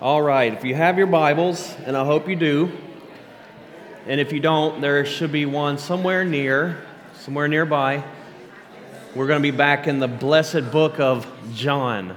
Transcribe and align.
All 0.00 0.22
right, 0.22 0.54
if 0.54 0.64
you 0.64 0.74
have 0.74 0.96
your 0.96 1.06
Bibles, 1.06 1.76
and 1.84 1.94
I 1.94 2.06
hope 2.06 2.26
you 2.26 2.34
do, 2.34 2.72
and 4.06 4.18
if 4.18 4.32
you 4.32 4.40
don't, 4.40 4.80
there 4.80 5.04
should 5.04 5.30
be 5.30 5.44
one 5.44 5.76
somewhere 5.76 6.24
near, 6.24 6.82
somewhere 7.16 7.48
nearby. 7.48 8.02
We're 9.14 9.26
going 9.26 9.42
to 9.42 9.52
be 9.52 9.54
back 9.54 9.86
in 9.86 9.98
the 9.98 10.08
blessed 10.08 10.72
book 10.72 10.98
of 11.00 11.26
John, 11.52 12.16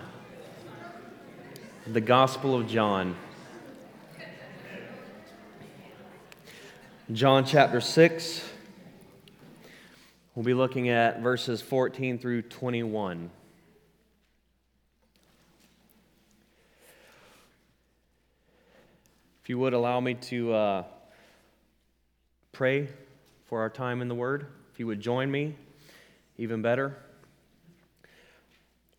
the 1.86 2.00
Gospel 2.00 2.56
of 2.56 2.70
John. 2.70 3.18
John 7.12 7.44
chapter 7.44 7.82
6. 7.82 8.50
We'll 10.36 10.46
be 10.46 10.54
looking 10.54 10.88
at 10.88 11.20
verses 11.20 11.62
14 11.62 12.18
through 12.18 12.44
21. 12.44 13.30
If 19.44 19.50
you 19.50 19.60
would 19.60 19.74
allow 19.74 20.00
me 20.00 20.14
to 20.14 20.54
uh, 20.54 20.84
pray 22.54 22.88
for 23.44 23.60
our 23.60 23.70
time 23.70 24.02
in 24.02 24.08
the 24.08 24.16
Word, 24.16 24.48
if 24.72 24.80
you 24.80 24.88
would 24.88 25.02
join 25.02 25.30
me, 25.30 25.58
even 26.38 26.62
better. 26.62 26.96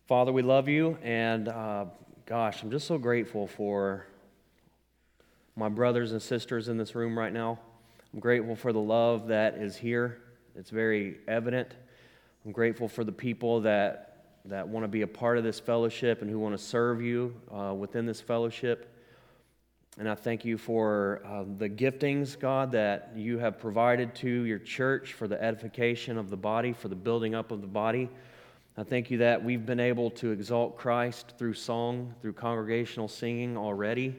Father, 0.05 0.31
we 0.31 0.43
love 0.43 0.67
you, 0.67 0.99
and 1.01 1.47
uh, 1.47 1.85
gosh, 2.27 2.61
I'm 2.61 2.69
just 2.69 2.85
so 2.85 2.99
grateful 2.99 3.47
for 3.47 4.05
my 5.55 5.67
brothers 5.67 6.11
and 6.11 6.21
sisters 6.21 6.67
in 6.67 6.77
this 6.77 6.93
room 6.93 7.17
right 7.17 7.33
now. 7.33 7.57
I'm 8.13 8.19
grateful 8.19 8.55
for 8.55 8.71
the 8.71 8.79
love 8.79 9.29
that 9.29 9.55
is 9.55 9.75
here, 9.75 10.21
it's 10.55 10.69
very 10.69 11.17
evident. 11.27 11.73
I'm 12.45 12.51
grateful 12.51 12.87
for 12.87 13.03
the 13.03 13.11
people 13.11 13.61
that, 13.61 14.27
that 14.45 14.67
want 14.67 14.83
to 14.83 14.89
be 14.89 15.01
a 15.01 15.07
part 15.07 15.39
of 15.39 15.43
this 15.43 15.59
fellowship 15.59 16.21
and 16.21 16.29
who 16.29 16.37
want 16.37 16.55
to 16.55 16.63
serve 16.63 17.01
you 17.01 17.33
uh, 17.51 17.73
within 17.73 18.05
this 18.05 18.21
fellowship. 18.21 18.91
And 19.97 20.09
I 20.09 20.15
thank 20.15 20.43
you 20.43 20.57
for 20.57 21.21
uh, 21.25 21.45
the 21.57 21.69
giftings, 21.69 22.37
God, 22.37 22.73
that 22.73 23.13
you 23.15 23.37
have 23.37 23.57
provided 23.57 24.13
to 24.15 24.29
your 24.29 24.59
church 24.59 25.13
for 25.13 25.25
the 25.25 25.41
edification 25.41 26.17
of 26.17 26.29
the 26.29 26.35
body, 26.35 26.73
for 26.73 26.89
the 26.89 26.97
building 26.97 27.33
up 27.33 27.51
of 27.51 27.61
the 27.61 27.67
body. 27.67 28.09
I 28.77 28.83
thank 28.83 29.09
you 29.09 29.19
that 29.19 29.41
we've 29.41 29.65
been 29.65 29.79
able 29.79 30.11
to 30.11 30.31
exalt 30.31 30.75
Christ 30.75 31.35
through 31.37 31.53
song, 31.53 32.13
through 32.21 32.33
congregational 32.33 33.07
singing 33.07 33.55
already, 33.55 34.13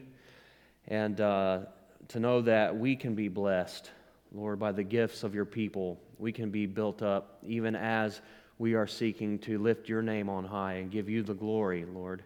and 0.87 1.21
uh, 1.21 1.59
to 2.07 2.19
know 2.19 2.41
that 2.41 2.75
we 2.75 2.95
can 2.95 3.13
be 3.13 3.27
blessed, 3.27 3.91
Lord, 4.31 4.57
by 4.57 4.71
the 4.71 4.83
gifts 4.83 5.21
of 5.21 5.35
your 5.35 5.45
people. 5.45 5.99
We 6.17 6.31
can 6.31 6.49
be 6.49 6.65
built 6.65 7.03
up 7.03 7.37
even 7.45 7.75
as 7.75 8.21
we 8.57 8.73
are 8.73 8.87
seeking 8.87 9.37
to 9.39 9.59
lift 9.59 9.87
your 9.87 10.01
name 10.01 10.27
on 10.27 10.43
high 10.43 10.73
and 10.75 10.89
give 10.89 11.07
you 11.07 11.21
the 11.21 11.35
glory, 11.35 11.85
Lord. 11.85 12.23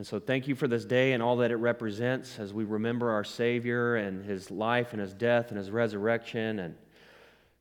And 0.00 0.06
so, 0.06 0.18
thank 0.18 0.48
you 0.48 0.54
for 0.54 0.66
this 0.66 0.86
day 0.86 1.12
and 1.12 1.22
all 1.22 1.36
that 1.36 1.50
it 1.50 1.56
represents 1.56 2.38
as 2.38 2.54
we 2.54 2.64
remember 2.64 3.10
our 3.10 3.22
Savior 3.22 3.96
and 3.96 4.24
his 4.24 4.50
life 4.50 4.94
and 4.94 5.00
his 5.02 5.12
death 5.12 5.50
and 5.50 5.58
his 5.58 5.70
resurrection. 5.70 6.60
And 6.60 6.74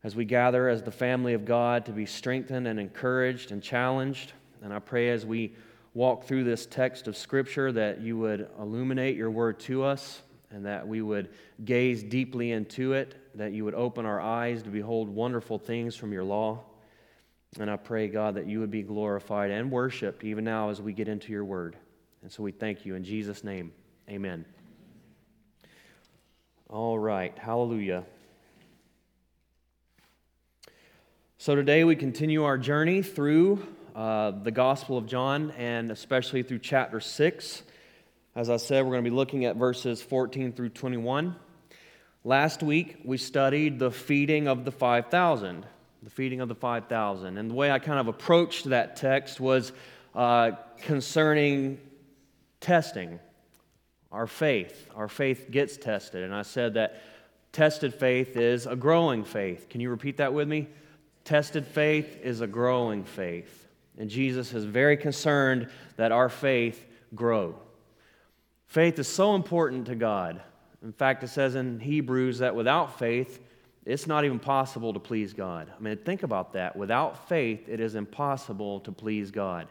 as 0.05 0.15
we 0.15 0.23
gather 0.23 0.69
as 0.69 0.81
the 0.81 0.89
family 0.89 1.33
of 1.33 1.43
God 1.43 1.85
to 1.87 1.91
be 1.91 2.05
strengthened 2.05 2.65
and 2.65 2.79
encouraged 2.79 3.51
and 3.51 3.61
challenged. 3.61 4.31
And 4.63 4.73
I 4.73 4.79
pray 4.79 5.09
as 5.09 5.25
we 5.25 5.53
walk 5.93 6.23
through 6.23 6.45
this 6.45 6.65
text 6.65 7.09
of 7.09 7.17
Scripture 7.17 7.73
that 7.73 7.99
you 7.99 8.17
would 8.17 8.47
illuminate 8.57 9.17
your 9.17 9.31
word 9.31 9.59
to 9.59 9.83
us 9.83 10.21
and 10.49 10.65
that 10.65 10.87
we 10.87 11.01
would 11.01 11.27
gaze 11.65 12.03
deeply 12.03 12.53
into 12.53 12.93
it, 12.93 13.15
that 13.35 13.51
you 13.51 13.65
would 13.65 13.75
open 13.75 14.05
our 14.05 14.21
eyes 14.21 14.63
to 14.63 14.69
behold 14.69 15.09
wonderful 15.09 15.59
things 15.59 15.93
from 15.93 16.13
your 16.13 16.23
law. 16.23 16.63
And 17.59 17.69
I 17.69 17.75
pray, 17.75 18.07
God, 18.07 18.35
that 18.35 18.47
you 18.47 18.61
would 18.61 18.71
be 18.71 18.83
glorified 18.83 19.51
and 19.51 19.69
worshiped 19.69 20.23
even 20.23 20.45
now 20.45 20.69
as 20.69 20.81
we 20.81 20.93
get 20.93 21.09
into 21.09 21.33
your 21.33 21.43
word. 21.43 21.75
And 22.21 22.31
so 22.31 22.43
we 22.43 22.51
thank 22.51 22.85
you 22.85 22.95
in 22.95 23.03
Jesus' 23.03 23.43
name. 23.43 23.71
Amen. 24.09 24.43
All 26.69 26.99
right. 26.99 27.37
Hallelujah. 27.37 28.03
So 31.37 31.55
today 31.55 31.85
we 31.85 31.95
continue 31.95 32.43
our 32.43 32.57
journey 32.57 33.01
through 33.01 33.65
uh, 33.95 34.31
the 34.31 34.51
Gospel 34.51 34.97
of 34.97 35.05
John 35.05 35.51
and 35.51 35.91
especially 35.91 36.43
through 36.43 36.59
chapter 36.59 36.99
6. 36.99 37.63
As 38.35 38.49
I 38.49 38.57
said, 38.57 38.83
we're 38.83 38.91
going 38.91 39.05
to 39.05 39.09
be 39.09 39.15
looking 39.15 39.45
at 39.45 39.55
verses 39.55 40.01
14 40.01 40.51
through 40.51 40.69
21. 40.69 41.37
Last 42.25 42.61
week 42.61 42.97
we 43.05 43.17
studied 43.17 43.79
the 43.79 43.91
feeding 43.91 44.49
of 44.49 44.65
the 44.65 44.71
5,000. 44.71 45.65
The 46.03 46.09
feeding 46.09 46.41
of 46.41 46.49
the 46.49 46.55
5,000. 46.55 47.37
And 47.37 47.49
the 47.49 47.55
way 47.55 47.71
I 47.71 47.79
kind 47.79 47.99
of 47.99 48.09
approached 48.09 48.65
that 48.65 48.97
text 48.97 49.39
was 49.39 49.71
uh, 50.13 50.51
concerning 50.81 51.79
testing 52.59 53.19
our 54.11 54.27
faith. 54.27 54.89
Our 54.95 55.07
faith 55.07 55.47
gets 55.51 55.77
tested. 55.77 56.23
And 56.23 56.33
I 56.33 56.41
said 56.41 56.73
that 56.75 57.01
tested 57.51 57.93
faith 57.93 58.37
is 58.37 58.65
a 58.65 58.75
growing 58.75 59.23
faith. 59.23 59.69
Can 59.69 59.81
you 59.81 59.89
repeat 59.89 60.17
that 60.17 60.33
with 60.33 60.47
me? 60.47 60.67
Tested 61.23 61.65
faith 61.65 62.19
is 62.23 62.41
a 62.41 62.47
growing 62.47 63.03
faith. 63.03 63.67
And 63.97 64.09
Jesus 64.09 64.53
is 64.53 64.65
very 64.65 64.97
concerned 64.97 65.69
that 65.97 66.11
our 66.11 66.29
faith 66.29 66.85
grow. 67.13 67.55
Faith 68.67 68.97
is 68.99 69.07
so 69.07 69.35
important 69.35 69.87
to 69.87 69.95
God. 69.95 70.41
In 70.81 70.93
fact, 70.93 71.23
it 71.23 71.27
says 71.27 71.55
in 71.55 71.79
Hebrews 71.79 72.39
that 72.39 72.55
without 72.55 72.97
faith, 72.97 73.41
it's 73.85 74.07
not 74.07 74.23
even 74.23 74.39
possible 74.39 74.93
to 74.93 74.99
please 74.99 75.33
God. 75.33 75.71
I 75.75 75.81
mean, 75.81 75.97
think 75.97 76.23
about 76.23 76.53
that. 76.53 76.75
Without 76.75 77.27
faith, 77.27 77.67
it 77.67 77.79
is 77.79 77.95
impossible 77.95 78.79
to 78.81 78.91
please 78.91 79.31
God. 79.31 79.67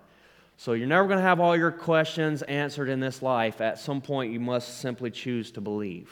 So 0.61 0.73
you're 0.73 0.89
never 0.89 1.07
going 1.07 1.19
to 1.21 1.25
have 1.25 1.39
all 1.39 1.57
your 1.57 1.71
questions 1.71 2.43
answered 2.43 2.89
in 2.89 2.99
this 2.99 3.23
life. 3.23 3.61
At 3.61 3.79
some 3.79 4.01
point, 4.01 4.33
you 4.33 4.41
must 4.41 4.79
simply 4.79 5.09
choose 5.13 5.53
to 5.53 5.61
believe. 5.61 6.11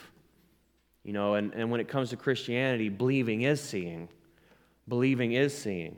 You 1.02 1.12
know, 1.12 1.34
and, 1.34 1.52
and 1.52 1.68
when 1.68 1.80
it 1.80 1.88
comes 1.88 2.10
to 2.10 2.16
Christianity, 2.16 2.88
believing 2.88 3.42
is 3.42 3.60
seeing. 3.60 4.08
Believing 4.86 5.32
is 5.32 5.56
seeing. 5.56 5.96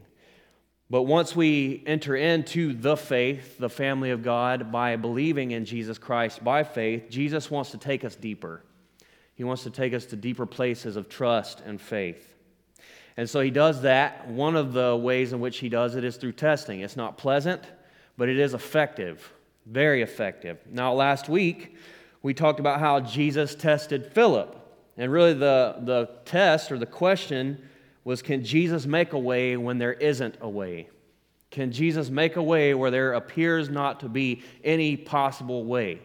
But 0.89 1.03
once 1.03 1.37
we 1.37 1.83
enter 1.87 2.17
into 2.17 2.73
the 2.73 2.97
faith, 2.97 3.59
the 3.59 3.69
family 3.69 4.13
of 4.13 4.23
God, 4.23 4.73
by 4.73 4.97
believing 4.97 5.51
in 5.51 5.67
Jesus 5.67 5.99
Christ 5.99 6.43
by 6.43 6.65
faith, 6.65 7.11
Jesus 7.11 7.51
wants 7.51 7.73
to 7.73 7.79
take 7.79 8.03
us 8.03 8.17
deeper. 8.17 8.65
He 9.35 9.45
wants 9.45 9.65
to 9.65 9.71
take 9.71 9.93
us 9.93 10.07
to 10.07 10.17
deeper 10.17 10.47
places 10.47 10.97
of 10.97 11.11
trust 11.11 11.61
and 11.67 11.79
faith. 11.79 12.35
And 13.19 13.29
so 13.29 13.41
he 13.41 13.51
does 13.51 13.83
that. 13.83 14.27
One 14.29 14.57
of 14.57 14.73
the 14.73 14.97
ways 14.97 15.35
in 15.35 15.41
which 15.41 15.59
he 15.59 15.69
does 15.69 15.97
it 15.97 16.05
is 16.05 16.17
through 16.17 16.33
testing. 16.33 16.81
It's 16.81 16.97
not 16.97 17.19
pleasant, 17.19 17.63
but 18.19 18.29
it 18.29 18.39
is 18.39 18.53
effective, 18.53 19.33
very 19.65 20.03
effective. 20.03 20.59
Now, 20.71 20.93
last 20.93 21.29
week, 21.29 21.77
we 22.21 22.35
talked 22.35 22.61
about 22.61 22.81
how 22.81 23.01
Jesus 23.01 23.55
tested 23.55 24.13
Philip. 24.13 24.57
And 24.99 25.11
really, 25.11 25.33
the, 25.33 25.77
the 25.81 26.11
test 26.25 26.73
or 26.73 26.79
the 26.79 26.85
question 26.85 27.63
was 28.05 28.21
can 28.21 28.45
Jesus 28.45 28.85
make 28.87 29.13
a 29.13 29.19
way 29.19 29.57
when 29.57 29.79
there 29.79 29.93
isn't 29.93 30.37
a 30.41 30.49
way? 30.49 30.89
Can 31.51 31.71
Jesus 31.71 32.11
make 32.11 32.37
a 32.37 32.43
way 32.43 32.75
where 32.75 32.91
there 32.91 33.15
appears 33.15 33.71
not 33.71 34.01
to 34.01 34.09
be 34.09 34.43
any 34.65 34.97
possible 34.97 35.65
way 35.65 36.01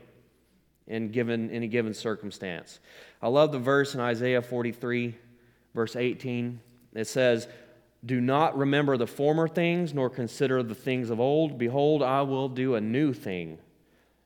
in 0.88 1.09
given, 1.09 1.50
any 1.50 1.68
given 1.68 1.94
circumstance? 1.94 2.79
I 3.22 3.28
love 3.28 3.52
the 3.52 3.59
verse 3.59 3.96
in 3.96 4.00
Isaiah 4.00 4.41
43, 4.41 5.16
verse 5.73 5.96
18. 5.96 6.59
It 6.94 7.07
says, 7.07 7.47
do 8.06 8.19
not 8.19 8.58
remember 8.58 8.97
the 8.97 9.08
former 9.08 9.47
things, 9.47 9.94
nor 9.94 10.09
consider 10.09 10.62
the 10.62 10.75
things 10.75 11.09
of 11.09 11.19
old. 11.19 11.58
Behold, 11.58 12.03
I 12.03 12.22
will 12.24 12.50
do 12.50 12.75
a 12.75 12.81
new 12.81 13.14
thing. 13.14 13.58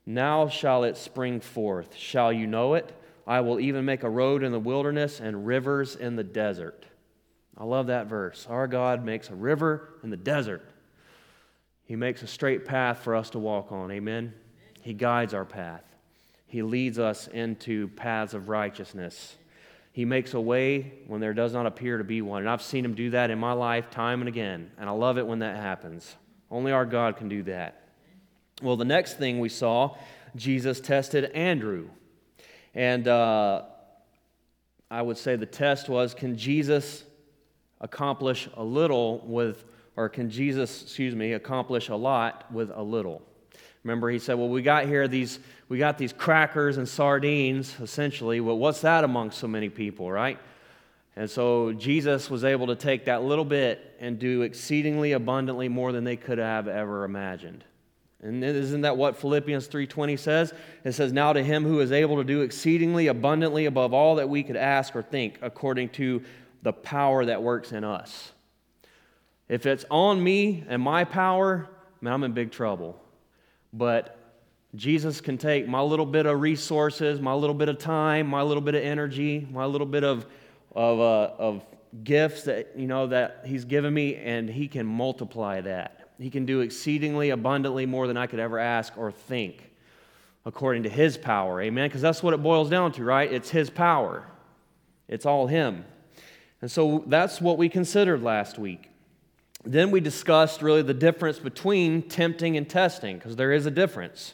Now 0.04 0.48
shall 0.48 0.84
it 0.84 0.96
spring 0.96 1.40
forth. 1.40 1.94
Shall 1.94 2.32
you 2.32 2.46
know 2.46 2.74
it? 2.74 2.92
I 3.26 3.40
will 3.40 3.60
even 3.60 3.84
make 3.84 4.02
a 4.02 4.10
road 4.10 4.42
in 4.42 4.52
the 4.52 4.58
wilderness 4.58 5.20
and 5.20 5.46
rivers 5.46 5.94
in 5.94 6.16
the 6.16 6.24
desert. 6.24 6.86
I 7.56 7.64
love 7.64 7.88
that 7.88 8.06
verse. 8.06 8.46
Our 8.48 8.66
God 8.66 9.04
makes 9.04 9.28
a 9.28 9.34
river 9.34 9.90
in 10.02 10.10
the 10.10 10.16
desert. 10.16 10.64
He 11.84 11.94
makes 11.94 12.22
a 12.22 12.26
straight 12.26 12.64
path 12.64 13.00
for 13.00 13.14
us 13.14 13.30
to 13.30 13.38
walk 13.38 13.70
on. 13.70 13.90
Amen. 13.90 14.32
He 14.80 14.94
guides 14.94 15.34
our 15.34 15.44
path. 15.44 15.84
He 16.46 16.62
leads 16.62 16.98
us 16.98 17.28
into 17.28 17.88
paths 17.88 18.32
of 18.32 18.48
righteousness. 18.48 19.36
He 19.92 20.04
makes 20.04 20.34
a 20.34 20.40
way 20.40 20.92
when 21.06 21.20
there 21.20 21.34
does 21.34 21.52
not 21.52 21.66
appear 21.66 21.98
to 21.98 22.04
be 22.04 22.22
one. 22.22 22.42
And 22.42 22.50
I've 22.50 22.62
seen 22.62 22.84
him 22.84 22.94
do 22.94 23.10
that 23.10 23.30
in 23.30 23.38
my 23.38 23.52
life 23.52 23.90
time 23.90 24.20
and 24.20 24.28
again. 24.28 24.70
And 24.78 24.88
I 24.88 24.92
love 24.92 25.18
it 25.18 25.26
when 25.26 25.40
that 25.40 25.56
happens. 25.56 26.14
Only 26.50 26.72
our 26.72 26.86
God 26.86 27.16
can 27.16 27.28
do 27.28 27.42
that. 27.44 27.88
Well, 28.62 28.76
the 28.76 28.84
next 28.84 29.18
thing 29.18 29.38
we 29.40 29.48
saw, 29.48 29.96
Jesus 30.36 30.80
tested 30.80 31.24
Andrew. 31.32 31.88
And 32.74 33.08
uh, 33.08 33.62
I 34.90 35.02
would 35.02 35.18
say 35.18 35.36
the 35.36 35.46
test 35.46 35.88
was 35.88 36.14
can 36.14 36.36
Jesus 36.36 37.04
accomplish 37.80 38.48
a 38.54 38.64
little 38.64 39.20
with, 39.26 39.64
or 39.96 40.08
can 40.08 40.30
Jesus, 40.30 40.82
excuse 40.82 41.14
me, 41.14 41.32
accomplish 41.32 41.88
a 41.88 41.96
lot 41.96 42.50
with 42.52 42.70
a 42.74 42.82
little? 42.82 43.22
Remember, 43.88 44.10
he 44.10 44.18
said, 44.18 44.34
Well, 44.34 44.50
we 44.50 44.60
got 44.60 44.84
here 44.84 45.08
these, 45.08 45.38
we 45.70 45.78
got 45.78 45.96
these 45.96 46.12
crackers 46.12 46.76
and 46.76 46.86
sardines, 46.86 47.74
essentially. 47.80 48.38
Well, 48.38 48.58
what's 48.58 48.82
that 48.82 49.02
among 49.02 49.30
so 49.30 49.48
many 49.48 49.70
people, 49.70 50.12
right? 50.12 50.38
And 51.16 51.30
so 51.30 51.72
Jesus 51.72 52.28
was 52.28 52.44
able 52.44 52.66
to 52.66 52.76
take 52.76 53.06
that 53.06 53.22
little 53.22 53.46
bit 53.46 53.96
and 53.98 54.18
do 54.18 54.42
exceedingly 54.42 55.12
abundantly 55.12 55.70
more 55.70 55.90
than 55.90 56.04
they 56.04 56.16
could 56.16 56.36
have 56.36 56.68
ever 56.68 57.04
imagined. 57.04 57.64
And 58.22 58.44
isn't 58.44 58.82
that 58.82 58.98
what 58.98 59.16
Philippians 59.16 59.68
3:20 59.68 60.18
says? 60.18 60.52
It 60.84 60.92
says, 60.92 61.10
"Now 61.10 61.32
to 61.32 61.42
him 61.42 61.64
who 61.64 61.80
is 61.80 61.90
able 61.90 62.18
to 62.18 62.24
do 62.24 62.42
exceedingly 62.42 63.06
abundantly 63.06 63.64
above 63.64 63.94
all 63.94 64.16
that 64.16 64.28
we 64.28 64.42
could 64.42 64.56
ask 64.56 64.94
or 64.94 65.00
think, 65.00 65.38
according 65.40 65.88
to 65.90 66.20
the 66.62 66.74
power 66.74 67.24
that 67.24 67.42
works 67.42 67.72
in 67.72 67.84
us." 67.84 68.32
If 69.48 69.64
it's 69.64 69.86
on 69.90 70.22
me 70.22 70.64
and 70.68 70.82
my 70.82 71.04
power, 71.04 71.70
man, 72.02 72.12
I'm 72.12 72.24
in 72.24 72.32
big 72.32 72.50
trouble. 72.50 73.00
But 73.72 74.18
Jesus 74.74 75.20
can 75.20 75.38
take 75.38 75.66
my 75.66 75.80
little 75.80 76.06
bit 76.06 76.26
of 76.26 76.40
resources, 76.40 77.20
my 77.20 77.32
little 77.32 77.54
bit 77.54 77.68
of 77.68 77.78
time, 77.78 78.26
my 78.26 78.42
little 78.42 78.60
bit 78.60 78.74
of 78.74 78.82
energy, 78.82 79.46
my 79.50 79.64
little 79.64 79.86
bit 79.86 80.04
of, 80.04 80.26
of, 80.74 81.00
uh, 81.00 81.32
of 81.38 81.64
gifts 82.04 82.42
that, 82.44 82.72
you 82.76 82.86
know, 82.86 83.06
that 83.06 83.42
He's 83.46 83.64
given 83.64 83.92
me, 83.94 84.16
and 84.16 84.48
He 84.48 84.68
can 84.68 84.86
multiply 84.86 85.60
that. 85.62 86.10
He 86.18 86.30
can 86.30 86.44
do 86.44 86.60
exceedingly 86.60 87.30
abundantly 87.30 87.86
more 87.86 88.06
than 88.06 88.16
I 88.16 88.26
could 88.26 88.40
ever 88.40 88.58
ask 88.58 88.96
or 88.98 89.10
think 89.10 89.70
according 90.44 90.82
to 90.82 90.88
His 90.88 91.16
power. 91.16 91.62
Amen? 91.62 91.88
Because 91.88 92.02
that's 92.02 92.22
what 92.22 92.34
it 92.34 92.42
boils 92.42 92.68
down 92.68 92.92
to, 92.92 93.04
right? 93.04 93.32
It's 93.32 93.50
His 93.50 93.70
power, 93.70 94.26
it's 95.08 95.26
all 95.26 95.46
Him. 95.46 95.84
And 96.60 96.70
so 96.70 97.04
that's 97.06 97.40
what 97.40 97.56
we 97.56 97.68
considered 97.68 98.22
last 98.22 98.58
week. 98.58 98.90
Then 99.68 99.90
we 99.90 100.00
discussed 100.00 100.62
really 100.62 100.80
the 100.80 100.94
difference 100.94 101.38
between 101.38 102.08
tempting 102.08 102.56
and 102.56 102.66
testing, 102.66 103.18
because 103.18 103.36
there 103.36 103.52
is 103.52 103.66
a 103.66 103.70
difference. 103.70 104.32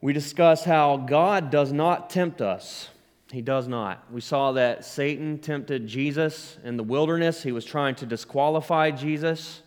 We 0.00 0.12
discussed 0.12 0.64
how 0.64 0.96
God 0.96 1.50
does 1.50 1.72
not 1.72 2.08
tempt 2.08 2.40
us. 2.40 2.88
He 3.32 3.42
does 3.42 3.66
not. 3.66 4.04
We 4.12 4.20
saw 4.20 4.52
that 4.52 4.84
Satan 4.84 5.38
tempted 5.38 5.88
Jesus 5.88 6.56
in 6.62 6.76
the 6.76 6.84
wilderness. 6.84 7.42
He 7.42 7.50
was 7.50 7.64
trying 7.64 7.96
to 7.96 8.06
disqualify 8.06 8.92
Jesus 8.92 9.60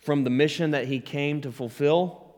from 0.00 0.22
the 0.22 0.30
mission 0.30 0.72
that 0.72 0.86
he 0.86 1.00
came 1.00 1.40
to 1.40 1.50
fulfill. 1.50 2.34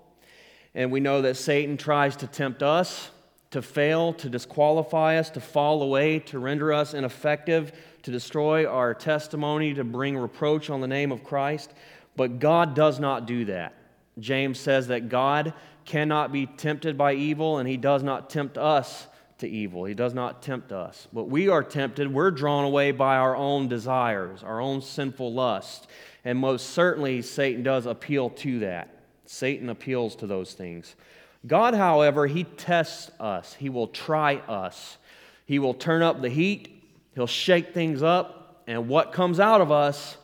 And 0.72 0.92
we 0.92 1.00
know 1.00 1.20
that 1.22 1.36
Satan 1.36 1.76
tries 1.76 2.14
to 2.16 2.28
tempt 2.28 2.62
us 2.62 3.10
to 3.50 3.62
fail, 3.62 4.12
to 4.14 4.28
disqualify 4.28 5.18
us, 5.18 5.30
to 5.30 5.40
fall 5.40 5.82
away, 5.82 6.18
to 6.18 6.38
render 6.38 6.72
us 6.72 6.94
ineffective, 6.94 7.72
to 8.02 8.10
destroy 8.10 8.66
our 8.66 8.94
testimony, 8.94 9.74
to 9.74 9.84
bring 9.84 10.16
reproach 10.16 10.70
on 10.70 10.80
the 10.80 10.88
name 10.88 11.12
of 11.12 11.24
Christ. 11.24 11.72
But 12.16 12.38
God 12.38 12.74
does 12.74 12.98
not 12.98 13.26
do 13.26 13.44
that. 13.46 13.74
James 14.18 14.58
says 14.58 14.88
that 14.88 15.08
God 15.08 15.52
cannot 15.84 16.32
be 16.32 16.46
tempted 16.46 16.96
by 16.98 17.14
evil, 17.14 17.58
and 17.58 17.68
he 17.68 17.76
does 17.76 18.02
not 18.02 18.30
tempt 18.30 18.58
us 18.58 19.06
to 19.38 19.48
evil. 19.48 19.84
He 19.84 19.94
does 19.94 20.14
not 20.14 20.42
tempt 20.42 20.72
us. 20.72 21.06
But 21.12 21.24
we 21.24 21.48
are 21.48 21.62
tempted, 21.62 22.12
we're 22.12 22.30
drawn 22.30 22.64
away 22.64 22.92
by 22.92 23.16
our 23.16 23.36
own 23.36 23.68
desires, 23.68 24.42
our 24.42 24.60
own 24.60 24.80
sinful 24.80 25.32
lust. 25.32 25.86
And 26.24 26.38
most 26.38 26.70
certainly, 26.70 27.22
Satan 27.22 27.62
does 27.62 27.86
appeal 27.86 28.30
to 28.30 28.60
that. 28.60 28.88
Satan 29.26 29.68
appeals 29.68 30.16
to 30.16 30.26
those 30.26 30.54
things. 30.54 30.96
God, 31.44 31.74
however, 31.74 32.26
he 32.26 32.44
tests 32.44 33.10
us, 33.18 33.54
he 33.54 33.68
will 33.68 33.88
try 33.88 34.36
us. 34.36 34.98
He 35.46 35.60
will 35.60 35.74
turn 35.74 36.02
up 36.02 36.20
the 36.20 36.28
heat, 36.28 36.72
He'll 37.14 37.26
shake 37.26 37.72
things 37.72 38.02
up, 38.02 38.62
and 38.66 38.88
what 38.88 39.12
comes 39.12 39.40
out 39.40 39.62
of 39.62 39.72
us 39.72 40.18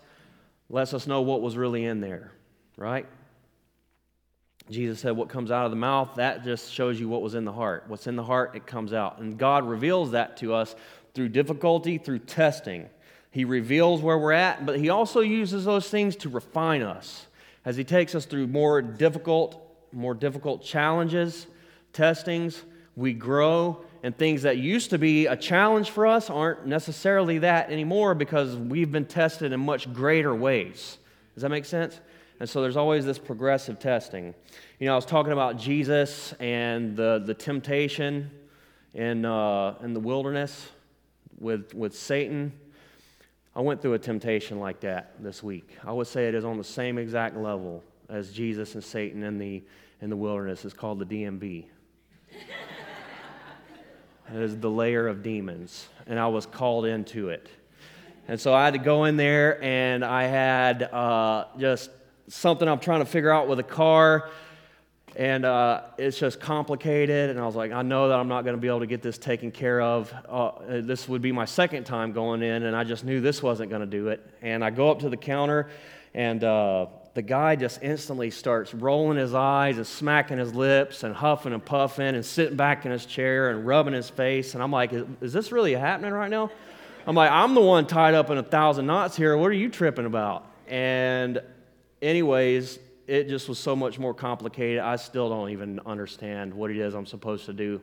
lets 0.68 0.92
us 0.92 1.06
know 1.06 1.22
what 1.22 1.40
was 1.40 1.56
really 1.56 1.86
in 1.86 2.02
there, 2.02 2.32
right? 2.76 3.06
Jesus 4.70 5.00
said, 5.00 5.12
What 5.12 5.30
comes 5.30 5.50
out 5.50 5.64
of 5.64 5.70
the 5.70 5.76
mouth, 5.76 6.10
that 6.16 6.44
just 6.44 6.70
shows 6.70 7.00
you 7.00 7.08
what 7.08 7.22
was 7.22 7.34
in 7.34 7.46
the 7.46 7.52
heart. 7.52 7.84
What's 7.86 8.06
in 8.06 8.16
the 8.16 8.22
heart, 8.22 8.54
it 8.54 8.66
comes 8.66 8.92
out. 8.92 9.20
And 9.20 9.38
God 9.38 9.66
reveals 9.66 10.10
that 10.10 10.36
to 10.38 10.52
us 10.52 10.74
through 11.14 11.30
difficulty, 11.30 11.96
through 11.96 12.20
testing. 12.20 12.90
He 13.30 13.46
reveals 13.46 14.02
where 14.02 14.18
we're 14.18 14.32
at, 14.32 14.66
but 14.66 14.78
He 14.78 14.90
also 14.90 15.20
uses 15.20 15.64
those 15.64 15.88
things 15.88 16.16
to 16.16 16.28
refine 16.28 16.82
us 16.82 17.26
as 17.64 17.76
He 17.76 17.84
takes 17.84 18.14
us 18.14 18.26
through 18.26 18.48
more 18.48 18.82
difficult, 18.82 19.71
more 19.92 20.14
difficult 20.14 20.62
challenges, 20.62 21.46
testings. 21.92 22.62
We 22.96 23.12
grow 23.12 23.84
and 24.02 24.16
things 24.16 24.42
that 24.42 24.58
used 24.58 24.90
to 24.90 24.98
be 24.98 25.26
a 25.26 25.36
challenge 25.36 25.90
for 25.90 26.06
us 26.06 26.28
aren't 26.28 26.66
necessarily 26.66 27.38
that 27.38 27.70
anymore 27.70 28.14
because 28.14 28.56
we've 28.56 28.90
been 28.90 29.06
tested 29.06 29.52
in 29.52 29.60
much 29.60 29.92
greater 29.92 30.34
ways. 30.34 30.98
Does 31.34 31.42
that 31.42 31.50
make 31.50 31.64
sense? 31.64 32.00
And 32.40 32.48
so 32.48 32.60
there's 32.60 32.76
always 32.76 33.04
this 33.04 33.18
progressive 33.18 33.78
testing. 33.78 34.34
You 34.80 34.86
know, 34.86 34.94
I 34.94 34.96
was 34.96 35.06
talking 35.06 35.32
about 35.32 35.56
Jesus 35.56 36.32
and 36.40 36.96
the, 36.96 37.22
the 37.24 37.34
temptation 37.34 38.30
in, 38.94 39.24
uh, 39.24 39.76
in 39.82 39.94
the 39.94 40.00
wilderness 40.00 40.68
with, 41.38 41.72
with 41.72 41.96
Satan. 41.96 42.52
I 43.54 43.60
went 43.60 43.80
through 43.80 43.94
a 43.94 43.98
temptation 43.98 44.58
like 44.58 44.80
that 44.80 45.22
this 45.22 45.42
week. 45.42 45.76
I 45.84 45.92
would 45.92 46.08
say 46.08 46.26
it 46.26 46.34
is 46.34 46.44
on 46.44 46.58
the 46.58 46.64
same 46.64 46.98
exact 46.98 47.36
level 47.36 47.84
as 48.08 48.32
Jesus 48.32 48.74
and 48.74 48.84
Satan 48.84 49.22
in 49.22 49.38
the, 49.38 49.62
in 50.00 50.10
the 50.10 50.16
wilderness. 50.16 50.64
It's 50.64 50.74
called 50.74 50.98
the 50.98 51.06
DMV. 51.06 51.66
It 54.34 54.40
is 54.40 54.56
the 54.56 54.70
layer 54.70 55.08
of 55.08 55.22
demons, 55.22 55.88
and 56.06 56.18
I 56.18 56.26
was 56.28 56.46
called 56.46 56.86
into 56.86 57.28
it. 57.28 57.50
And 58.28 58.40
so 58.40 58.54
I 58.54 58.64
had 58.64 58.72
to 58.72 58.78
go 58.78 59.04
in 59.04 59.16
there, 59.16 59.62
and 59.62 60.02
I 60.02 60.22
had 60.22 60.84
uh, 60.84 61.46
just 61.58 61.90
something 62.28 62.66
I'm 62.66 62.78
trying 62.78 63.00
to 63.00 63.04
figure 63.04 63.30
out 63.30 63.46
with 63.46 63.58
a 63.58 63.64
car, 63.64 64.30
and 65.16 65.44
uh, 65.44 65.82
it's 65.98 66.18
just 66.18 66.40
complicated. 66.40 67.28
And 67.28 67.38
I 67.38 67.44
was 67.44 67.56
like, 67.56 67.72
I 67.72 67.82
know 67.82 68.08
that 68.08 68.18
I'm 68.18 68.28
not 68.28 68.44
going 68.44 68.56
to 68.56 68.60
be 68.60 68.68
able 68.68 68.80
to 68.80 68.86
get 68.86 69.02
this 69.02 69.18
taken 69.18 69.50
care 69.50 69.82
of. 69.82 70.14
Uh, 70.26 70.52
this 70.80 71.08
would 71.08 71.20
be 71.20 71.32
my 71.32 71.44
second 71.44 71.84
time 71.84 72.12
going 72.12 72.42
in, 72.42 72.62
and 72.62 72.74
I 72.74 72.84
just 72.84 73.04
knew 73.04 73.20
this 73.20 73.42
wasn't 73.42 73.68
going 73.68 73.82
to 73.82 73.86
do 73.86 74.08
it. 74.08 74.26
And 74.40 74.64
I 74.64 74.70
go 74.70 74.90
up 74.90 75.00
to 75.00 75.10
the 75.10 75.16
counter, 75.18 75.68
and 76.14 76.42
uh, 76.42 76.86
the 77.14 77.22
guy 77.22 77.56
just 77.56 77.82
instantly 77.82 78.30
starts 78.30 78.72
rolling 78.72 79.18
his 79.18 79.34
eyes 79.34 79.76
and 79.76 79.86
smacking 79.86 80.38
his 80.38 80.54
lips 80.54 81.02
and 81.02 81.14
huffing 81.14 81.52
and 81.52 81.62
puffing 81.64 82.14
and 82.14 82.24
sitting 82.24 82.56
back 82.56 82.86
in 82.86 82.92
his 82.92 83.04
chair 83.04 83.50
and 83.50 83.66
rubbing 83.66 83.92
his 83.92 84.08
face. 84.08 84.54
And 84.54 84.62
I'm 84.62 84.70
like, 84.70 84.92
is, 84.92 85.04
is 85.20 85.32
this 85.32 85.52
really 85.52 85.74
happening 85.74 86.12
right 86.12 86.30
now? 86.30 86.50
I'm 87.06 87.14
like, 87.14 87.30
I'm 87.30 87.54
the 87.54 87.60
one 87.60 87.86
tied 87.86 88.14
up 88.14 88.30
in 88.30 88.38
a 88.38 88.42
thousand 88.42 88.86
knots 88.86 89.16
here. 89.16 89.36
What 89.36 89.50
are 89.50 89.54
you 89.54 89.68
tripping 89.68 90.06
about? 90.06 90.46
And, 90.68 91.42
anyways, 92.00 92.78
it 93.06 93.28
just 93.28 93.48
was 93.48 93.58
so 93.58 93.76
much 93.76 93.98
more 93.98 94.14
complicated. 94.14 94.80
I 94.80 94.96
still 94.96 95.28
don't 95.28 95.50
even 95.50 95.80
understand 95.84 96.54
what 96.54 96.70
it 96.70 96.78
is 96.78 96.94
I'm 96.94 97.04
supposed 97.04 97.44
to 97.46 97.52
do. 97.52 97.82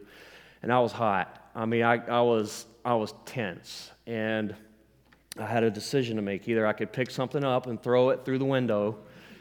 And 0.63 0.73
I 0.73 0.79
was 0.79 0.91
hot. 0.91 1.51
I 1.53 1.65
mean, 1.65 1.83
I, 1.83 2.03
I, 2.07 2.21
was, 2.21 2.65
I 2.83 2.95
was 2.95 3.13
tense. 3.25 3.91
And 4.07 4.55
I 5.37 5.45
had 5.45 5.63
a 5.63 5.69
decision 5.69 6.15
to 6.15 6.23
make. 6.23 6.47
Either 6.47 6.65
I 6.65 6.73
could 6.73 6.91
pick 6.91 7.11
something 7.11 7.43
up 7.43 7.67
and 7.67 7.81
throw 7.81 8.09
it 8.09 8.25
through 8.25 8.39
the 8.39 8.45
window 8.45 8.97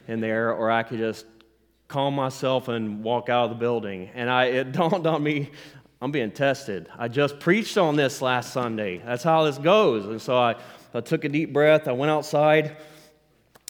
in 0.08 0.20
there, 0.20 0.52
or 0.52 0.70
I 0.70 0.82
could 0.82 0.98
just 0.98 1.26
calm 1.86 2.14
myself 2.14 2.68
and 2.68 3.04
walk 3.04 3.28
out 3.28 3.44
of 3.44 3.50
the 3.50 3.56
building. 3.56 4.10
And 4.14 4.28
I, 4.28 4.46
it 4.46 4.72
dawned 4.72 5.06
on 5.06 5.22
me, 5.22 5.50
I'm 6.00 6.10
being 6.10 6.30
tested. 6.30 6.88
I 6.98 7.08
just 7.08 7.38
preached 7.38 7.76
on 7.78 7.96
this 7.96 8.22
last 8.22 8.52
Sunday. 8.52 9.02
That's 9.04 9.22
how 9.22 9.44
this 9.44 9.58
goes. 9.58 10.06
And 10.06 10.20
so 10.20 10.36
I, 10.36 10.56
I 10.94 11.00
took 11.00 11.24
a 11.24 11.28
deep 11.28 11.52
breath. 11.52 11.86
I 11.86 11.92
went 11.92 12.10
outside, 12.10 12.76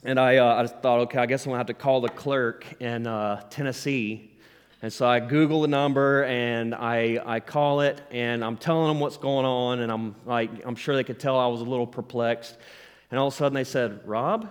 and 0.05 0.19
I, 0.21 0.37
uh, 0.37 0.63
I 0.63 0.67
thought, 0.67 1.01
okay, 1.01 1.19
I 1.19 1.27
guess 1.27 1.45
I'm 1.45 1.53
to 1.53 1.59
have 1.59 1.67
to 1.67 1.75
call 1.75 2.01
the 2.01 2.09
clerk 2.09 2.67
in 2.81 3.07
uh, 3.07 3.43
Tennessee. 3.51 4.31
And 4.81 4.93
so 4.93 5.09
I 5.09 5.19
Google 5.19 5.63
the 5.63 5.69
number 5.69 6.23
and 6.25 6.73
I, 6.73 7.21
I 7.27 7.41
call 7.41 7.81
it 7.81 8.01
and 8.13 8.45
I'm 8.45 8.57
telling 8.57 8.87
them 8.87 9.01
what's 9.01 9.17
going 9.17 9.45
on 9.45 9.81
and 9.81 9.91
I'm 9.91 10.15
like 10.25 10.51
I'm 10.65 10.77
sure 10.77 10.95
they 10.95 11.03
could 11.03 11.19
tell 11.19 11.37
I 11.37 11.49
was 11.49 11.63
a 11.63 11.65
little 11.65 11.87
perplexed. 11.87 12.57
And 13.11 13.19
all 13.19 13.27
of 13.27 13.35
a 13.35 13.37
sudden 13.37 13.55
they 13.55 13.65
said, 13.65 14.07
Rob? 14.07 14.49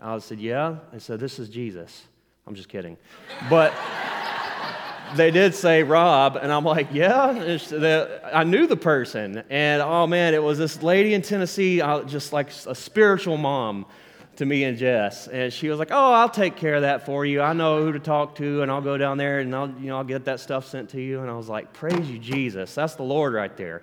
I 0.00 0.18
said, 0.18 0.40
Yeah. 0.40 0.76
They 0.92 0.98
said, 0.98 1.20
This 1.20 1.38
is 1.38 1.48
Jesus. 1.48 2.04
I'm 2.46 2.54
just 2.54 2.68
kidding. 2.68 2.96
But 3.48 3.74
they 5.16 5.30
did 5.30 5.54
say 5.54 5.82
Rob, 5.82 6.36
and 6.36 6.52
I'm 6.52 6.64
like, 6.64 6.88
Yeah. 6.92 7.58
I 8.32 8.44
knew 8.44 8.66
the 8.66 8.76
person. 8.76 9.42
And 9.50 9.82
oh 9.82 10.06
man, 10.06 10.34
it 10.34 10.42
was 10.42 10.58
this 10.58 10.82
lady 10.82 11.14
in 11.14 11.22
Tennessee, 11.22 11.80
uh, 11.80 12.02
just 12.02 12.32
like 12.32 12.50
a 12.66 12.74
spiritual 12.74 13.36
mom 13.36 13.86
to 14.36 14.46
me 14.46 14.64
and 14.64 14.78
Jess. 14.78 15.28
And 15.28 15.52
she 15.52 15.68
was 15.68 15.78
like, 15.78 15.90
Oh, 15.90 16.12
I'll 16.12 16.30
take 16.30 16.56
care 16.56 16.74
of 16.74 16.82
that 16.82 17.04
for 17.04 17.26
you. 17.26 17.42
I 17.42 17.52
know 17.52 17.82
who 17.82 17.92
to 17.92 18.00
talk 18.00 18.36
to, 18.36 18.62
and 18.62 18.70
I'll 18.70 18.80
go 18.80 18.96
down 18.96 19.18
there 19.18 19.40
and 19.40 19.54
I'll, 19.54 19.68
you 19.68 19.88
know, 19.88 19.98
I'll 19.98 20.04
get 20.04 20.24
that 20.24 20.40
stuff 20.40 20.66
sent 20.66 20.90
to 20.90 21.00
you. 21.00 21.20
And 21.20 21.30
I 21.30 21.34
was 21.34 21.48
like, 21.48 21.72
Praise 21.72 22.08
you, 22.08 22.18
Jesus. 22.18 22.74
That's 22.74 22.94
the 22.94 23.02
Lord 23.02 23.34
right 23.34 23.54
there. 23.56 23.82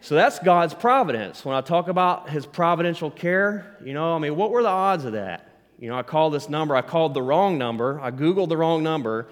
So 0.00 0.14
that's 0.14 0.38
God's 0.38 0.74
providence. 0.74 1.44
When 1.44 1.56
I 1.56 1.60
talk 1.60 1.88
about 1.88 2.30
his 2.30 2.46
providential 2.46 3.10
care, 3.10 3.76
you 3.84 3.94
know, 3.94 4.14
I 4.14 4.18
mean, 4.18 4.36
what 4.36 4.50
were 4.50 4.62
the 4.62 4.68
odds 4.68 5.04
of 5.04 5.12
that? 5.12 5.47
You 5.78 5.88
know, 5.88 5.96
I 5.96 6.02
called 6.02 6.34
this 6.34 6.48
number, 6.48 6.74
I 6.74 6.82
called 6.82 7.14
the 7.14 7.22
wrong 7.22 7.56
number, 7.56 8.00
I 8.00 8.10
Googled 8.10 8.48
the 8.48 8.56
wrong 8.56 8.82
number, 8.82 9.28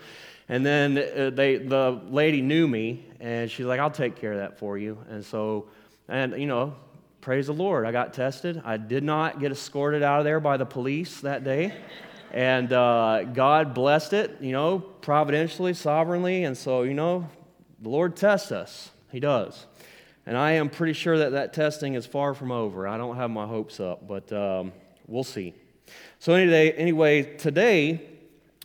and 0.49 0.65
then 0.65 0.97
uh, 0.97 1.31
they, 1.31 1.57
the 1.57 2.00
lady 2.09 2.41
knew 2.41 2.69
me, 2.69 3.05
and 3.19 3.50
she's 3.50 3.67
like, 3.67 3.81
I'll 3.81 3.91
take 3.91 4.17
care 4.17 4.33
of 4.33 4.38
that 4.38 4.59
for 4.59 4.79
you. 4.79 4.99
And 5.11 5.25
so, 5.25 5.67
and 6.09 6.41
you 6.41 6.47
know, 6.47 6.76
praise 7.21 7.49
the 7.49 7.53
Lord, 7.53 7.85
I 7.85 7.91
got 7.91 8.15
tested. 8.15 8.62
I 8.65 8.76
did 8.76 9.03
not 9.03 9.41
get 9.41 9.50
escorted 9.50 10.05
out 10.05 10.21
of 10.21 10.25
there 10.25 10.38
by 10.38 10.57
the 10.57 10.67
police 10.67 11.21
that 11.23 11.43
day. 11.43 11.75
And 12.33 12.73
uh, 12.73 13.25
God 13.25 13.75
blessed 13.75 14.12
it, 14.12 14.37
you 14.41 14.53
know, 14.53 14.79
providentially, 14.79 15.75
sovereignly. 15.75 16.45
And 16.45 16.57
so, 16.57 16.83
you 16.83 16.95
know, 16.95 17.29
the 17.81 17.88
Lord 17.88 18.15
tests 18.15 18.53
us. 18.53 18.91
He 19.11 19.21
does. 19.21 19.67
And 20.26 20.37
I 20.37 20.53
am 20.53 20.69
pretty 20.69 20.93
sure 20.93 21.19
that 21.19 21.33
that 21.33 21.53
testing 21.53 21.95
is 21.95 22.05
far 22.05 22.35
from 22.35 22.53
over. 22.53 22.87
I 22.87 22.99
don't 22.99 23.17
have 23.17 23.31
my 23.31 23.47
hopes 23.47 23.81
up, 23.81 24.07
but 24.07 24.33
um, 24.33 24.73
we'll 25.07 25.25
see. 25.25 25.55
So, 26.19 26.35
anyway, 26.35 26.73
anyway, 26.73 27.23
today 27.37 28.01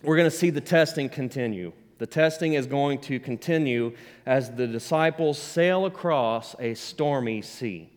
we're 0.03 0.17
going 0.17 0.29
to 0.29 0.35
see 0.35 0.49
the 0.49 0.61
testing 0.61 1.09
continue. 1.09 1.73
The 1.97 2.07
testing 2.07 2.53
is 2.53 2.65
going 2.65 2.99
to 3.01 3.19
continue 3.19 3.95
as 4.25 4.51
the 4.51 4.65
disciples 4.65 5.37
sail 5.37 5.85
across 5.85 6.55
a 6.59 6.73
stormy 6.73 7.41
sea. 7.41 7.89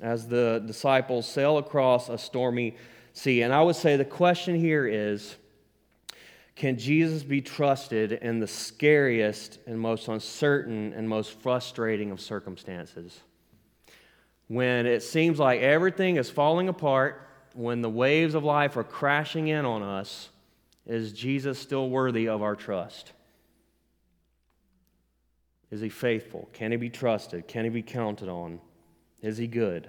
As 0.00 0.28
the 0.28 0.62
disciples 0.66 1.26
sail 1.26 1.58
across 1.58 2.08
a 2.08 2.18
stormy 2.18 2.76
sea. 3.12 3.42
And 3.42 3.52
I 3.52 3.62
would 3.62 3.76
say 3.76 3.96
the 3.96 4.04
question 4.04 4.54
here 4.54 4.86
is 4.86 5.36
can 6.54 6.78
Jesus 6.78 7.22
be 7.22 7.42
trusted 7.42 8.12
in 8.12 8.40
the 8.40 8.46
scariest 8.46 9.58
and 9.66 9.78
most 9.78 10.08
uncertain 10.08 10.94
and 10.94 11.08
most 11.08 11.38
frustrating 11.40 12.10
of 12.10 12.20
circumstances? 12.20 13.20
When 14.48 14.86
it 14.86 15.02
seems 15.02 15.38
like 15.38 15.60
everything 15.60 16.16
is 16.16 16.30
falling 16.30 16.68
apart, 16.68 17.25
when 17.56 17.80
the 17.80 17.90
waves 17.90 18.34
of 18.34 18.44
life 18.44 18.76
are 18.76 18.84
crashing 18.84 19.48
in 19.48 19.64
on 19.64 19.82
us, 19.82 20.28
is 20.86 21.12
Jesus 21.12 21.58
still 21.58 21.90
worthy 21.90 22.28
of 22.28 22.42
our 22.42 22.54
trust? 22.54 23.12
Is 25.70 25.80
he 25.80 25.88
faithful? 25.88 26.48
Can 26.52 26.70
he 26.70 26.76
be 26.76 26.90
trusted? 26.90 27.48
Can 27.48 27.64
he 27.64 27.70
be 27.70 27.82
counted 27.82 28.28
on? 28.28 28.60
Is 29.20 29.36
he 29.36 29.46
good? 29.46 29.88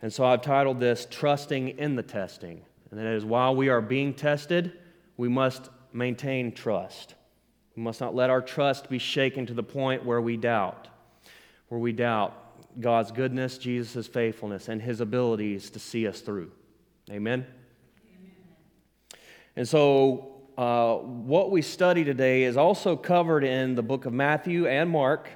And 0.00 0.12
so 0.12 0.24
I've 0.24 0.42
titled 0.42 0.78
this 0.78 1.06
Trusting 1.10 1.70
in 1.70 1.96
the 1.96 2.02
Testing. 2.02 2.62
And 2.90 3.00
that 3.00 3.06
is 3.06 3.24
while 3.24 3.56
we 3.56 3.68
are 3.68 3.80
being 3.80 4.14
tested, 4.14 4.72
we 5.16 5.28
must 5.28 5.68
maintain 5.92 6.52
trust. 6.52 7.14
We 7.76 7.82
must 7.82 8.00
not 8.00 8.14
let 8.14 8.30
our 8.30 8.40
trust 8.40 8.88
be 8.88 8.98
shaken 8.98 9.46
to 9.46 9.54
the 9.54 9.62
point 9.62 10.04
where 10.04 10.20
we 10.20 10.36
doubt, 10.36 10.88
where 11.68 11.80
we 11.80 11.92
doubt 11.92 12.80
God's 12.80 13.10
goodness, 13.10 13.58
Jesus' 13.58 14.06
faithfulness, 14.06 14.68
and 14.68 14.80
his 14.80 15.00
abilities 15.00 15.70
to 15.70 15.78
see 15.78 16.06
us 16.06 16.20
through. 16.20 16.52
Amen? 17.10 17.46
Amen. 18.04 18.32
And 19.56 19.66
so 19.66 20.34
uh, 20.58 20.96
what 20.96 21.50
we 21.50 21.62
study 21.62 22.04
today 22.04 22.42
is 22.42 22.56
also 22.56 22.96
covered 22.96 23.44
in 23.44 23.74
the 23.74 23.82
book 23.82 24.04
of 24.04 24.12
Matthew 24.12 24.66
and 24.66 24.90
Mark, 24.90 25.30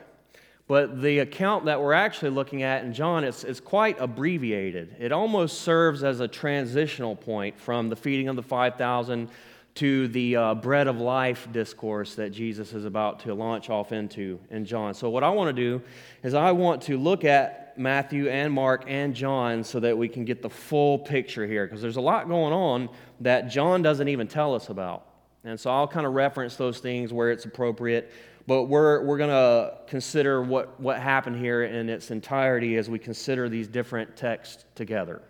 but 0.68 1.00
the 1.00 1.20
account 1.20 1.64
that 1.64 1.80
we're 1.80 1.94
actually 1.94 2.30
looking 2.30 2.62
at 2.62 2.84
in 2.84 2.92
John 2.92 3.24
is, 3.24 3.42
is 3.44 3.58
quite 3.58 3.98
abbreviated. 4.00 4.96
It 4.98 5.12
almost 5.12 5.62
serves 5.62 6.04
as 6.04 6.20
a 6.20 6.28
transitional 6.28 7.16
point 7.16 7.58
from 7.58 7.88
the 7.88 7.96
feeding 7.96 8.28
of 8.28 8.36
the 8.36 8.42
5,000 8.42 9.30
to 9.76 10.08
the 10.08 10.36
uh, 10.36 10.54
bread 10.56 10.88
of 10.88 11.00
life 11.00 11.48
discourse 11.52 12.14
that 12.16 12.30
Jesus 12.30 12.74
is 12.74 12.84
about 12.84 13.20
to 13.20 13.32
launch 13.32 13.70
off 13.70 13.92
into 13.92 14.38
in 14.50 14.66
John. 14.66 14.92
So, 14.92 15.08
what 15.08 15.24
I 15.24 15.30
want 15.30 15.48
to 15.48 15.62
do 15.62 15.82
is 16.22 16.34
I 16.34 16.52
want 16.52 16.82
to 16.82 16.98
look 16.98 17.24
at 17.24 17.61
Matthew 17.76 18.28
and 18.28 18.52
Mark 18.52 18.84
and 18.86 19.14
John 19.14 19.64
so 19.64 19.80
that 19.80 19.96
we 19.96 20.08
can 20.08 20.24
get 20.24 20.42
the 20.42 20.50
full 20.50 20.98
picture 20.98 21.46
here 21.46 21.66
because 21.66 21.82
there's 21.82 21.96
a 21.96 22.00
lot 22.00 22.28
going 22.28 22.52
on 22.52 22.88
that 23.20 23.48
John 23.48 23.82
doesn't 23.82 24.08
even 24.08 24.28
tell 24.28 24.54
us 24.54 24.68
about. 24.68 25.06
And 25.44 25.58
so 25.58 25.70
I'll 25.70 25.88
kind 25.88 26.06
of 26.06 26.12
reference 26.12 26.56
those 26.56 26.78
things 26.78 27.12
where 27.12 27.30
it's 27.30 27.44
appropriate. 27.44 28.12
But 28.46 28.64
we're, 28.64 29.02
we're 29.02 29.18
going 29.18 29.30
to 29.30 29.78
consider 29.86 30.42
what, 30.42 30.78
what 30.80 31.00
happened 31.00 31.36
here 31.36 31.62
in 31.62 31.88
its 31.88 32.10
entirety 32.10 32.76
as 32.76 32.90
we 32.90 32.98
consider 32.98 33.48
these 33.48 33.68
different 33.68 34.16
texts 34.16 34.64
together. 34.74 35.22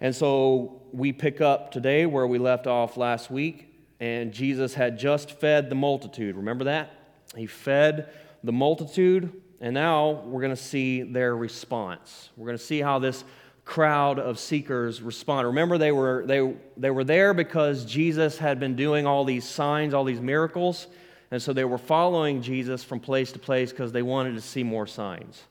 And 0.00 0.14
so 0.14 0.82
we 0.92 1.12
pick 1.12 1.40
up 1.40 1.70
today 1.70 2.06
where 2.06 2.26
we 2.26 2.38
left 2.38 2.66
off 2.66 2.96
last 2.96 3.30
week, 3.30 3.68
and 4.00 4.32
Jesus 4.32 4.74
had 4.74 4.98
just 4.98 5.32
fed 5.32 5.68
the 5.68 5.74
multitude. 5.74 6.36
Remember 6.36 6.64
that? 6.64 6.94
He 7.36 7.46
fed 7.46 8.10
the 8.42 8.52
multitude, 8.52 9.32
and 9.60 9.74
now 9.74 10.22
we're 10.24 10.40
going 10.40 10.54
to 10.54 10.62
see 10.62 11.02
their 11.02 11.36
response. 11.36 12.30
We're 12.36 12.46
going 12.46 12.58
to 12.58 12.64
see 12.64 12.80
how 12.80 12.98
this 12.98 13.24
crowd 13.64 14.18
of 14.18 14.38
seekers 14.38 15.02
respond. 15.02 15.46
Remember, 15.46 15.76
they 15.76 15.92
were, 15.92 16.24
they, 16.26 16.54
they 16.76 16.90
were 16.90 17.04
there 17.04 17.34
because 17.34 17.84
Jesus 17.84 18.38
had 18.38 18.58
been 18.58 18.74
doing 18.74 19.06
all 19.06 19.24
these 19.24 19.44
signs, 19.44 19.92
all 19.92 20.04
these 20.04 20.20
miracles, 20.20 20.86
and 21.30 21.40
so 21.40 21.52
they 21.52 21.64
were 21.64 21.78
following 21.78 22.42
Jesus 22.42 22.82
from 22.82 23.00
place 23.00 23.30
to 23.32 23.38
place 23.38 23.70
because 23.70 23.92
they 23.92 24.02
wanted 24.02 24.34
to 24.34 24.40
see 24.40 24.64
more 24.64 24.86
signs. 24.86 25.44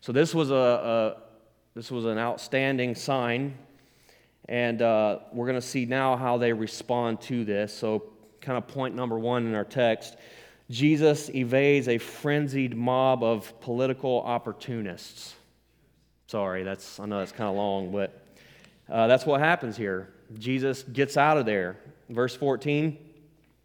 So 0.00 0.10
this 0.10 0.34
was, 0.34 0.50
a, 0.50 0.54
a 0.54 1.16
this 1.74 1.90
was 1.90 2.06
an 2.06 2.18
outstanding 2.18 2.94
sign, 2.94 3.56
and 4.48 4.82
uh, 4.82 5.18
we're 5.32 5.46
going 5.46 5.60
to 5.60 5.66
see 5.66 5.84
now 5.84 6.16
how 6.16 6.38
they 6.38 6.52
respond 6.52 7.20
to 7.22 7.44
this. 7.44 7.72
So, 7.72 8.04
kind 8.40 8.56
of 8.56 8.66
point 8.66 8.94
number 8.94 9.18
one 9.18 9.46
in 9.46 9.54
our 9.54 9.66
text 9.66 10.16
Jesus 10.70 11.28
evades 11.30 11.88
a 11.88 11.98
frenzied 11.98 12.76
mob 12.76 13.24
of 13.24 13.60
political 13.60 14.22
opportunists. 14.22 15.34
Sorry, 16.28 16.62
that's 16.62 17.00
I 17.00 17.06
know 17.06 17.18
that's 17.18 17.32
kind 17.32 17.50
of 17.50 17.56
long, 17.56 17.90
but 17.90 18.24
uh, 18.88 19.08
that's 19.08 19.26
what 19.26 19.40
happens 19.40 19.76
here. 19.76 20.10
Jesus 20.38 20.84
gets 20.84 21.16
out 21.16 21.36
of 21.38 21.44
there. 21.44 21.76
Verse 22.08 22.36
14, 22.36 22.96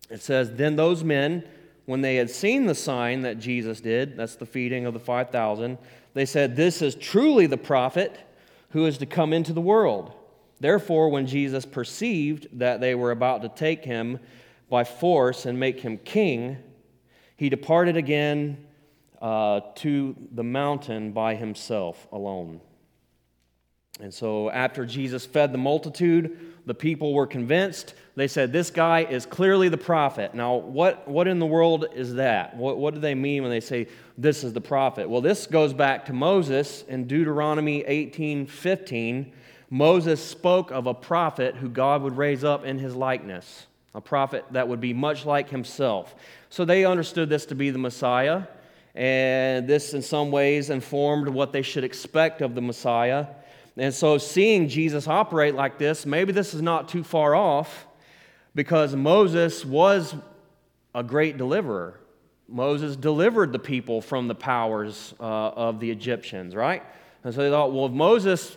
it 0.09 0.21
says, 0.24 0.51
Then 0.53 0.75
those 0.75 1.03
men, 1.03 1.47
when 1.85 2.01
they 2.01 2.15
had 2.15 2.31
seen 2.31 2.65
the 2.65 2.74
sign 2.74 3.21
that 3.21 3.39
Jesus 3.39 3.81
did, 3.81 4.17
that's 4.17 4.35
the 4.35 4.47
feeding 4.47 4.88
of 4.88 4.95
the 4.95 5.00
5,000, 5.00 5.77
they 6.15 6.25
said, 6.25 6.55
This 6.55 6.81
is 6.81 6.95
truly 6.95 7.45
the 7.45 7.57
prophet 7.57 8.17
who 8.69 8.88
is 8.88 8.97
to 8.97 9.05
come 9.05 9.31
into 9.31 9.53
the 9.53 9.62
world. 9.62 10.12
Therefore, 10.59 11.09
when 11.09 11.27
Jesus 11.27 11.65
perceived 11.65 12.47
that 12.53 12.81
they 12.81 12.95
were 12.95 13.12
about 13.12 13.43
to 13.43 13.50
take 13.50 13.85
him 13.85 14.19
by 14.69 14.83
force 14.83 15.45
and 15.45 15.59
make 15.59 15.81
him 15.81 16.00
king, 16.00 16.57
he 17.38 17.50
departed 17.50 17.98
again 17.98 18.65
uh, 19.22 19.62
to 19.75 20.15
the 20.32 20.44
mountain 20.44 21.12
by 21.12 21.36
himself 21.36 22.08
alone. 22.12 22.62
And 24.01 24.13
so, 24.13 24.50
after 24.50 24.86
Jesus 24.86 25.25
fed 25.25 25.54
the 25.54 25.58
multitude, 25.58 26.38
the 26.65 26.74
people 26.74 27.13
were 27.13 27.27
convinced. 27.27 27.94
They 28.15 28.27
said, 28.27 28.51
This 28.51 28.70
guy 28.70 29.04
is 29.04 29.25
clearly 29.25 29.70
the 29.70 29.77
prophet. 29.77 30.34
Now, 30.34 30.56
what, 30.56 31.08
what 31.08 31.27
in 31.27 31.39
the 31.39 31.46
world 31.46 31.86
is 31.94 32.15
that? 32.15 32.58
What, 32.58 32.77
what 32.77 32.94
do 32.94 33.00
they 33.00 33.15
mean 33.15 33.42
when 33.44 33.51
they 33.51 33.62
say 33.62 33.88
this 34.18 34.44
is 34.44 34.51
the 34.51 34.62
prophet? 34.62 35.10
Well, 35.10 35.22
this 35.22 35.48
goes 35.48 35.74
back 35.74 36.06
to 36.06 36.13
Moses 36.13 36.84
in 36.89 37.08
Deuteronomy 37.08 37.84
18 37.86 38.48
15. 38.48 39.32
Moses 39.70 40.24
spoke 40.24 40.72
of 40.72 40.88
a 40.88 40.94
prophet 40.94 41.56
who 41.56 41.70
God 41.70 42.01
would 42.01 42.18
raise 42.18 42.44
up 42.44 42.65
in 42.65 42.77
his 42.77 42.96
likeness, 42.96 43.65
a 43.94 44.01
prophet 44.01 44.46
that 44.51 44.68
would 44.68 44.82
be 44.82 44.94
much 44.94 45.25
like 45.25 45.50
himself. 45.50 46.15
So 46.55 46.63
they 46.63 46.85
understood 46.85 47.27
this 47.27 47.47
to 47.47 47.55
be 47.55 47.69
the 47.69 47.79
Messiah 47.79 48.43
and 48.95 49.67
this 49.67 49.93
in 49.93 50.01
some 50.01 50.31
ways 50.31 50.69
informed 50.69 51.27
what 51.27 51.51
they 51.51 51.62
should 51.62 51.83
expect 51.83 52.41
of 52.41 52.55
the 52.55 52.62
Messiah. 52.62 53.27
And 53.75 53.93
so, 53.93 54.17
seeing 54.17 54.69
Jesus 54.69 55.05
operate 55.05 55.53
like 55.53 55.77
this, 55.77 56.05
maybe 56.05 56.31
this 56.31 56.53
is 56.53 56.62
not 56.62 56.88
too 56.88 57.03
far 57.03 57.35
off 57.35 57.85
because 58.55 58.95
Moses 58.95 59.65
was 59.65 60.15
a 60.93 61.03
great 61.03 61.35
deliverer. 61.35 62.00
Moses 62.47 62.95
delivered 62.95 63.51
the 63.51 63.59
people 63.59 64.00
from 64.00 64.29
the 64.29 64.35
powers 64.35 65.13
uh, 65.19 65.24
of 65.24 65.81
the 65.81 65.91
Egyptians, 65.91 66.55
right? 66.55 66.83
And 67.25 67.35
so 67.35 67.41
they 67.41 67.50
thought, 67.50 67.74
well, 67.74 67.88
if 67.88 67.91
Moses 67.91 68.55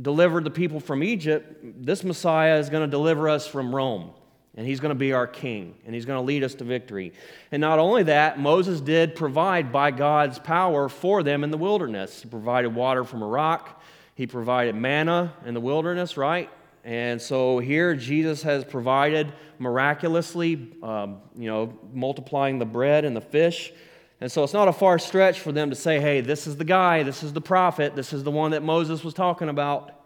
delivered 0.00 0.44
the 0.44 0.52
people 0.52 0.78
from 0.78 1.02
Egypt, 1.02 1.84
this 1.84 2.04
Messiah 2.04 2.60
is 2.60 2.70
going 2.70 2.88
to 2.88 2.90
deliver 2.90 3.28
us 3.28 3.44
from 3.44 3.74
Rome 3.74 4.12
and 4.56 4.66
he's 4.66 4.80
going 4.80 4.90
to 4.90 4.98
be 4.98 5.12
our 5.12 5.26
king, 5.26 5.74
and 5.86 5.94
he's 5.94 6.04
going 6.04 6.18
to 6.18 6.24
lead 6.24 6.42
us 6.42 6.54
to 6.54 6.64
victory. 6.64 7.12
And 7.52 7.60
not 7.60 7.78
only 7.78 8.02
that, 8.04 8.38
Moses 8.38 8.80
did 8.80 9.14
provide 9.14 9.70
by 9.70 9.90
God's 9.90 10.38
power 10.38 10.88
for 10.88 11.22
them 11.22 11.44
in 11.44 11.50
the 11.50 11.56
wilderness. 11.56 12.22
He 12.22 12.28
provided 12.28 12.74
water 12.74 13.04
from 13.04 13.22
a 13.22 13.26
rock, 13.26 13.80
he 14.14 14.26
provided 14.26 14.74
manna 14.74 15.32
in 15.46 15.54
the 15.54 15.60
wilderness, 15.60 16.16
right? 16.16 16.50
And 16.84 17.20
so 17.20 17.58
here 17.58 17.94
Jesus 17.94 18.42
has 18.42 18.64
provided 18.64 19.32
miraculously, 19.58 20.72
um, 20.82 21.20
you 21.36 21.46
know, 21.46 21.78
multiplying 21.92 22.58
the 22.58 22.64
bread 22.64 23.04
and 23.04 23.14
the 23.14 23.20
fish. 23.20 23.72
And 24.20 24.30
so 24.30 24.44
it's 24.44 24.52
not 24.52 24.68
a 24.68 24.72
far 24.72 24.98
stretch 24.98 25.40
for 25.40 25.52
them 25.52 25.70
to 25.70 25.76
say, 25.76 26.00
hey, 26.00 26.20
this 26.20 26.46
is 26.46 26.56
the 26.56 26.64
guy, 26.64 27.02
this 27.02 27.22
is 27.22 27.32
the 27.32 27.40
prophet, 27.40 27.94
this 27.94 28.12
is 28.12 28.24
the 28.24 28.30
one 28.30 28.50
that 28.50 28.62
Moses 28.62 29.04
was 29.04 29.14
talking 29.14 29.48
about. 29.48 29.99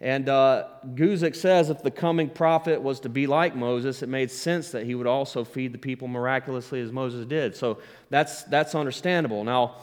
And 0.00 0.30
uh, 0.30 0.64
Guzik 0.94 1.36
says 1.36 1.68
if 1.68 1.82
the 1.82 1.90
coming 1.90 2.30
prophet 2.30 2.80
was 2.80 3.00
to 3.00 3.10
be 3.10 3.26
like 3.26 3.54
Moses, 3.54 4.02
it 4.02 4.08
made 4.08 4.30
sense 4.30 4.70
that 4.70 4.86
he 4.86 4.94
would 4.94 5.06
also 5.06 5.44
feed 5.44 5.72
the 5.72 5.78
people 5.78 6.08
miraculously 6.08 6.80
as 6.80 6.90
Moses 6.90 7.26
did. 7.26 7.54
So 7.54 7.80
that's, 8.08 8.44
that's 8.44 8.74
understandable. 8.74 9.44
Now, 9.44 9.76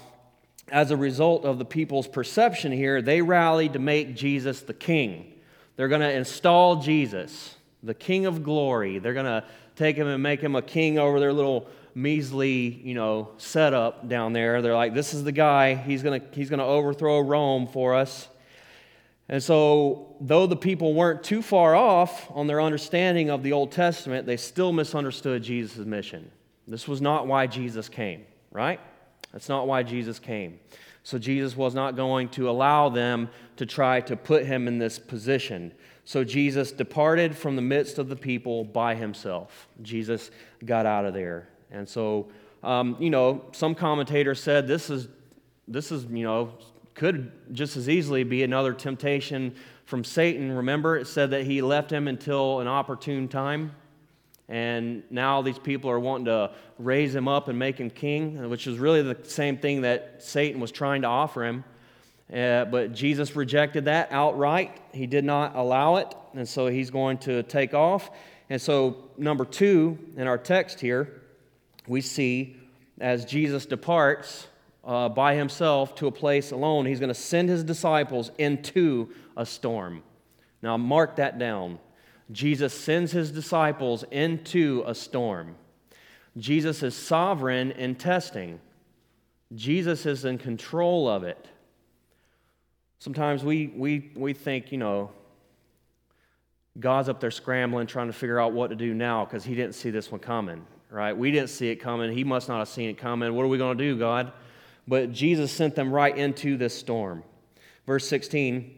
as 0.70 0.90
a 0.92 0.98
result 0.98 1.46
of 1.46 1.60
the 1.60 1.66
people's 1.66 2.08
perception 2.08 2.72
here, 2.72 3.02
they 3.02 3.22
rallied 3.22 3.74
to 3.74 3.80
make 3.80 4.16
Jesus 4.16 4.62
the 4.62 4.74
king. 4.74 5.34
They're 5.76 5.88
going 5.88 6.02
to 6.02 6.12
install 6.12 6.78
Jesus, 6.78 7.56
the 7.84 7.94
king 7.94 8.26
of 8.26 8.44
glory. 8.44 8.98
They're 8.98 9.14
going 9.14 9.28
to 9.28 9.44
take 9.76 9.96
him 9.96 10.08
and 10.08 10.22
make 10.22 10.42
him 10.42 10.56
a 10.56 10.64
king 10.64 10.98
over 10.98 11.20
their 11.20 11.32
little 11.32 11.70
measly, 11.94 12.82
you 12.84 12.96
know, 12.96 13.30
setup 13.38 14.10
down 14.10 14.34
there. 14.34 14.64
They're 14.64 14.76
like, 14.76 14.96
this 14.96 15.14
is 15.14 15.24
the 15.24 15.32
guy. 15.32 15.76
He's 15.76 16.02
going 16.02 16.20
to, 16.20 16.28
he's 16.32 16.50
going 16.50 16.60
to 16.60 16.66
overthrow 16.66 17.20
Rome 17.20 17.68
for 17.68 17.94
us. 17.94 18.28
And 19.30 19.44
so, 19.44 20.16
though 20.22 20.48
the 20.48 20.56
people 20.56 20.94
weren't 20.94 21.22
too 21.22 21.42
far 21.42 21.76
off 21.76 22.30
on 22.32 22.48
their 22.48 22.62
understanding 22.62 23.30
of 23.30 23.44
the 23.44 23.52
Old 23.52 23.72
Testament, 23.72 24.26
they 24.26 24.38
still 24.38 24.72
misunderstood 24.72 25.44
Jesus' 25.44 25.86
mission. 25.86 26.32
This 26.68 26.88
was 26.88 27.02
not 27.02 27.28
why 27.28 27.48
Jesus 27.48 27.90
came, 27.90 28.26
right? 28.52 28.80
That's 29.34 29.50
not 29.50 29.68
why 29.68 29.84
Jesus 29.84 30.20
came. 30.20 30.60
So 31.04 31.18
Jesus 31.18 31.56
was 31.56 31.74
not 31.74 31.96
going 31.96 32.30
to 32.30 32.50
allow 32.50 32.90
them 32.90 33.30
to 33.58 33.66
try 33.66 34.02
to 34.02 34.16
put 34.16 34.46
him 34.46 34.68
in 34.68 34.78
this 34.78 35.00
position. 35.00 35.74
So 36.04 36.24
Jesus 36.24 36.72
departed 36.72 37.36
from 37.36 37.56
the 37.56 37.62
midst 37.62 37.98
of 37.98 38.10
the 38.10 38.16
people 38.16 38.64
by 38.64 38.96
himself. 38.96 39.68
Jesus 39.82 40.32
got 40.66 40.86
out 40.86 41.06
of 41.06 41.14
there. 41.14 41.50
And 41.72 41.88
so, 41.88 42.30
um, 42.64 42.98
you 43.00 43.10
know, 43.10 43.46
some 43.52 43.76
commentators 43.76 44.42
said 44.42 44.68
this 44.68 44.90
is, 44.90 45.08
this 45.68 45.92
is, 45.92 46.06
you 46.06 46.24
know, 46.24 46.52
could 46.98 47.32
just 47.54 47.78
as 47.78 47.88
easily 47.88 48.24
be 48.24 48.44
another 48.44 48.74
temptation 48.74 49.56
from 49.86 50.04
Satan. 50.04 50.52
Remember, 50.52 50.98
it 50.98 51.08
said 51.08 51.30
that 51.32 51.44
he 51.46 51.62
left 51.62 51.92
him 51.92 52.08
until 52.08 52.60
an 52.60 52.68
opportune 52.68 53.28
time. 53.28 53.72
And 54.50 55.04
now 55.12 55.42
these 55.42 55.60
people 55.60 55.92
are 55.92 56.00
wanting 56.00 56.26
to 56.26 56.52
raise 56.80 57.14
him 57.14 57.28
up 57.28 57.50
and 57.50 57.60
make 57.60 57.80
him 57.80 57.92
king, 57.92 58.50
which 58.50 58.66
is 58.66 58.80
really 58.80 59.04
the 59.04 59.18
same 59.24 59.58
thing 59.58 59.82
that 59.82 60.24
Satan 60.24 60.60
was 60.60 60.72
trying 60.72 61.04
to 61.04 61.08
offer 61.08 61.46
him. 61.46 61.64
Uh, 62.34 62.66
but 62.66 62.94
Jesus 62.94 63.36
rejected 63.36 63.86
that 63.86 64.12
outright. 64.12 64.82
He 64.92 65.06
did 65.06 65.24
not 65.24 65.56
allow 65.56 65.98
it. 65.98 66.14
And 66.34 66.50
so 66.50 66.68
he's 66.68 66.90
going 66.90 67.20
to 67.20 67.44
take 67.44 67.74
off. 67.74 68.10
And 68.50 68.62
so, 68.62 69.10
number 69.18 69.46
two 69.46 70.00
in 70.16 70.28
our 70.28 70.38
text 70.38 70.80
here, 70.80 71.22
we 71.88 72.02
see 72.02 72.58
as 73.00 73.26
Jesus 73.26 73.66
departs 73.66 74.48
uh, 74.88 75.10
by 75.10 75.36
himself 75.36 75.94
to 75.96 76.08
a 76.08 76.12
place 76.12 76.52
alone, 76.52 76.86
he's 76.86 77.00
going 77.00 77.10
to 77.10 77.14
send 77.14 77.50
his 77.50 77.64
disciples 77.64 78.32
into 78.38 79.10
a 79.36 79.46
storm. 79.46 80.02
Now, 80.62 80.78
mark 80.78 81.18
that 81.18 81.38
down. 81.38 81.80
Jesus 82.32 82.74
sends 82.74 83.12
his 83.12 83.32
disciples 83.32 84.06
into 84.12 84.84
a 84.88 84.96
storm. 84.96 85.56
Jesus 86.38 86.84
is 86.84 86.96
sovereign 86.96 87.72
in 87.72 87.96
testing, 87.96 88.60
Jesus 89.56 90.06
is 90.06 90.26
in 90.26 90.38
control 90.38 91.10
of 91.10 91.24
it. 91.24 91.48
Sometimes 93.00 93.44
we, 93.44 93.68
we, 93.68 94.12
we 94.16 94.34
think, 94.34 94.72
you 94.72 94.78
know, 94.78 95.12
God's 96.80 97.10
up 97.10 97.20
there 97.20 97.32
scrambling, 97.32 97.88
trying 97.88 98.08
to 98.08 98.14
figure 98.14 98.40
out 98.40 98.54
what 98.54 98.70
to 98.70 98.76
do 98.76 98.94
now 98.94 99.26
because 99.26 99.44
he 99.44 99.56
didn't 99.56 99.74
see 99.74 99.90
this 99.90 100.12
one 100.12 100.20
coming, 100.20 100.66
right? 100.90 101.16
We 101.16 101.32
didn't 101.32 101.50
see 101.50 101.70
it 101.70 101.78
coming. 101.78 102.12
He 102.12 102.24
must 102.24 102.50
not 102.50 102.60
have 102.60 102.68
seen 102.68 102.90
it 102.90 102.98
coming. 102.98 103.34
What 103.34 103.44
are 103.44 103.48
we 103.48 103.58
going 103.58 103.78
to 103.78 103.84
do, 103.84 103.98
God? 103.98 104.32
But 104.88 105.12
Jesus 105.12 105.52
sent 105.52 105.76
them 105.76 105.92
right 105.92 106.18
into 106.18 106.58
this 106.58 106.78
storm. 106.78 107.24
Verse 107.86 108.08
16 108.08 108.78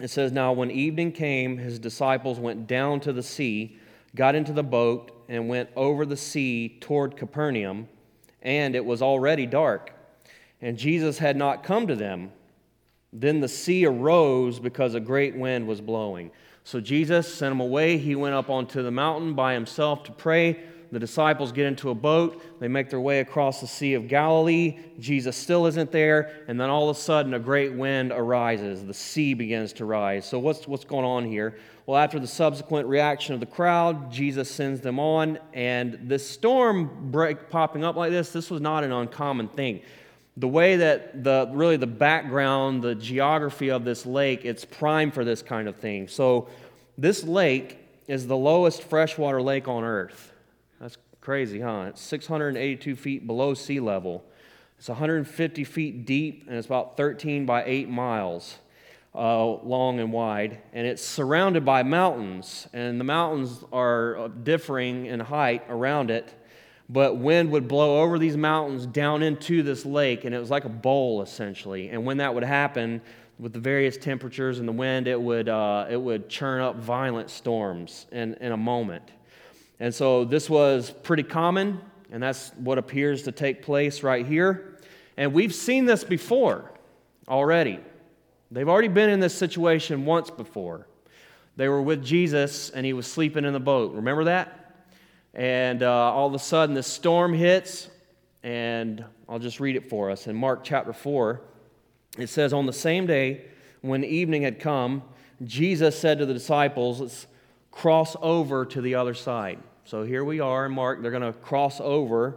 it 0.00 0.08
says, 0.08 0.32
Now 0.32 0.52
when 0.52 0.70
evening 0.70 1.12
came, 1.12 1.58
his 1.58 1.78
disciples 1.78 2.40
went 2.40 2.66
down 2.66 3.00
to 3.00 3.12
the 3.12 3.22
sea, 3.22 3.78
got 4.14 4.34
into 4.34 4.52
the 4.52 4.62
boat, 4.62 5.12
and 5.28 5.48
went 5.48 5.68
over 5.76 6.04
the 6.06 6.16
sea 6.16 6.78
toward 6.80 7.16
Capernaum, 7.16 7.88
and 8.42 8.74
it 8.74 8.84
was 8.84 9.02
already 9.02 9.46
dark. 9.46 9.92
And 10.62 10.76
Jesus 10.76 11.18
had 11.18 11.36
not 11.36 11.62
come 11.62 11.86
to 11.86 11.94
them. 11.94 12.32
Then 13.12 13.40
the 13.40 13.48
sea 13.48 13.86
arose 13.86 14.58
because 14.58 14.94
a 14.94 15.00
great 15.00 15.36
wind 15.36 15.66
was 15.66 15.80
blowing. 15.80 16.30
So 16.64 16.80
Jesus 16.80 17.32
sent 17.32 17.50
them 17.50 17.60
away. 17.60 17.96
He 17.98 18.14
went 18.14 18.34
up 18.34 18.50
onto 18.50 18.82
the 18.82 18.90
mountain 18.90 19.34
by 19.34 19.54
himself 19.54 20.04
to 20.04 20.12
pray. 20.12 20.60
The 20.92 20.98
disciples 20.98 21.52
get 21.52 21.66
into 21.66 21.90
a 21.90 21.94
boat. 21.94 22.42
They 22.58 22.66
make 22.66 22.90
their 22.90 23.00
way 23.00 23.20
across 23.20 23.60
the 23.60 23.66
Sea 23.66 23.94
of 23.94 24.08
Galilee. 24.08 24.78
Jesus 24.98 25.36
still 25.36 25.66
isn't 25.66 25.92
there. 25.92 26.44
And 26.48 26.60
then 26.60 26.68
all 26.68 26.88
of 26.88 26.96
a 26.96 27.00
sudden, 27.00 27.34
a 27.34 27.38
great 27.38 27.72
wind 27.72 28.10
arises. 28.10 28.84
The 28.84 28.94
sea 28.94 29.34
begins 29.34 29.72
to 29.74 29.84
rise. 29.84 30.26
So, 30.26 30.38
what's, 30.38 30.66
what's 30.66 30.84
going 30.84 31.04
on 31.04 31.24
here? 31.24 31.58
Well, 31.86 31.96
after 31.96 32.18
the 32.18 32.26
subsequent 32.26 32.88
reaction 32.88 33.34
of 33.34 33.40
the 33.40 33.46
crowd, 33.46 34.10
Jesus 34.10 34.50
sends 34.50 34.80
them 34.80 34.98
on. 34.98 35.38
And 35.52 35.98
this 36.02 36.28
storm 36.28 37.10
break 37.10 37.50
popping 37.50 37.84
up 37.84 37.96
like 37.96 38.10
this, 38.10 38.32
this 38.32 38.50
was 38.50 38.60
not 38.60 38.82
an 38.84 38.92
uncommon 38.92 39.48
thing 39.48 39.82
the 40.36 40.48
way 40.48 40.76
that 40.76 41.24
the 41.24 41.50
really 41.52 41.76
the 41.76 41.86
background 41.86 42.82
the 42.82 42.94
geography 42.94 43.70
of 43.70 43.84
this 43.84 44.06
lake 44.06 44.44
it's 44.44 44.64
prime 44.64 45.10
for 45.10 45.24
this 45.24 45.42
kind 45.42 45.68
of 45.68 45.76
thing 45.76 46.06
so 46.06 46.48
this 46.96 47.24
lake 47.24 47.78
is 48.06 48.26
the 48.26 48.36
lowest 48.36 48.82
freshwater 48.84 49.42
lake 49.42 49.66
on 49.66 49.82
earth 49.82 50.32
Crazy, 51.30 51.60
huh? 51.60 51.84
It's 51.90 52.00
682 52.00 52.96
feet 52.96 53.24
below 53.24 53.54
sea 53.54 53.78
level. 53.78 54.24
It's 54.78 54.88
150 54.88 55.62
feet 55.62 56.04
deep, 56.04 56.42
and 56.48 56.56
it's 56.56 56.66
about 56.66 56.96
13 56.96 57.46
by 57.46 57.62
8 57.66 57.88
miles 57.88 58.58
uh, 59.14 59.46
long 59.46 60.00
and 60.00 60.12
wide. 60.12 60.58
And 60.72 60.88
it's 60.88 61.04
surrounded 61.04 61.64
by 61.64 61.84
mountains, 61.84 62.66
and 62.72 62.98
the 62.98 63.04
mountains 63.04 63.62
are 63.72 64.18
uh, 64.18 64.26
differing 64.42 65.06
in 65.06 65.20
height 65.20 65.62
around 65.68 66.10
it. 66.10 66.34
But 66.88 67.18
wind 67.18 67.52
would 67.52 67.68
blow 67.68 68.02
over 68.02 68.18
these 68.18 68.36
mountains 68.36 68.84
down 68.84 69.22
into 69.22 69.62
this 69.62 69.86
lake, 69.86 70.24
and 70.24 70.34
it 70.34 70.40
was 70.40 70.50
like 70.50 70.64
a 70.64 70.68
bowl 70.68 71.22
essentially. 71.22 71.90
And 71.90 72.04
when 72.04 72.16
that 72.16 72.34
would 72.34 72.42
happen, 72.42 73.02
with 73.38 73.52
the 73.52 73.60
various 73.60 73.96
temperatures 73.96 74.58
and 74.58 74.66
the 74.66 74.72
wind, 74.72 75.06
it 75.06 75.20
would, 75.22 75.48
uh, 75.48 75.86
it 75.88 75.96
would 75.96 76.28
churn 76.28 76.60
up 76.60 76.74
violent 76.74 77.30
storms 77.30 78.06
in, 78.10 78.34
in 78.40 78.50
a 78.50 78.56
moment. 78.56 79.12
And 79.80 79.94
so 79.94 80.26
this 80.26 80.50
was 80.50 80.90
pretty 80.90 81.22
common, 81.22 81.80
and 82.12 82.22
that's 82.22 82.50
what 82.58 82.76
appears 82.76 83.22
to 83.22 83.32
take 83.32 83.62
place 83.62 84.02
right 84.02 84.26
here. 84.26 84.78
And 85.16 85.32
we've 85.32 85.54
seen 85.54 85.86
this 85.86 86.04
before 86.04 86.70
already. 87.26 87.80
They've 88.50 88.68
already 88.68 88.88
been 88.88 89.08
in 89.08 89.20
this 89.20 89.34
situation 89.34 90.04
once 90.04 90.30
before. 90.30 90.86
They 91.56 91.68
were 91.68 91.80
with 91.80 92.04
Jesus, 92.04 92.68
and 92.70 92.84
he 92.84 92.92
was 92.92 93.06
sleeping 93.06 93.44
in 93.46 93.54
the 93.54 93.60
boat. 93.60 93.94
Remember 93.94 94.24
that? 94.24 94.84
And 95.32 95.82
uh, 95.82 95.90
all 95.90 96.26
of 96.26 96.34
a 96.34 96.38
sudden, 96.38 96.74
the 96.74 96.82
storm 96.82 97.32
hits, 97.32 97.88
and 98.42 99.02
I'll 99.28 99.38
just 99.38 99.60
read 99.60 99.76
it 99.76 99.88
for 99.88 100.10
us. 100.10 100.26
In 100.26 100.36
Mark 100.36 100.62
chapter 100.62 100.92
4, 100.92 101.40
it 102.18 102.26
says, 102.26 102.52
On 102.52 102.66
the 102.66 102.72
same 102.72 103.06
day, 103.06 103.46
when 103.80 104.04
evening 104.04 104.42
had 104.42 104.58
come, 104.58 105.02
Jesus 105.44 105.98
said 105.98 106.18
to 106.18 106.26
the 106.26 106.34
disciples, 106.34 107.00
Let's 107.00 107.26
cross 107.70 108.14
over 108.20 108.66
to 108.66 108.80
the 108.82 108.96
other 108.96 109.14
side. 109.14 109.58
So 109.84 110.04
here 110.04 110.24
we 110.24 110.40
are 110.40 110.66
in 110.66 110.72
Mark. 110.72 111.02
They're 111.02 111.10
going 111.10 111.22
to 111.22 111.32
cross 111.32 111.80
over 111.80 112.36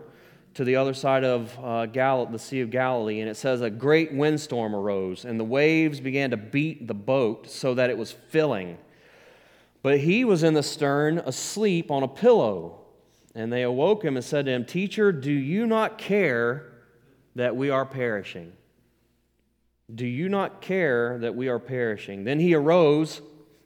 to 0.55 0.63
the 0.63 0.75
other 0.75 0.93
side 0.93 1.23
of 1.23 1.57
uh, 1.63 1.85
Gal- 1.87 2.25
the 2.27 2.39
Sea 2.39 2.61
of 2.61 2.69
Galilee, 2.69 3.19
and 3.19 3.29
it 3.29 3.35
says 3.35 3.61
a 3.61 3.69
great 3.69 4.13
windstorm 4.13 4.75
arose, 4.75 5.25
and 5.25 5.39
the 5.39 5.43
waves 5.43 5.99
began 5.99 6.29
to 6.31 6.37
beat 6.37 6.87
the 6.87 6.93
boat 6.93 7.49
so 7.49 7.73
that 7.73 7.89
it 7.89 7.97
was 7.97 8.11
filling. 8.11 8.77
But 9.81 9.99
he 9.99 10.23
was 10.23 10.43
in 10.43 10.53
the 10.53 10.63
stern, 10.63 11.19
asleep 11.19 11.91
on 11.91 12.03
a 12.03 12.07
pillow. 12.07 12.79
And 13.35 13.51
they 13.51 13.63
awoke 13.63 14.03
him 14.03 14.15
and 14.15 14.23
said 14.23 14.45
to 14.45 14.51
him, 14.51 14.63
Teacher, 14.63 15.11
do 15.11 15.31
you 15.31 15.65
not 15.65 15.97
care 15.97 16.71
that 17.35 17.55
we 17.55 17.69
are 17.69 17.85
perishing? 17.85 18.53
Do 19.93 20.05
you 20.05 20.29
not 20.29 20.61
care 20.61 21.17
that 21.19 21.35
we 21.35 21.49
are 21.49 21.59
perishing? 21.59 22.23
Then 22.23 22.39
he 22.39 22.53
arose 22.53 23.21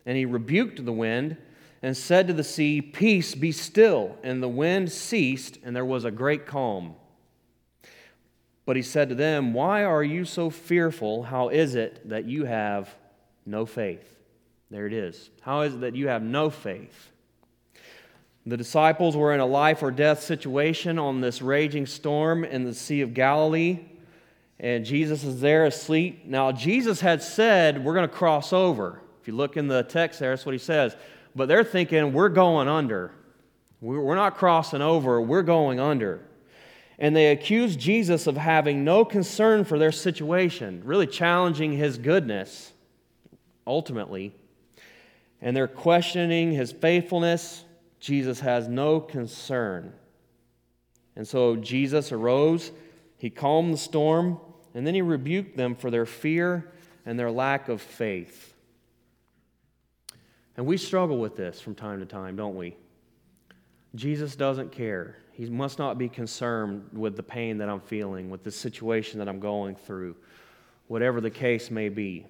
and 0.05 0.17
he 0.17 0.25
rebuked 0.25 0.83
the 0.83 0.93
wind 0.93 1.37
and 1.81 1.95
said 1.95 2.27
to 2.27 2.33
the 2.33 2.43
sea, 2.43 2.81
Peace, 2.81 3.35
be 3.35 3.51
still. 3.51 4.17
And 4.23 4.41
the 4.41 4.47
wind 4.47 4.91
ceased, 4.91 5.57
and 5.63 5.75
there 5.75 5.85
was 5.85 6.05
a 6.05 6.11
great 6.11 6.45
calm. 6.45 6.95
But 8.65 8.75
he 8.75 8.81
said 8.81 9.09
to 9.09 9.15
them, 9.15 9.53
Why 9.53 9.83
are 9.83 10.03
you 10.03 10.25
so 10.25 10.49
fearful? 10.49 11.23
How 11.23 11.49
is 11.49 11.75
it 11.75 12.09
that 12.09 12.25
you 12.25 12.45
have 12.45 12.93
no 13.45 13.65
faith? 13.65 14.15
There 14.69 14.85
it 14.85 14.93
is. 14.93 15.29
How 15.41 15.61
is 15.61 15.75
it 15.75 15.81
that 15.81 15.95
you 15.95 16.09
have 16.09 16.21
no 16.21 16.49
faith? 16.49 17.11
The 18.45 18.57
disciples 18.57 19.15
were 19.15 19.33
in 19.33 19.39
a 19.39 19.45
life 19.45 19.83
or 19.83 19.91
death 19.91 20.21
situation 20.21 20.97
on 20.97 21.21
this 21.21 21.41
raging 21.41 21.85
storm 21.85 22.43
in 22.43 22.63
the 22.63 22.73
Sea 22.73 23.01
of 23.01 23.13
Galilee, 23.13 23.79
and 24.59 24.85
Jesus 24.85 25.23
is 25.23 25.41
there 25.41 25.65
asleep. 25.65 26.25
Now, 26.25 26.51
Jesus 26.51 27.01
had 27.01 27.21
said, 27.21 27.83
We're 27.83 27.93
going 27.93 28.07
to 28.07 28.13
cross 28.13 28.53
over. 28.53 29.01
If 29.21 29.27
you 29.27 29.35
look 29.35 29.57
in 29.57 29.67
the 29.67 29.83
text 29.83 30.19
there, 30.19 30.31
that's 30.31 30.45
what 30.45 30.53
he 30.53 30.59
says 30.59 30.95
but 31.35 31.47
they're 31.47 31.63
thinking, 31.63 32.13
we're 32.13 32.29
going 32.29 32.67
under. 32.67 33.11
We're 33.79 34.15
not 34.15 34.37
crossing 34.37 34.81
over, 34.81 35.21
we're 35.21 35.43
going 35.43 35.79
under. 35.79 36.21
And 36.99 37.15
they 37.15 37.27
accuse 37.27 37.75
Jesus 37.75 38.25
of 38.25 38.35
having 38.35 38.83
no 38.83 39.05
concern 39.05 39.63
for 39.65 39.77
their 39.77 39.91
situation, 39.91 40.81
really 40.83 41.05
challenging 41.05 41.73
his 41.73 41.99
goodness, 41.99 42.73
ultimately. 43.67 44.33
And 45.41 45.55
they're 45.55 45.67
questioning 45.67 46.51
his 46.53 46.71
faithfulness. 46.71 47.63
Jesus 47.99 48.39
has 48.39 48.67
no 48.67 48.99
concern. 48.99 49.93
And 51.15 51.27
so 51.27 51.55
Jesus 51.55 52.11
arose, 52.11 52.71
he 53.17 53.29
calmed 53.29 53.73
the 53.73 53.77
storm, 53.77 54.39
and 54.73 54.85
then 54.85 54.95
he 54.95 55.03
rebuked 55.03 55.55
them 55.55 55.75
for 55.75 55.91
their 55.91 56.05
fear 56.07 56.71
and 57.05 57.19
their 57.19 57.31
lack 57.31 57.69
of 57.69 57.81
faith. 57.81 58.55
And 60.57 60.65
we 60.65 60.75
struggle 60.75 61.19
with 61.19 61.37
this 61.37 61.61
from 61.61 61.75
time 61.75 61.99
to 61.99 62.05
time, 62.05 62.35
don't 62.35 62.55
we? 62.55 62.75
Jesus 63.95 64.35
doesn't 64.35 64.71
care. 64.71 65.17
He 65.31 65.45
must 65.45 65.77
not 65.77 65.99
be 65.99 66.09
concerned 66.09 66.89
with 66.91 67.15
the 67.15 67.23
pain 67.23 67.59
that 67.59 67.69
I'm 67.69 67.79
feeling, 67.79 68.31
with 68.31 68.43
the 68.43 68.51
situation 68.51 69.19
that 69.19 69.29
I'm 69.29 69.39
going 69.39 69.75
through, 69.75 70.15
whatever 70.87 71.21
the 71.21 71.29
case 71.29 71.69
may 71.69 71.89
be. 71.89 72.25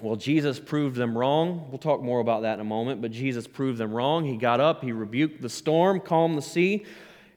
Well, 0.00 0.16
Jesus 0.16 0.58
proved 0.60 0.96
them 0.96 1.16
wrong. 1.16 1.66
We'll 1.70 1.78
talk 1.78 2.02
more 2.02 2.20
about 2.20 2.42
that 2.42 2.54
in 2.54 2.60
a 2.60 2.64
moment, 2.64 3.00
but 3.00 3.12
Jesus 3.12 3.46
proved 3.46 3.78
them 3.78 3.92
wrong. 3.92 4.24
He 4.24 4.36
got 4.36 4.60
up, 4.60 4.82
he 4.82 4.92
rebuked 4.92 5.40
the 5.40 5.48
storm, 5.48 6.00
calmed 6.00 6.36
the 6.36 6.42
sea, 6.42 6.86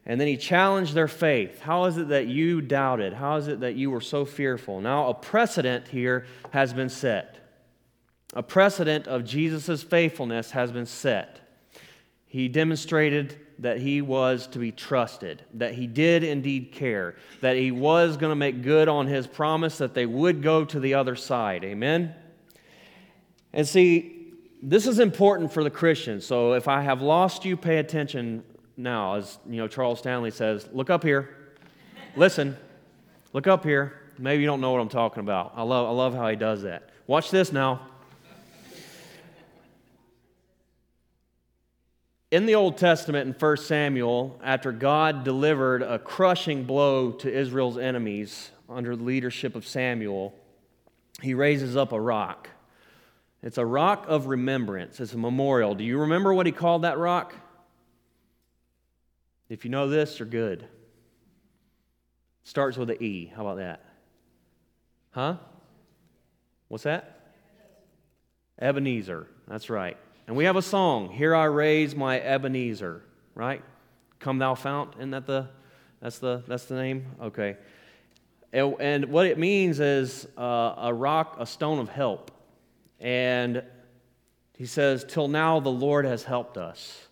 And 0.06 0.20
then 0.20 0.28
he 0.28 0.38
challenged 0.38 0.94
their 0.94 1.08
faith. 1.08 1.60
How 1.62 1.86
is 1.86 1.98
it 1.98 2.10
that 2.10 2.28
you 2.28 2.62
doubted? 2.62 3.14
How 3.14 3.36
is 3.36 3.48
it 3.48 3.60
that 3.60 3.76
you 3.76 3.92
were 3.92 4.02
so 4.02 4.26
fearful? 4.26 4.82
Now, 4.82 5.10
a 5.10 5.14
precedent 5.14 5.88
here 5.88 6.26
has 6.52 6.74
been 6.74 6.90
set. 6.90 7.41
A 8.34 8.44
precedent 8.44 9.08
of 9.08 9.26
Jesus' 9.26 9.84
faithfulness 9.84 10.52
has 10.52 10.72
been 10.72 10.86
set. 10.86 11.40
He 12.28 12.48
demonstrated 12.48 13.38
that 13.60 13.80
he 13.80 14.02
was 14.02 14.48
to 14.48 14.60
be 14.60 14.72
trusted, 14.72 15.44
that 15.54 15.74
he 15.76 15.86
did 15.86 16.24
indeed 16.24 16.72
care, 16.72 17.16
that 17.42 17.58
he 17.58 17.72
was 17.72 18.18
going 18.18 18.32
to 18.32 18.36
make 18.36 18.64
good 18.64 18.88
on 18.88 19.06
his 19.06 19.28
promise 19.28 19.78
that 19.80 19.94
they 19.94 20.06
would 20.06 20.42
go 20.42 20.66
to 20.66 20.80
the 20.80 20.94
other 20.94 21.16
side. 21.16 21.64
Amen? 21.64 22.16
And 23.54 23.68
see, 23.68 24.34
this 24.64 24.88
is 24.88 25.00
important 25.00 25.52
for 25.52 25.64
the 25.64 25.70
Christian. 25.70 26.22
So 26.22 26.54
if 26.54 26.68
I 26.68 26.82
have 26.82 27.02
lost 27.02 27.44
you, 27.44 27.58
pay 27.58 27.78
attention 27.78 28.44
now. 28.78 29.16
As 29.16 29.38
you 29.48 29.58
know, 29.58 29.68
Charles 29.68 30.00
Stanley 30.00 30.32
says, 30.32 30.68
look 30.72 30.90
up 30.90 31.04
here. 31.04 31.30
Listen. 32.16 32.56
Look 33.34 33.46
up 33.48 33.64
here. 33.64 34.00
Maybe 34.18 34.42
you 34.42 34.48
don't 34.48 34.62
know 34.62 34.72
what 34.72 34.82
I'm 34.82 34.90
talking 34.90 35.22
about. 35.22 35.54
I 35.56 35.64
love, 35.64 35.88
I 35.88 35.92
love 35.92 36.14
how 36.14 36.28
he 36.30 36.36
does 36.36 36.64
that. 36.64 36.90
Watch 37.08 37.30
this 37.30 37.52
now. 37.52 37.88
In 42.32 42.46
the 42.46 42.56
Old 42.56 42.78
Testament, 42.78 43.28
in 43.28 43.34
1 43.34 43.58
Samuel, 43.58 44.40
after 44.42 44.72
God 44.72 45.26
delivered 45.26 45.84
a 45.84 46.00
crushing 46.00 46.64
blow 46.64 47.12
to 47.12 47.32
Israel's 47.32 47.78
enemies 47.78 48.52
under 48.70 48.96
the 48.96 49.04
leadership 49.04 49.54
of 49.54 49.68
Samuel, 49.68 50.34
he 51.22 51.34
raises 51.34 51.76
up 51.76 51.92
a 51.92 52.00
rock. 52.00 52.50
It's 53.44 53.58
a 53.58 53.66
rock 53.66 54.06
of 54.08 54.28
remembrance, 54.28 55.02
it's 55.02 55.14
a 55.14 55.18
memorial. 55.18 55.76
Do 55.76 55.84
you 55.84 56.00
remember 56.00 56.34
what 56.34 56.46
he 56.46 56.54
called 56.54 56.84
that 56.84 56.98
rock? 56.98 57.36
If 59.50 59.66
you 59.66 59.72
know 59.72 59.90
this, 59.90 60.18
you're 60.18 60.28
good. 60.28 60.66
Starts 62.46 62.78
with 62.78 62.90
an 62.92 63.04
E. 63.04 63.26
How 63.36 63.42
about 63.42 63.58
that? 63.58 63.84
Huh? 65.10 65.36
What's 66.70 66.86
that? 66.86 67.34
Ebenezer. 68.58 69.28
That's 69.50 69.70
right. 69.70 69.98
And 70.28 70.36
we 70.36 70.46
have 70.46 70.56
a 70.56 70.62
song, 70.62 71.10
Here 71.10 71.36
I 71.36 71.46
Raise 71.46 71.96
My 71.96 72.20
Ebenezer, 72.20 73.02
right? 73.36 73.64
Come 74.20 74.38
Thou 74.38 74.56
Fount, 74.56 74.94
isn't 74.98 75.12
that 75.12 75.26
the, 75.26 75.50
that's 76.02 76.20
the, 76.20 76.44
that's 76.48 76.66
the 76.66 76.76
name? 76.76 77.06
Okay. 77.22 77.58
And, 78.54 78.76
and 78.80 79.06
what 79.06 79.26
it 79.26 79.38
means 79.38 79.80
is 79.80 80.28
uh, 80.38 80.76
a 80.78 80.94
rock, 80.94 81.38
a 81.40 81.46
stone 81.46 81.80
of 81.80 81.90
help. 81.90 82.32
And 83.00 83.64
he 84.58 84.66
says, 84.66 85.04
Till 85.08 85.28
now 85.28 85.60
the 85.60 85.70
Lord 85.70 86.06
has 86.06 86.24
helped 86.24 86.58
us. 86.58 87.08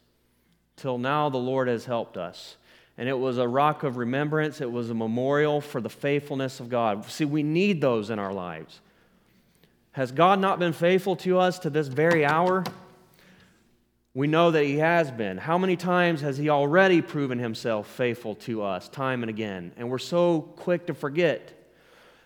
Till 0.76 0.98
now 0.98 1.30
the 1.30 1.38
Lord 1.38 1.68
has 1.68 1.86
helped 1.86 2.18
us. 2.18 2.58
And 2.98 3.08
it 3.08 3.18
was 3.18 3.38
a 3.38 3.48
rock 3.48 3.84
of 3.84 3.98
remembrance, 3.98 4.62
it 4.62 4.72
was 4.72 4.90
a 4.90 4.94
memorial 4.94 5.62
for 5.62 5.82
the 5.82 5.90
faithfulness 5.90 6.60
of 6.60 6.70
God. 6.70 7.10
See, 7.10 7.26
we 7.26 7.44
need 7.44 7.82
those 7.82 8.10
in 8.10 8.20
our 8.20 8.34
lives. 8.34 8.82
Has 9.94 10.12
God 10.12 10.40
not 10.40 10.60
been 10.60 10.74
faithful 10.74 11.16
to 11.18 11.40
us 11.40 11.60
to 11.60 11.70
this 11.70 11.88
very 11.88 12.26
hour? 12.26 12.64
We 14.16 14.26
know 14.26 14.52
that 14.52 14.64
He 14.64 14.78
has 14.78 15.12
been. 15.12 15.38
How 15.38 15.58
many 15.58 15.76
times 15.76 16.22
has 16.22 16.38
He 16.38 16.50
already 16.50 17.02
proven 17.02 17.38
Himself 17.38 17.88
faithful 17.88 18.36
to 18.36 18.64
us, 18.64 18.90
time 18.90 19.22
and 19.22 19.30
again? 19.30 19.72
And 19.78 19.90
we're 19.90 20.00
so 20.00 20.42
quick 20.42 20.88
to 20.88 20.94
forget. 20.94 21.54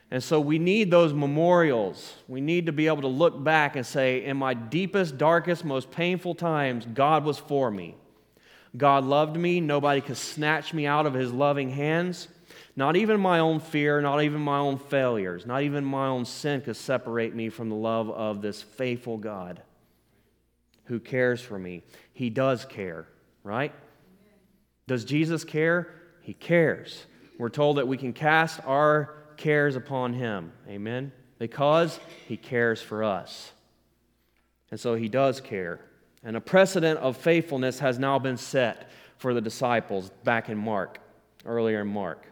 And 0.09 0.23
so 0.23 0.39
we 0.39 0.59
need 0.59 0.91
those 0.91 1.11
memorials. 1.11 2.13
We 2.27 2.39
need 2.39 2.67
to 2.67 2.71
be 2.71 2.87
able 2.87 3.01
to 3.01 3.07
look 3.07 3.43
back 3.43 3.75
and 3.75 3.85
say, 3.85 4.23
in 4.23 4.37
my 4.37 4.53
deepest, 4.53 5.17
darkest, 5.17 5.65
most 5.65 5.91
painful 5.91 6.35
times, 6.35 6.87
God 6.93 7.25
was 7.25 7.37
for 7.37 7.69
me. 7.69 7.95
God 8.77 9.03
loved 9.03 9.35
me. 9.35 9.59
Nobody 9.59 10.01
could 10.01 10.17
snatch 10.17 10.73
me 10.73 10.85
out 10.85 11.05
of 11.05 11.13
His 11.13 11.33
loving 11.33 11.69
hands. 11.69 12.29
Not 12.75 12.95
even 12.95 13.19
my 13.19 13.39
own 13.39 13.59
fear, 13.59 14.01
not 14.01 14.23
even 14.23 14.39
my 14.39 14.57
own 14.57 14.77
failures, 14.77 15.45
not 15.45 15.63
even 15.63 15.83
my 15.83 16.07
own 16.07 16.25
sin 16.25 16.61
could 16.61 16.77
separate 16.77 17.35
me 17.35 17.49
from 17.49 17.69
the 17.69 17.75
love 17.75 18.09
of 18.09 18.41
this 18.41 18.61
faithful 18.61 19.17
God 19.17 19.61
who 20.85 20.99
cares 20.99 21.41
for 21.41 21.57
me. 21.57 21.83
He 22.13 22.29
does 22.29 22.65
care, 22.65 23.07
right? 23.43 23.73
Does 24.87 25.05
Jesus 25.05 25.43
care? 25.43 25.93
He 26.21 26.33
cares. 26.33 27.05
We're 27.37 27.49
told 27.49 27.77
that 27.77 27.87
we 27.87 27.97
can 27.97 28.13
cast 28.13 28.59
our 28.65 29.15
cares 29.37 29.75
upon 29.75 30.13
him. 30.13 30.51
Amen? 30.67 31.11
Because 31.39 31.99
he 32.27 32.37
cares 32.37 32.81
for 32.81 33.03
us. 33.03 33.51
And 34.71 34.79
so 34.79 34.95
he 34.95 35.09
does 35.09 35.41
care. 35.41 35.79
And 36.23 36.37
a 36.37 36.41
precedent 36.41 36.99
of 36.99 37.17
faithfulness 37.17 37.79
has 37.79 37.99
now 37.99 38.19
been 38.19 38.37
set 38.37 38.89
for 39.17 39.33
the 39.33 39.41
disciples 39.41 40.09
back 40.23 40.49
in 40.49 40.57
Mark, 40.57 40.99
earlier 41.45 41.81
in 41.81 41.87
Mark. 41.87 42.25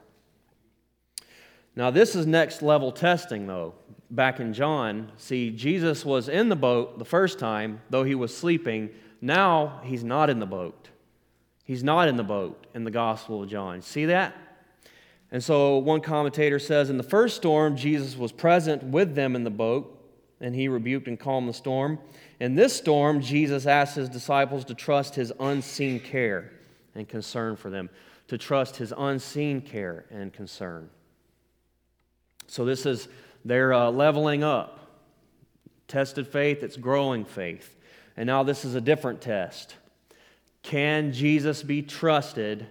Now, 1.76 1.90
this 1.90 2.16
is 2.16 2.26
next 2.26 2.62
level 2.62 2.92
testing, 2.92 3.48
though. 3.48 3.76
Back 4.12 4.42
in 4.42 4.54
John, 4.54 5.10
see, 5.16 5.52
Jesus 5.52 6.04
was 6.04 6.28
in 6.28 6.50
the 6.50 6.56
boat 6.56 7.00
the 7.00 7.06
first 7.06 7.40
time, 7.40 7.80
though 7.90 8.04
he 8.04 8.14
was 8.14 8.36
sleeping. 8.36 8.90
Now, 9.22 9.80
he's 9.86 10.04
not 10.04 10.30
in 10.30 10.40
the 10.40 10.46
boat. 10.46 10.90
He's 11.64 11.82
not 11.82 12.10
in 12.10 12.18
the 12.18 12.24
boat 12.24 12.68
in 12.74 12.84
the 12.84 12.92
Gospel 12.92 13.44
of 13.44 13.50
John. 13.50 13.82
See 13.82 14.06
that? 14.08 14.36
And 15.32 15.42
so, 15.42 15.78
one 15.78 16.02
commentator 16.02 16.60
says 16.60 16.90
in 16.90 16.98
the 16.98 17.04
first 17.04 17.38
storm, 17.38 17.78
Jesus 17.78 18.18
was 18.18 18.34
present 18.34 18.84
with 18.84 19.16
them 19.16 19.34
in 19.34 19.46
the 19.46 19.50
boat, 19.50 19.98
and 20.42 20.54
he 20.54 20.68
rebuked 20.68 21.08
and 21.08 21.18
calmed 21.18 21.48
the 21.48 21.54
storm. 21.54 21.98
In 22.42 22.56
this 22.56 22.76
storm, 22.76 23.22
Jesus 23.22 23.66
asked 23.66 23.96
his 23.96 24.10
disciples 24.10 24.66
to 24.66 24.74
trust 24.74 25.16
his 25.16 25.32
unseen 25.40 26.02
care 26.02 26.52
and 26.96 27.08
concern 27.08 27.56
for 27.56 27.70
them, 27.70 27.90
to 28.28 28.38
trust 28.38 28.76
his 28.76 28.92
unseen 28.98 29.62
care 29.62 30.04
and 30.12 30.34
concern. 30.34 30.90
So 32.48 32.66
this 32.66 32.86
is 32.86 33.08
they're 33.44 33.74
uh, 33.74 33.90
leveling 33.90 34.44
up. 34.44 34.80
Tested 35.88 36.28
faith, 36.28 36.64
it's 36.64 36.78
growing 36.78 37.26
faith. 37.26 37.76
And 38.16 38.28
now 38.28 38.44
this 38.44 38.66
is 38.66 38.76
a 38.76 38.82
different 38.82 39.22
test. 39.22 39.76
Can 40.64 41.12
Jesus 41.12 41.64
be 41.64 41.82
trusted 41.82 42.68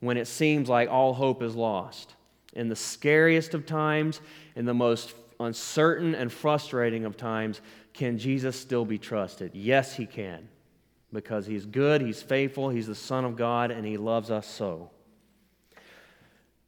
when 0.00 0.16
it 0.16 0.26
seems 0.26 0.68
like 0.68 0.88
all 0.88 1.12
hope 1.12 1.42
is 1.42 1.54
lost? 1.54 2.14
In 2.54 2.68
the 2.68 2.76
scariest 2.76 3.54
of 3.54 3.66
times, 3.66 4.20
in 4.56 4.64
the 4.64 4.74
most 4.74 5.14
uncertain 5.40 6.14
and 6.14 6.32
frustrating 6.32 7.04
of 7.04 7.16
times, 7.16 7.60
can 7.92 8.18
Jesus 8.18 8.58
still 8.58 8.84
be 8.84 8.98
trusted? 8.98 9.52
Yes, 9.54 9.94
he 9.94 10.06
can. 10.06 10.48
Because 11.12 11.46
he's 11.46 11.66
good, 11.66 12.00
he's 12.00 12.22
faithful, 12.22 12.70
he's 12.70 12.88
the 12.88 12.94
Son 12.94 13.24
of 13.24 13.36
God, 13.36 13.70
and 13.70 13.86
he 13.86 13.96
loves 13.96 14.30
us 14.30 14.46
so. 14.46 14.90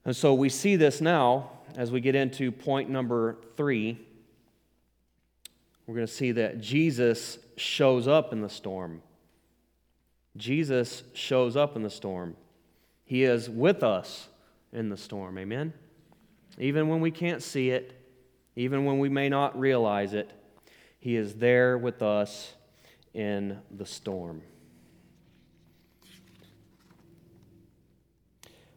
And 0.05 0.15
so 0.15 0.35
we 0.35 0.49
see 0.49 0.77
this 0.77 1.01
now 1.01 1.51
as 1.77 1.93
we 1.93 2.01
get 2.01 2.15
into 2.15 2.51
point 2.51 2.89
number 2.89 3.37
three, 3.57 3.99
we're 5.87 5.95
going 5.95 6.07
to 6.07 6.12
see 6.12 6.33
that 6.33 6.61
Jesus 6.61 7.39
shows 7.57 8.09
up 8.09 8.33
in 8.33 8.41
the 8.41 8.49
storm. 8.49 9.03
Jesus 10.37 11.05
shows 11.12 11.57
up 11.57 11.77
in 11.77 11.83
the 11.83 11.91
storm. 11.91 12.37
He 13.05 13.23
is 13.23 13.49
with 13.49 13.83
us 13.83 14.29
in 14.73 14.89
the 14.89 14.97
storm. 14.97 15.39
Amen? 15.39 15.73
Even 16.59 16.89
when 16.89 17.01
we 17.01 17.11
can't 17.11 17.43
see 17.43 17.71
it, 17.71 17.93
even 18.57 18.85
when 18.85 18.99
we 18.99 19.09
may 19.09 19.29
not 19.29 19.59
realize 19.59 20.15
it, 20.15 20.31
He 20.99 21.15
is 21.15 21.35
there 21.35 21.77
with 21.77 22.03
us 22.03 22.55
in 23.15 23.59
the 23.71 23.87
storm. 23.87 24.43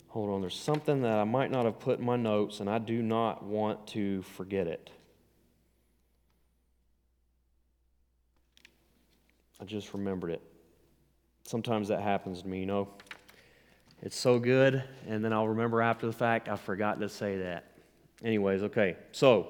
Hold 0.09 0.31
on, 0.31 0.41
there's 0.41 0.59
something 0.59 1.03
that 1.03 1.19
I 1.19 1.23
might 1.23 1.51
not 1.51 1.65
have 1.65 1.79
put 1.79 1.99
in 1.99 2.05
my 2.05 2.15
notes, 2.15 2.61
and 2.61 2.69
I 2.69 2.79
do 2.79 3.03
not 3.03 3.43
want 3.43 3.85
to 3.87 4.23
forget 4.23 4.65
it. 4.65 4.89
I 9.61 9.65
just 9.65 9.93
remembered 9.93 10.31
it. 10.31 10.41
Sometimes 11.43 11.89
that 11.89 12.01
happens 12.01 12.41
to 12.41 12.47
me, 12.47 12.61
you 12.61 12.65
know. 12.65 12.87
It's 14.01 14.17
so 14.17 14.39
good, 14.39 14.83
and 15.07 15.23
then 15.23 15.31
I'll 15.31 15.49
remember 15.49 15.81
after 15.81 16.07
the 16.07 16.13
fact 16.13 16.49
I 16.49 16.55
forgot 16.55 16.99
to 17.01 17.09
say 17.09 17.37
that. 17.39 17.65
Anyways, 18.23 18.63
okay. 18.63 18.95
So, 19.11 19.49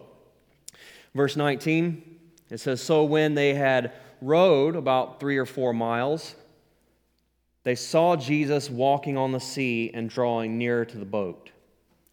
verse 1.15 1.37
19, 1.37 2.19
it 2.49 2.59
says 2.59 2.81
So 2.81 3.05
when 3.05 3.33
they 3.33 3.53
had 3.53 3.93
rowed 4.21 4.75
about 4.75 5.21
three 5.21 5.37
or 5.37 5.45
four 5.45 5.73
miles, 5.73 6.35
they 7.63 7.75
saw 7.75 8.15
Jesus 8.15 8.69
walking 8.69 9.17
on 9.17 9.31
the 9.31 9.39
sea 9.39 9.91
and 9.93 10.09
drawing 10.09 10.57
nearer 10.57 10.85
to 10.85 10.97
the 10.97 11.05
boat, 11.05 11.49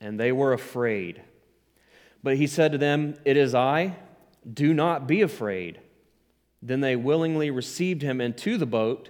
and 0.01 0.19
they 0.19 0.33
were 0.33 0.53
afraid. 0.53 1.23
But 2.23 2.37
he 2.37 2.47
said 2.47 2.73
to 2.73 2.79
them, 2.79 3.15
It 3.25 3.37
is 3.37 3.55
I, 3.55 3.97
do 4.53 4.75
not 4.75 5.07
be 5.07 5.23
afraid. 5.23 5.81
Then 6.61 6.81
they 6.81 6.97
willingly 6.97 7.51
received 7.51 8.03
him 8.03 8.21
into 8.21 8.59
the 8.59 8.67
boat, 8.67 9.09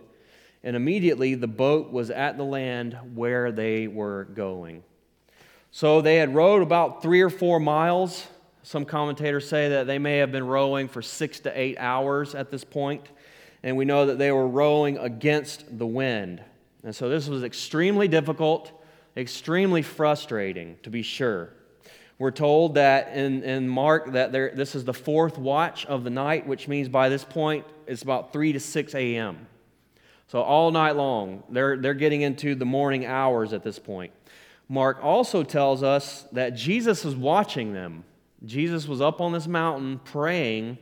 and 0.62 0.77
immediately 0.77 1.35
the 1.35 1.46
boat 1.46 1.90
was 1.90 2.11
at 2.11 2.37
the 2.37 2.44
land 2.44 2.99
where 3.14 3.51
they 3.51 3.87
were 3.87 4.25
going. 4.35 4.83
So 5.70 6.01
they 6.01 6.16
had 6.16 6.35
rowed 6.35 6.62
about 6.62 7.03
three 7.03 7.22
or 7.22 7.31
four 7.31 7.61
miles. 7.61 8.27
Some 8.62 8.85
commentators 8.85 9.49
say 9.49 9.70
that 9.70 9.87
they 9.87 9.99
may 9.99 10.18
have 10.18 10.33
been 10.33 10.46
rowing 10.46 10.88
for 10.88 11.01
six 11.01 11.40
to 11.40 11.59
eight 11.59 11.77
hours 11.79 12.35
at 12.35 12.51
this 12.51 12.64
point 12.64 13.09
and 13.67 13.77
we 13.77 13.85
know 13.85 14.07
that 14.07 14.17
they 14.17 14.31
were 14.31 14.47
rowing 14.47 14.97
against 14.97 15.77
the 15.77 15.87
wind. 15.87 16.41
And 16.85 16.95
so 16.95 17.09
this 17.09 17.27
was 17.27 17.43
extremely 17.43 18.07
difficult, 18.07 18.71
extremely 19.17 19.83
frustrating, 19.83 20.77
to 20.85 20.91
be 20.91 21.03
sure. 21.03 21.51
We're 22.17 22.31
told 22.31 22.77
that 22.77 23.13
in, 23.17 23.43
in 23.43 23.69
Mark 23.69 24.13
that 24.13 24.31
there, 24.31 24.53
this 24.55 24.77
is 24.77 24.85
the 24.85 24.95
fourth 24.95 25.37
watch 25.37 25.85
of 25.87 26.05
the 26.05 26.11
night, 26.11 26.47
which 26.47 26.69
means 26.69 26.89
by 26.89 27.09
this 27.09 27.25
point 27.25 27.67
it's 27.89 28.03
about 28.03 28.33
3 28.33 28.53
to 28.53 28.61
6 28.61 28.95
a.m. 28.95 29.49
So 30.29 30.43
all 30.43 30.71
night 30.71 30.95
long, 30.95 31.43
they're, 31.51 31.77
they're 31.77 31.95
getting 31.95 32.23
into 32.23 32.55
the 32.55 32.65
morning 32.65 33.05
hours 33.05 33.53
at 33.53 33.65
this 33.65 33.81
point. 33.81 34.13
Mark 34.69 35.03
also 35.03 35.43
tells 35.43 35.83
us 35.83 36.25
that 36.31 36.51
Jesus 36.51 37.05
was 37.05 37.17
watching 37.17 37.73
them. 37.73 38.05
Jesus 38.45 38.87
was 38.87 39.01
up 39.01 39.21
on 39.21 39.33
this 39.33 39.49
mountain 39.49 39.99
praying, 40.05 40.79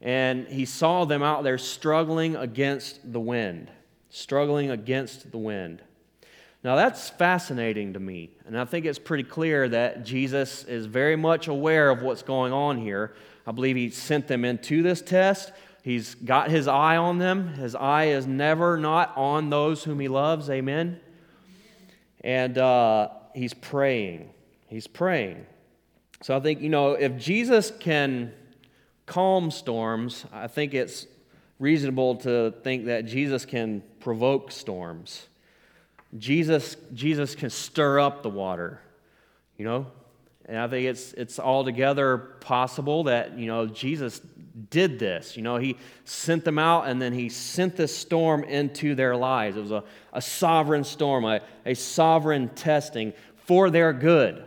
and 0.00 0.46
he 0.48 0.64
saw 0.64 1.04
them 1.04 1.22
out 1.22 1.44
there 1.44 1.58
struggling 1.58 2.36
against 2.36 3.12
the 3.12 3.20
wind. 3.20 3.70
Struggling 4.08 4.70
against 4.70 5.30
the 5.30 5.38
wind. 5.38 5.82
Now, 6.62 6.76
that's 6.76 7.08
fascinating 7.08 7.94
to 7.94 8.00
me, 8.00 8.30
and 8.44 8.58
I 8.58 8.66
think 8.66 8.84
it's 8.84 8.98
pretty 8.98 9.24
clear 9.24 9.66
that 9.70 10.04
Jesus 10.04 10.64
is 10.64 10.84
very 10.84 11.16
much 11.16 11.48
aware 11.48 11.88
of 11.88 12.02
what's 12.02 12.22
going 12.22 12.52
on 12.52 12.76
here. 12.76 13.14
I 13.46 13.52
believe 13.52 13.76
he 13.76 13.88
sent 13.88 14.28
them 14.28 14.44
into 14.44 14.82
this 14.82 15.00
test. 15.00 15.52
He's 15.82 16.14
got 16.14 16.50
his 16.50 16.68
eye 16.68 16.98
on 16.98 17.18
them. 17.18 17.54
His 17.54 17.74
eye 17.74 18.08
is 18.08 18.26
never 18.26 18.76
not 18.76 19.16
on 19.16 19.48
those 19.48 19.82
whom 19.82 19.98
he 20.00 20.08
loves. 20.08 20.50
Amen. 20.50 21.00
And 22.22 22.58
uh, 22.58 23.08
he's 23.34 23.54
praying. 23.54 24.28
He's 24.66 24.86
praying. 24.86 25.46
So 26.22 26.36
I 26.36 26.40
think, 26.40 26.60
you 26.60 26.68
know, 26.68 26.92
if 26.92 27.16
Jesus 27.16 27.72
can 27.80 28.34
calm 29.10 29.50
storms, 29.50 30.24
I 30.32 30.46
think 30.46 30.72
it's 30.72 31.08
reasonable 31.58 32.14
to 32.16 32.52
think 32.62 32.86
that 32.86 33.06
Jesus 33.06 33.44
can 33.44 33.82
provoke 33.98 34.52
storms. 34.52 35.26
Jesus, 36.16 36.76
Jesus 36.94 37.34
can 37.34 37.50
stir 37.50 37.98
up 37.98 38.22
the 38.22 38.30
water, 38.30 38.80
you 39.58 39.64
know? 39.64 39.88
And 40.44 40.58
I 40.58 40.68
think 40.68 40.86
it's, 40.86 41.12
it's 41.14 41.40
altogether 41.40 42.18
possible 42.40 43.04
that, 43.04 43.36
you 43.36 43.46
know, 43.46 43.66
Jesus 43.66 44.20
did 44.70 45.00
this. 45.00 45.36
You 45.36 45.42
know, 45.42 45.56
he 45.56 45.76
sent 46.04 46.44
them 46.44 46.58
out 46.60 46.86
and 46.86 47.02
then 47.02 47.12
he 47.12 47.28
sent 47.28 47.76
this 47.76 47.94
storm 47.96 48.44
into 48.44 48.94
their 48.94 49.16
lives. 49.16 49.56
It 49.56 49.60
was 49.60 49.72
a, 49.72 49.82
a 50.12 50.22
sovereign 50.22 50.84
storm, 50.84 51.24
a, 51.24 51.40
a 51.66 51.74
sovereign 51.74 52.48
testing 52.50 53.12
for 53.44 53.70
their 53.70 53.92
good, 53.92 54.44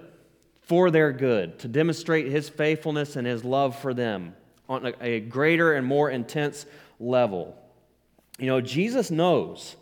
for 0.61 0.89
their 0.89 1.11
good, 1.11 1.59
to 1.59 1.67
demonstrate 1.67 2.27
his 2.27 2.47
faithfulness 2.47 3.17
and 3.17 3.27
his 3.27 3.43
love 3.43 3.77
for 3.77 3.93
them 3.93 4.35
on 4.69 4.85
a, 4.85 4.93
a 5.01 5.19
greater 5.19 5.73
and 5.73 5.85
more 5.85 6.09
intense 6.09 6.65
level. 6.99 7.55
You 8.39 8.47
know, 8.47 8.61
Jesus 8.61 9.11
knows 9.11 9.75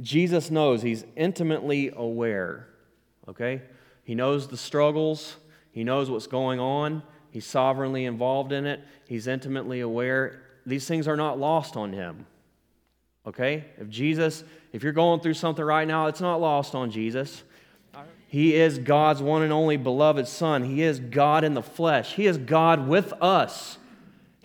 Jesus 0.00 0.50
knows, 0.50 0.82
he's 0.82 1.04
intimately 1.16 1.90
aware, 1.94 2.68
okay? 3.28 3.62
He 4.04 4.14
knows 4.14 4.46
the 4.48 4.56
struggles, 4.56 5.36
he 5.72 5.84
knows 5.84 6.10
what's 6.10 6.26
going 6.26 6.60
on, 6.60 7.02
he's 7.30 7.46
sovereignly 7.46 8.04
involved 8.04 8.52
in 8.52 8.66
it, 8.66 8.80
he's 9.06 9.26
intimately 9.26 9.80
aware. 9.80 10.42
These 10.66 10.86
things 10.86 11.08
are 11.08 11.16
not 11.16 11.38
lost 11.38 11.76
on 11.76 11.92
him, 11.92 12.26
okay? 13.26 13.64
If 13.78 13.88
Jesus, 13.88 14.44
if 14.72 14.82
you're 14.82 14.92
going 14.92 15.20
through 15.20 15.34
something 15.34 15.64
right 15.64 15.88
now, 15.88 16.08
it's 16.08 16.20
not 16.20 16.40
lost 16.40 16.74
on 16.74 16.90
Jesus. 16.90 17.42
He 18.28 18.54
is 18.54 18.78
God's 18.78 19.22
one 19.22 19.42
and 19.42 19.52
only 19.52 19.76
beloved 19.78 20.26
Son. 20.28 20.64
He 20.64 20.82
is 20.82 21.00
God 21.00 21.44
in 21.44 21.54
the 21.54 21.62
flesh. 21.62 22.14
He 22.14 22.26
is 22.26 22.36
God 22.36 22.86
with 22.86 23.14
us. 23.14 23.78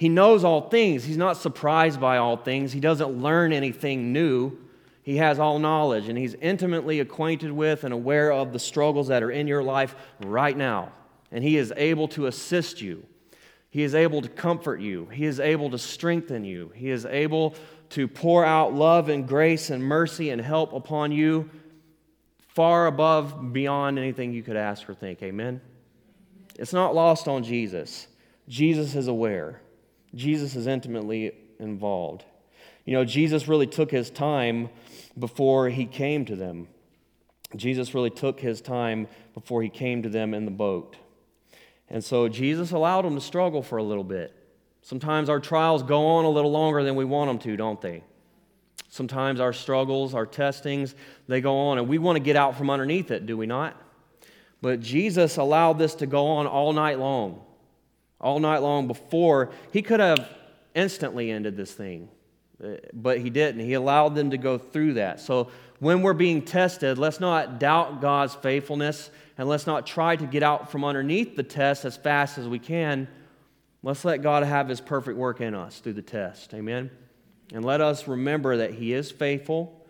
He 0.01 0.09
knows 0.09 0.43
all 0.43 0.67
things. 0.67 1.03
He's 1.03 1.15
not 1.15 1.37
surprised 1.37 2.01
by 2.01 2.17
all 2.17 2.35
things. 2.35 2.71
He 2.71 2.79
doesn't 2.79 3.21
learn 3.21 3.53
anything 3.53 4.11
new. 4.11 4.57
He 5.03 5.17
has 5.17 5.37
all 5.37 5.59
knowledge 5.59 6.09
and 6.09 6.17
he's 6.17 6.33
intimately 6.33 7.01
acquainted 7.01 7.51
with 7.51 7.83
and 7.83 7.93
aware 7.93 8.31
of 8.33 8.51
the 8.51 8.57
struggles 8.57 9.09
that 9.09 9.21
are 9.21 9.29
in 9.29 9.45
your 9.45 9.61
life 9.61 9.93
right 10.21 10.57
now. 10.57 10.91
And 11.31 11.43
he 11.43 11.55
is 11.55 11.71
able 11.77 12.07
to 12.07 12.25
assist 12.25 12.81
you. 12.81 13.05
He 13.69 13.83
is 13.83 13.93
able 13.93 14.23
to 14.23 14.27
comfort 14.27 14.81
you. 14.81 15.05
He 15.13 15.25
is 15.25 15.39
able 15.39 15.69
to 15.69 15.77
strengthen 15.77 16.45
you. 16.45 16.71
He 16.73 16.89
is 16.89 17.05
able 17.05 17.53
to 17.89 18.07
pour 18.07 18.43
out 18.43 18.73
love 18.73 19.07
and 19.07 19.27
grace 19.27 19.69
and 19.69 19.83
mercy 19.83 20.31
and 20.31 20.41
help 20.41 20.73
upon 20.73 21.11
you 21.11 21.47
far 22.47 22.87
above, 22.87 23.53
beyond 23.53 23.99
anything 23.99 24.33
you 24.33 24.41
could 24.41 24.57
ask 24.57 24.89
or 24.89 24.95
think. 24.95 25.21
Amen? 25.21 25.61
It's 26.57 26.73
not 26.73 26.95
lost 26.95 27.27
on 27.27 27.43
Jesus. 27.43 28.07
Jesus 28.47 28.95
is 28.95 29.07
aware, 29.07 29.61
Jesus 30.13 30.55
is 30.55 30.67
intimately 30.67 31.33
involved. 31.59 32.25
You 32.85 32.93
know, 32.93 33.05
Jesus 33.05 33.47
really 33.47 33.67
took 33.67 33.91
his 33.91 34.09
time 34.09 34.69
before 35.17 35.69
he 35.69 35.85
came 35.85 36.25
to 36.25 36.35
them. 36.35 36.67
Jesus 37.55 37.93
really 37.93 38.09
took 38.09 38.39
his 38.39 38.61
time 38.61 39.07
before 39.33 39.61
he 39.61 39.69
came 39.69 40.03
to 40.03 40.09
them 40.09 40.33
in 40.33 40.45
the 40.45 40.51
boat. 40.51 40.95
And 41.89 42.03
so 42.03 42.29
Jesus 42.29 42.71
allowed 42.71 43.03
them 43.03 43.15
to 43.15 43.21
struggle 43.21 43.61
for 43.61 43.77
a 43.77 43.83
little 43.83 44.03
bit. 44.03 44.33
Sometimes 44.81 45.29
our 45.29 45.39
trials 45.39 45.83
go 45.83 46.05
on 46.05 46.25
a 46.25 46.29
little 46.29 46.51
longer 46.51 46.83
than 46.83 46.95
we 46.95 47.05
want 47.05 47.29
them 47.29 47.39
to, 47.39 47.57
don't 47.57 47.79
they? 47.81 48.03
Sometimes 48.89 49.39
our 49.39 49.53
struggles, 49.53 50.13
our 50.13 50.25
testings, 50.25 50.95
they 51.27 51.39
go 51.39 51.55
on, 51.57 51.77
and 51.77 51.87
we 51.87 51.97
want 51.97 52.15
to 52.17 52.19
get 52.21 52.35
out 52.35 52.57
from 52.57 52.69
underneath 52.69 53.11
it, 53.11 53.25
do 53.25 53.37
we 53.37 53.45
not? 53.45 53.81
But 54.61 54.79
Jesus 54.79 55.37
allowed 55.37 55.77
this 55.79 55.95
to 55.95 56.07
go 56.07 56.27
on 56.27 56.47
all 56.47 56.73
night 56.73 56.99
long, 56.99 57.41
all 58.21 58.39
night 58.39 58.59
long 58.59 58.87
before 58.87 59.51
he 59.73 59.81
could 59.81 59.99
have 59.99 60.29
instantly 60.73 61.31
ended 61.31 61.57
this 61.57 61.73
thing. 61.73 62.07
Uh, 62.63 62.75
but 62.93 63.19
he 63.19 63.29
didn't. 63.29 63.65
He 63.65 63.73
allowed 63.73 64.15
them 64.15 64.29
to 64.31 64.37
go 64.37 64.57
through 64.57 64.93
that. 64.93 65.19
So 65.19 65.49
when 65.79 66.03
we're 66.03 66.13
being 66.13 66.43
tested, 66.43 66.97
let's 66.97 67.19
not 67.19 67.59
doubt 67.59 68.01
God's 68.01 68.35
faithfulness 68.35 69.09
and 69.37 69.49
let's 69.49 69.65
not 69.65 69.87
try 69.87 70.15
to 70.15 70.25
get 70.25 70.43
out 70.43 70.71
from 70.71 70.85
underneath 70.85 71.35
the 71.35 71.43
test 71.43 71.85
as 71.85 71.97
fast 71.97 72.37
as 72.37 72.47
we 72.47 72.59
can. 72.59 73.07
Let's 73.81 74.05
let 74.05 74.21
God 74.21 74.43
have 74.43 74.69
his 74.69 74.79
perfect 74.79 75.17
work 75.17 75.41
in 75.41 75.55
us 75.55 75.79
through 75.79 75.93
the 75.93 76.03
test. 76.03 76.53
Amen. 76.53 76.91
And 77.51 77.65
let 77.65 77.81
us 77.81 78.07
remember 78.07 78.57
that 78.57 78.75
he 78.75 78.93
is 78.93 79.11
faithful, 79.11 79.85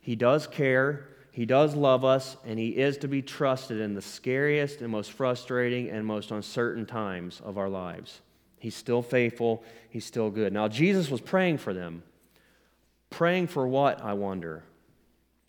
he 0.00 0.16
does 0.16 0.46
care, 0.46 1.08
he 1.34 1.46
does 1.46 1.74
love 1.74 2.04
us, 2.04 2.36
and 2.46 2.60
he 2.60 2.68
is 2.68 2.96
to 2.98 3.08
be 3.08 3.20
trusted 3.20 3.80
in 3.80 3.94
the 3.94 4.00
scariest 4.00 4.82
and 4.82 4.88
most 4.88 5.10
frustrating 5.10 5.90
and 5.90 6.06
most 6.06 6.30
uncertain 6.30 6.86
times 6.86 7.42
of 7.44 7.58
our 7.58 7.68
lives. 7.68 8.20
He's 8.60 8.76
still 8.76 9.02
faithful, 9.02 9.64
he's 9.90 10.04
still 10.04 10.30
good. 10.30 10.52
Now, 10.52 10.68
Jesus 10.68 11.10
was 11.10 11.20
praying 11.20 11.58
for 11.58 11.74
them. 11.74 12.04
Praying 13.10 13.48
for 13.48 13.66
what, 13.66 14.00
I 14.00 14.12
wonder? 14.12 14.62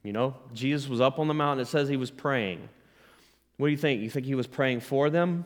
You 0.02 0.12
know, 0.12 0.34
Jesus 0.56 0.90
was 0.90 1.02
up 1.02 1.20
on 1.20 1.28
the 1.28 1.36
mountain. 1.36 1.62
It 1.62 1.68
says 1.68 1.88
he 1.88 1.98
was 1.98 2.10
praying. 2.10 2.68
What 3.58 3.68
do 3.68 3.72
you 3.72 3.78
think? 3.78 4.02
You 4.02 4.10
think 4.10 4.26
he 4.26 4.34
was 4.34 4.48
praying 4.48 4.80
for 4.80 5.12
them? 5.12 5.46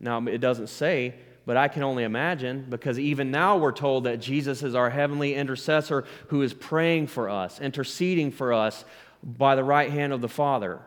Now, 0.00 0.20
it 0.26 0.38
doesn't 0.38 0.66
say, 0.66 1.14
but 1.46 1.56
I 1.56 1.68
can 1.68 1.84
only 1.84 2.02
imagine 2.02 2.66
because 2.68 2.98
even 2.98 3.30
now 3.30 3.56
we're 3.58 3.70
told 3.70 4.02
that 4.02 4.16
Jesus 4.16 4.64
is 4.64 4.74
our 4.74 4.90
heavenly 4.90 5.36
intercessor 5.36 6.06
who 6.26 6.42
is 6.42 6.52
praying 6.52 7.06
for 7.06 7.30
us, 7.30 7.60
interceding 7.60 8.32
for 8.32 8.52
us 8.52 8.84
by 9.24 9.56
the 9.56 9.64
right 9.64 9.90
hand 9.90 10.12
of 10.12 10.20
the 10.20 10.28
Father. 10.28 10.80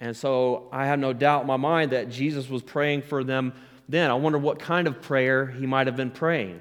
And 0.00 0.16
so 0.16 0.68
I 0.72 0.86
have 0.86 0.98
no 0.98 1.12
doubt 1.12 1.42
in 1.42 1.46
my 1.46 1.56
mind 1.56 1.92
that 1.92 2.10
Jesus 2.10 2.48
was 2.48 2.62
praying 2.62 3.02
for 3.02 3.24
them 3.24 3.54
then. 3.88 4.10
I 4.10 4.14
wonder 4.14 4.38
what 4.38 4.58
kind 4.58 4.86
of 4.86 5.02
prayer 5.02 5.46
he 5.46 5.66
might 5.66 5.86
have 5.86 5.96
been 5.96 6.10
praying. 6.10 6.60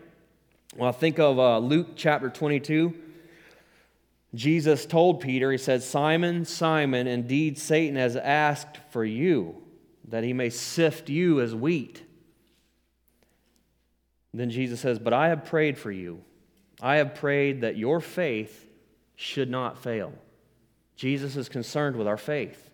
Well, 0.76 0.90
I 0.90 0.94
think 0.94 1.20
of 1.20 1.38
uh, 1.38 1.60
Luke 1.60 1.90
chapter 1.96 2.30
22. 2.30 2.94
Jesus 4.34 4.86
told 4.86 5.22
Peter, 5.22 5.52
He 5.52 5.58
said, 5.58 5.84
Simon, 5.84 6.44
Simon, 6.44 7.08
indeed 7.08 7.58
Satan 7.58 7.96
has 7.96 8.16
asked 8.16 8.78
for 8.90 9.06
you 9.06 9.56
that 10.10 10.24
he 10.24 10.34
may 10.34 10.50
sift 10.50 11.10
you 11.10 11.40
as 11.40 11.56
wheat. 11.56 12.04
Then 14.34 14.50
Jesus 14.50 14.82
says, 14.82 15.00
But 15.00 15.14
I 15.14 15.30
have 15.30 15.46
prayed 15.46 15.78
for 15.78 15.92
you. 15.92 16.22
I 16.82 16.98
have 16.98 17.16
prayed 17.16 17.62
that 17.62 17.78
your 17.78 18.02
faith 18.02 18.70
should 19.16 19.50
not 19.50 19.82
fail. 19.82 20.14
Jesus 20.96 21.36
is 21.36 21.50
concerned 21.50 21.96
with 21.96 22.08
our 22.08 22.18
faith. 22.18 22.70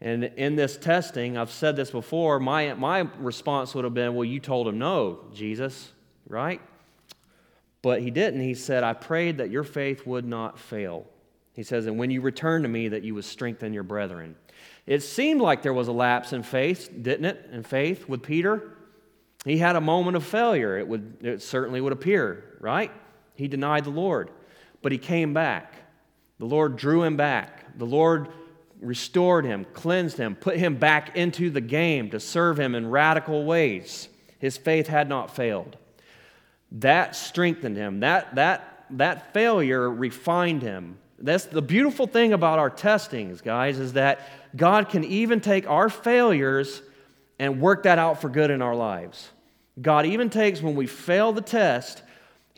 And 0.00 0.24
in 0.24 0.56
this 0.56 0.76
testing, 0.76 1.36
I've 1.36 1.50
said 1.50 1.76
this 1.76 1.90
before, 1.90 2.40
my, 2.40 2.72
my 2.74 3.00
response 3.18 3.74
would 3.74 3.84
have 3.84 3.94
been, 3.94 4.14
Well, 4.14 4.24
you 4.24 4.40
told 4.40 4.66
him 4.66 4.78
no, 4.78 5.20
Jesus, 5.34 5.92
right? 6.26 6.60
But 7.82 8.02
he 8.02 8.10
didn't. 8.10 8.40
He 8.40 8.54
said, 8.54 8.84
I 8.84 8.92
prayed 8.92 9.38
that 9.38 9.50
your 9.50 9.64
faith 9.64 10.06
would 10.06 10.24
not 10.24 10.58
fail. 10.58 11.06
He 11.52 11.62
says, 11.62 11.86
and 11.86 11.98
when 11.98 12.10
you 12.10 12.20
return 12.20 12.62
to 12.62 12.68
me, 12.68 12.88
that 12.88 13.02
you 13.02 13.14
would 13.14 13.24
strengthen 13.24 13.72
your 13.72 13.82
brethren. 13.82 14.36
It 14.86 15.00
seemed 15.00 15.40
like 15.40 15.62
there 15.62 15.72
was 15.72 15.88
a 15.88 15.92
lapse 15.92 16.32
in 16.32 16.42
faith, 16.42 16.90
didn't 17.02 17.24
it? 17.24 17.48
In 17.52 17.62
faith 17.62 18.08
with 18.08 18.22
Peter. 18.22 18.76
He 19.44 19.58
had 19.58 19.76
a 19.76 19.80
moment 19.80 20.16
of 20.16 20.24
failure, 20.24 20.78
it, 20.78 20.86
would, 20.86 21.16
it 21.22 21.42
certainly 21.42 21.80
would 21.80 21.92
appear, 21.92 22.56
right? 22.60 22.92
He 23.34 23.48
denied 23.48 23.84
the 23.84 23.90
Lord, 23.90 24.30
but 24.82 24.92
he 24.92 24.98
came 24.98 25.32
back. 25.32 25.74
The 26.40 26.46
Lord 26.46 26.76
drew 26.76 27.02
him 27.04 27.18
back. 27.18 27.78
The 27.78 27.84
Lord 27.84 28.28
restored 28.80 29.44
him, 29.44 29.66
cleansed 29.74 30.16
him, 30.16 30.34
put 30.34 30.56
him 30.56 30.76
back 30.76 31.14
into 31.14 31.50
the 31.50 31.60
game 31.60 32.10
to 32.10 32.18
serve 32.18 32.58
him 32.58 32.74
in 32.74 32.90
radical 32.90 33.44
ways. 33.44 34.08
His 34.38 34.56
faith 34.56 34.86
had 34.86 35.06
not 35.06 35.36
failed. 35.36 35.76
That 36.72 37.14
strengthened 37.14 37.76
him. 37.76 38.00
That, 38.00 38.36
that, 38.36 38.86
that 38.92 39.34
failure 39.34 39.90
refined 39.90 40.62
him. 40.62 40.96
That's 41.18 41.44
the 41.44 41.60
beautiful 41.60 42.06
thing 42.06 42.32
about 42.32 42.58
our 42.58 42.70
testings, 42.70 43.42
guys, 43.42 43.78
is 43.78 43.92
that 43.92 44.20
God 44.56 44.88
can 44.88 45.04
even 45.04 45.42
take 45.42 45.68
our 45.68 45.90
failures 45.90 46.80
and 47.38 47.60
work 47.60 47.82
that 47.82 47.98
out 47.98 48.22
for 48.22 48.30
good 48.30 48.50
in 48.50 48.62
our 48.62 48.74
lives. 48.74 49.28
God 49.80 50.06
even 50.06 50.30
takes 50.30 50.62
when 50.62 50.74
we 50.74 50.86
fail 50.86 51.34
the 51.34 51.42
test, 51.42 52.02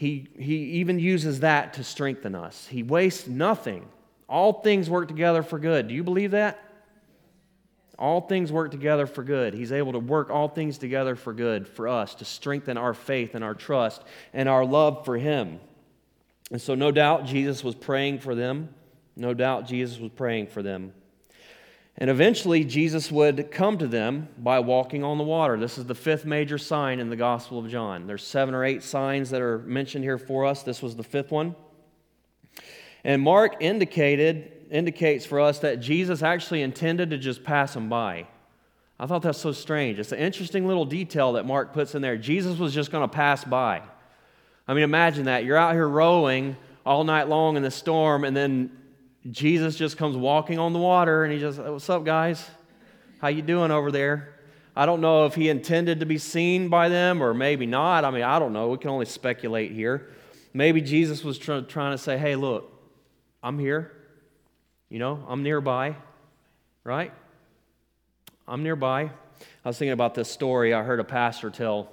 he, 0.03 0.27
he 0.37 0.57
even 0.81 0.99
uses 0.99 1.39
that 1.41 1.75
to 1.75 1.85
strengthen 1.85 2.35
us. 2.35 2.67
He 2.67 2.83
wastes 2.83 3.29
nothing. 3.29 3.87
All 4.29 4.55
things 4.55 4.91
work 4.91 5.07
together 5.07 5.45
for 5.45 5.61
good. 5.61 5.87
Do 5.87 5.95
you 5.95 6.03
believe 6.03 6.33
that? 6.33 6.59
All 8.01 8.21
things 8.21 8.51
work 8.51 8.73
together 8.73 9.07
for 9.07 9.23
good. 9.23 9.55
He's 9.55 9.71
able 9.71 9.93
to 9.93 10.01
work 10.01 10.29
all 10.29 10.49
things 10.49 10.77
together 10.77 11.15
for 11.15 11.33
good 11.33 11.69
for 11.69 11.87
us 11.87 12.17
to 12.17 12.25
strengthen 12.25 12.77
our 12.77 12.95
faith 12.95 13.37
and 13.37 13.45
our 13.45 13.55
trust 13.55 14.03
and 14.35 14.49
our 14.49 14.65
love 14.65 15.05
for 15.05 15.17
Him. 15.17 15.61
And 16.51 16.61
so, 16.61 16.75
no 16.75 16.91
doubt, 16.91 17.25
Jesus 17.25 17.63
was 17.63 17.77
praying 17.77 18.19
for 18.19 18.35
them. 18.35 18.75
No 19.15 19.35
doubt, 19.35 19.69
Jesus 19.69 20.01
was 20.01 20.11
praying 20.11 20.49
for 20.49 20.65
them. 20.65 20.95
And 21.99 22.09
eventually, 22.09 22.65
Jesus 22.65 23.13
would 23.13 23.51
come 23.51 23.79
to 23.79 23.87
them 23.87 24.29
by 24.39 24.61
walking 24.61 25.05
on 25.05 25.19
the 25.19 25.25
water. 25.25 25.59
This 25.59 25.77
is 25.77 25.85
the 25.85 25.95
fifth 25.95 26.25
major 26.25 26.57
sign 26.57 27.01
in 27.01 27.11
the 27.11 27.17
Gospel 27.17 27.59
of 27.59 27.69
John. 27.69 28.07
There's 28.07 28.27
seven 28.27 28.55
or 28.55 28.65
eight 28.65 28.83
signs 28.83 29.31
that 29.31 29.43
are 29.43 29.59
mentioned 29.59 30.03
here 30.03 30.19
for 30.19 30.47
us. 30.47 30.63
This 30.63 30.83
was 30.83 30.97
the 30.97 31.03
fifth 31.03 31.31
one. 31.31 31.55
And 33.05 33.21
Mark 33.21 33.57
indicated 33.61 34.53
indicates 34.71 35.27
for 35.27 35.39
us 35.39 35.59
that 35.59 35.81
Jesus 35.81 36.23
actually 36.23 36.63
intended 36.63 37.11
to 37.11 37.19
just 37.19 37.45
pass 37.45 37.75
them 37.75 37.91
by. 37.91 38.27
I 38.99 39.07
thought 39.07 39.21
that's 39.21 39.39
so 39.39 39.53
strange. 39.53 39.99
It's 39.99 40.13
an 40.13 40.19
interesting 40.19 40.67
little 40.67 40.87
detail 40.87 41.35
that 41.35 41.45
Mark 41.45 41.75
puts 41.75 41.95
in 41.95 42.01
there. 42.01 42.17
Jesus 42.17 42.59
was 42.59 42.73
just 42.73 42.91
going 42.91 43.07
to 43.07 43.15
pass 43.15 43.45
by. 43.45 43.83
I 44.67 44.75
mean, 44.75 44.83
imagine 44.83 45.27
that. 45.27 45.45
You're 45.45 45.59
out 45.59 45.75
here 45.75 45.87
rowing 45.87 46.57
all 46.87 47.05
night 47.05 47.29
long 47.29 47.57
in 47.57 47.63
the 47.63 47.71
storm, 47.71 48.25
and 48.25 48.35
then 48.35 48.71
Jesus 49.31 49.77
just 49.77 49.97
comes 49.97 50.17
walking 50.17 50.59
on 50.59 50.73
the 50.73 50.79
water, 50.79 51.25
and 51.25 51.33
he 51.33 51.39
just, 51.39 51.59
"What's 51.59 51.89
up, 51.89 52.05
guys? 52.05 52.49
How 53.21 53.29
you 53.29 53.43
doing 53.43 53.71
over 53.71 53.91
there?" 53.91 54.35
I 54.75 54.87
don't 54.87 55.01
know 55.01 55.27
if 55.27 55.35
he 55.35 55.49
intended 55.49 56.01
to 56.01 56.07
be 56.07 56.17
seen 56.17 56.69
by 56.69 56.89
them 56.89 57.23
or 57.23 57.35
maybe 57.35 57.67
not. 57.67 58.05
I 58.05 58.11
mean, 58.11 58.23
I 58.23 58.39
don't 58.39 58.55
know. 58.55 58.69
We 58.69 58.79
can 58.79 58.89
only 58.89 59.05
speculate 59.05 59.71
here. 59.71 60.09
Maybe 60.55 60.81
Jesus 60.81 61.23
was 61.23 61.39
trying 61.39 61.67
to 61.67 61.99
say, 61.99 62.17
"Hey, 62.17 62.37
look, 62.37 62.73
I'm 63.43 63.59
here. 63.59 63.93
You 64.89 64.99
know, 64.99 65.25
I'm 65.29 65.43
nearby, 65.43 65.97
right? 66.85 67.13
I'm 68.47 68.63
nearby. 68.63 69.11
I 69.65 69.69
was 69.69 69.79
thinking 69.79 69.93
about 69.93 70.15
this 70.15 70.31
story 70.31 70.75
I 70.75 70.83
heard 70.83 71.01
a 71.01 71.05
pastor 71.05 71.51
tell 71.51 71.91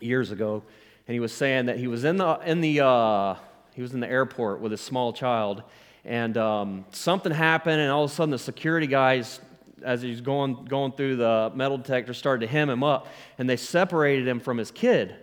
years 0.00 0.30
ago, 0.30 0.62
and 1.06 1.14
he 1.14 1.20
was 1.20 1.32
saying 1.32 1.66
that 1.66 1.78
he 1.78 1.86
was 1.86 2.04
in 2.04 2.16
the 2.16 2.38
in 2.44 2.60
the 2.60 2.84
uh, 2.84 3.34
he 3.74 3.82
was 3.82 3.94
in 3.94 4.00
the 4.00 4.08
airport 4.08 4.60
with 4.60 4.72
a 4.72 4.76
small 4.76 5.12
child, 5.12 5.62
and 6.06 6.38
um, 6.38 6.84
something 6.92 7.32
happened, 7.32 7.80
and 7.80 7.90
all 7.90 8.04
of 8.04 8.10
a 8.10 8.14
sudden 8.14 8.30
the 8.30 8.38
security 8.38 8.86
guys, 8.86 9.40
as 9.82 10.00
he's 10.00 10.20
going 10.20 10.64
going 10.64 10.92
through 10.92 11.16
the 11.16 11.52
metal 11.54 11.76
detector, 11.76 12.14
started 12.14 12.46
to 12.46 12.50
hem 12.50 12.70
him 12.70 12.84
up, 12.84 13.08
and 13.38 13.50
they 13.50 13.56
separated 13.56 14.26
him 14.26 14.38
from 14.38 14.56
his 14.56 14.70
kid. 14.70 15.16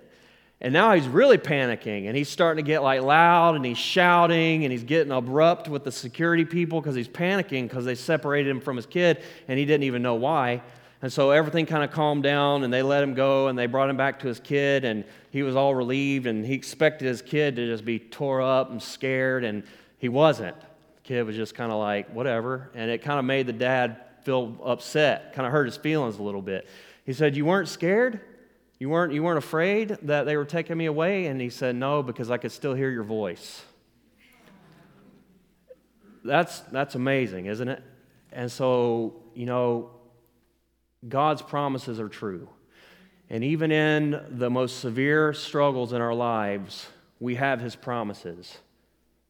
And 0.59 0.71
now 0.71 0.93
he's 0.93 1.09
really 1.09 1.37
panicking 1.37 2.07
and 2.07 2.15
he's 2.15 2.29
starting 2.29 2.63
to 2.63 2.65
get 2.65 2.81
like 2.81 3.01
loud 3.01 3.55
and 3.55 3.65
he's 3.65 3.77
shouting 3.77 4.63
and 4.63 4.71
he's 4.71 4.85
getting 4.85 5.11
abrupt 5.11 5.67
with 5.67 5.83
the 5.83 5.91
security 5.91 6.45
people 6.45 6.79
because 6.79 6.95
he's 6.95 7.09
panicking 7.09 7.63
because 7.63 7.83
they 7.83 7.95
separated 7.95 8.49
him 8.49 8.61
from 8.61 8.77
his 8.77 8.85
kid 8.85 9.21
and 9.49 9.59
he 9.59 9.65
didn't 9.65 9.83
even 9.83 10.01
know 10.01 10.15
why. 10.15 10.61
And 11.01 11.11
so 11.11 11.31
everything 11.31 11.65
kind 11.65 11.83
of 11.83 11.91
calmed 11.91 12.23
down 12.23 12.63
and 12.63 12.73
they 12.73 12.81
let 12.81 13.03
him 13.03 13.13
go 13.13 13.49
and 13.49 13.59
they 13.59 13.65
brought 13.65 13.89
him 13.89 13.97
back 13.97 14.19
to 14.19 14.27
his 14.29 14.39
kid 14.39 14.85
and 14.85 15.03
he 15.31 15.43
was 15.43 15.57
all 15.57 15.75
relieved 15.75 16.27
and 16.27 16.45
he 16.45 16.53
expected 16.53 17.09
his 17.09 17.21
kid 17.21 17.57
to 17.57 17.65
just 17.65 17.83
be 17.83 17.99
tore 17.99 18.41
up 18.41 18.71
and 18.71 18.81
scared 18.81 19.43
and 19.43 19.63
he 19.97 20.07
wasn't. 20.07 20.55
Kid 21.03 21.23
was 21.25 21.35
just 21.35 21.53
kind 21.53 21.71
of 21.71 21.79
like, 21.79 22.09
whatever. 22.09 22.71
And 22.73 22.89
it 22.89 23.01
kind 23.01 23.19
of 23.19 23.25
made 23.25 23.47
the 23.47 23.53
dad 23.53 23.97
feel 24.23 24.57
upset, 24.63 25.33
kind 25.33 25.45
of 25.45 25.51
hurt 25.51 25.65
his 25.65 25.77
feelings 25.77 26.17
a 26.17 26.23
little 26.23 26.41
bit. 26.41 26.67
He 27.05 27.13
said, 27.13 27.35
You 27.35 27.45
weren't 27.45 27.67
scared? 27.67 28.21
You 28.79 28.89
weren't, 28.89 29.13
you 29.13 29.23
weren't 29.23 29.37
afraid 29.37 29.97
that 30.03 30.25
they 30.25 30.35
were 30.35 30.45
taking 30.45 30.77
me 30.77 30.85
away? 30.85 31.27
And 31.27 31.39
he 31.39 31.49
said, 31.49 31.75
No, 31.75 32.03
because 32.03 32.31
I 32.31 32.37
could 32.37 32.51
still 32.51 32.73
hear 32.73 32.89
your 32.89 33.03
voice. 33.03 33.63
That's, 36.23 36.61
that's 36.61 36.95
amazing, 36.95 37.47
isn't 37.47 37.67
it? 37.67 37.83
And 38.31 38.51
so, 38.51 39.13
you 39.35 39.45
know, 39.45 39.91
God's 41.07 41.41
promises 41.41 41.99
are 41.99 42.07
true. 42.07 42.47
And 43.29 43.43
even 43.43 43.71
in 43.71 44.21
the 44.29 44.49
most 44.49 44.79
severe 44.79 45.33
struggles 45.33 45.91
in 45.91 46.01
our 46.01 46.13
lives, 46.13 46.87
we 47.19 47.35
have 47.35 47.59
His 47.59 47.75
promises, 47.75 48.57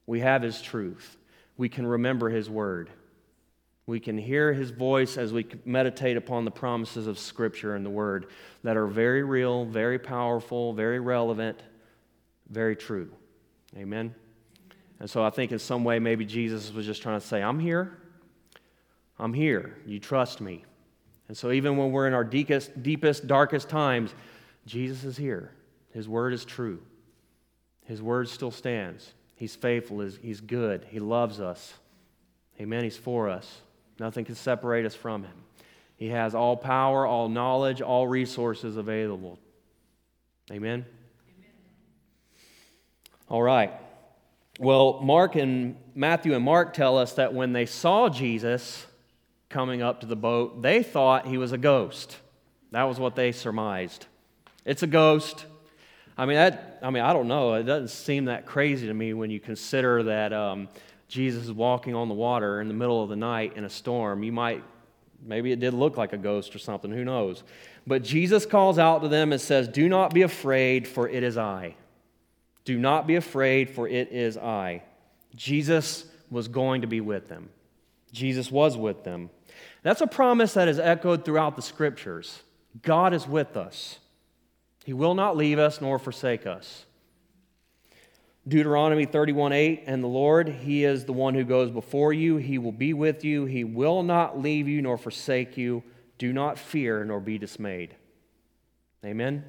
we 0.06 0.20
have 0.20 0.42
His 0.42 0.62
truth, 0.62 1.18
we 1.58 1.70
can 1.70 1.86
remember 1.86 2.30
His 2.30 2.50
word. 2.50 2.90
We 3.86 4.00
can 4.00 4.18
hear 4.18 4.54
his 4.54 4.72
voice 4.72 5.18
as 5.18 5.34
we 5.34 5.46
meditate 5.66 6.16
upon 6.16 6.46
the 6.46 6.52
promises 6.52 7.06
of 7.06 7.20
Scripture 7.20 7.76
and 7.76 7.86
the 7.86 7.90
Word 7.90 8.28
that 8.64 8.78
are 8.78 8.88
very 8.88 9.24
real, 9.24 9.66
very 9.66 10.00
powerful, 10.00 10.74
very 10.74 11.02
relevant, 11.02 11.62
very 12.50 12.78
true. 12.78 13.12
Amen? 13.76 14.16
And 15.00 15.10
so 15.10 15.22
I 15.24 15.30
think 15.32 15.52
in 15.52 15.60
some 15.60 15.84
way, 15.84 16.00
maybe 16.00 16.24
Jesus 16.24 16.72
was 16.72 16.86
just 16.86 17.02
trying 17.02 17.20
to 17.20 17.26
say, 17.26 17.44
I'm 17.44 17.60
here. 17.60 17.98
I'm 19.20 19.34
here. 19.34 19.78
You 19.86 20.00
trust 20.00 20.40
me. 20.40 20.64
And 21.28 21.36
so 21.36 21.52
even 21.52 21.76
when 21.76 21.92
we're 21.92 22.08
in 22.08 22.14
our 22.14 22.24
deepest, 22.24 22.84
deepest 22.84 23.28
darkest 23.28 23.68
times, 23.68 24.14
Jesus 24.66 25.04
is 25.04 25.18
here. 25.18 25.52
His 25.92 26.08
word 26.08 26.32
is 26.32 26.46
true. 26.46 26.82
His 27.84 28.02
word 28.02 28.30
still 28.30 28.52
stands. 28.52 29.14
He's 29.44 29.58
faithful. 29.58 30.00
He's 30.00 30.40
good. 30.40 30.86
He 30.90 31.02
loves 31.02 31.42
us. 31.42 31.74
Amen. 32.62 32.86
He's 32.86 32.96
for 32.96 33.28
us. 33.28 33.60
Nothing 34.00 34.24
can 34.24 34.36
separate 34.36 34.86
us 34.86 34.96
from 34.96 35.24
him. 35.24 35.34
He 35.98 36.08
has 36.08 36.34
all 36.34 36.56
power, 36.56 37.06
all 37.06 37.28
knowledge, 37.28 37.82
all 37.82 38.08
resources 38.08 38.78
available. 38.78 39.38
Amen? 40.50 40.86
Amen? 41.28 41.52
All 43.28 43.44
right. 43.44 43.74
Well, 44.60 45.02
Mark 45.02 45.36
and 45.36 45.76
Matthew 45.94 46.36
and 46.36 46.46
Mark 46.46 46.74
tell 46.74 46.98
us 46.98 47.12
that 47.16 47.34
when 47.34 47.52
they 47.52 47.66
saw 47.66 48.08
Jesus 48.08 48.86
coming 49.50 49.82
up 49.82 50.00
to 50.00 50.06
the 50.06 50.16
boat, 50.16 50.62
they 50.62 50.84
thought 50.84 51.28
he 51.28 51.38
was 51.38 51.52
a 51.52 51.58
ghost. 51.58 52.16
That 52.72 52.84
was 52.84 52.98
what 52.98 53.18
they 53.18 53.34
surmised. 53.34 54.06
It's 54.64 54.84
a 54.84 54.88
ghost. 54.88 55.48
I 56.18 56.26
mean, 56.26 56.36
that, 56.36 56.80
I 56.82 56.90
mean, 56.90 57.04
I 57.04 57.14
don't 57.14 57.28
know. 57.28 57.56
It 57.56 57.64
doesn't 57.64 57.90
seem 57.90 58.26
that 58.26 58.46
crazy 58.46 58.88
to 58.88 58.94
me 58.94 59.14
when 59.14 59.32
you 59.32 59.40
consider 59.40 60.04
that 60.04 60.32
um, 60.32 60.70
Jesus 61.08 61.46
is 61.46 61.52
walking 61.52 61.96
on 61.96 62.08
the 62.08 62.14
water 62.14 62.62
in 62.62 62.68
the 62.68 62.74
middle 62.74 63.02
of 63.02 63.10
the 63.10 63.16
night 63.16 63.54
in 63.56 63.64
a 63.64 63.70
storm. 63.70 64.24
You 64.24 64.32
might, 64.32 64.64
maybe 65.24 65.52
it 65.52 65.60
did 65.60 65.74
look 65.74 65.98
like 65.98 66.14
a 66.14 66.18
ghost 66.18 66.56
or 66.56 66.60
something, 66.60 66.92
who 66.92 67.04
knows? 67.04 67.44
But 67.86 68.04
Jesus 68.04 68.46
calls 68.46 68.78
out 68.78 69.02
to 69.02 69.08
them 69.08 69.32
and 69.32 69.42
says, 69.42 69.68
Do 69.68 69.90
not 69.90 70.14
be 70.14 70.22
afraid, 70.22 70.88
for 70.88 71.10
it 71.10 71.24
is 71.24 71.38
I. 71.38 71.76
Do 72.66 72.78
not 72.78 73.08
be 73.08 73.16
afraid, 73.16 73.70
for 73.70 73.88
it 73.88 74.12
is 74.12 74.38
I. 74.38 74.84
Jesus 75.36 76.06
was 76.30 76.48
going 76.48 76.82
to 76.82 76.88
be 76.88 77.02
with 77.02 77.28
them. 77.28 77.50
Jesus 78.12 78.52
was 78.52 78.78
with 78.78 79.04
them. 79.04 79.30
That's 79.82 80.02
a 80.02 80.08
promise 80.08 80.54
that 80.54 80.68
is 80.68 80.80
echoed 80.80 81.26
throughout 81.26 81.56
the 81.56 81.62
scriptures. 81.62 82.42
God 82.82 83.14
is 83.14 83.28
with 83.28 83.58
us. 83.58 84.00
He 84.84 84.94
will 84.94 85.16
not 85.16 85.38
leave 85.38 85.60
us 85.60 85.82
nor 85.82 85.98
forsake 85.98 86.46
us. 86.46 86.86
Deuteronomy 88.46 89.06
31 89.06 89.54
8, 89.54 89.84
and 89.88 90.04
the 90.04 90.08
Lord, 90.08 90.50
He 90.50 90.84
is 90.84 91.06
the 91.06 91.14
one 91.14 91.34
who 91.34 91.46
goes 91.46 91.72
before 91.72 92.12
you. 92.12 92.36
He 92.38 92.58
will 92.58 92.74
be 92.74 92.94
with 92.94 93.24
you. 93.24 93.46
He 93.46 93.64
will 93.64 94.04
not 94.04 94.40
leave 94.40 94.68
you 94.68 94.82
nor 94.82 94.98
forsake 94.98 95.56
you. 95.56 95.82
Do 96.18 96.34
not 96.34 96.60
fear 96.60 97.06
nor 97.06 97.22
be 97.22 97.38
dismayed. 97.38 97.96
Amen. 99.06 99.46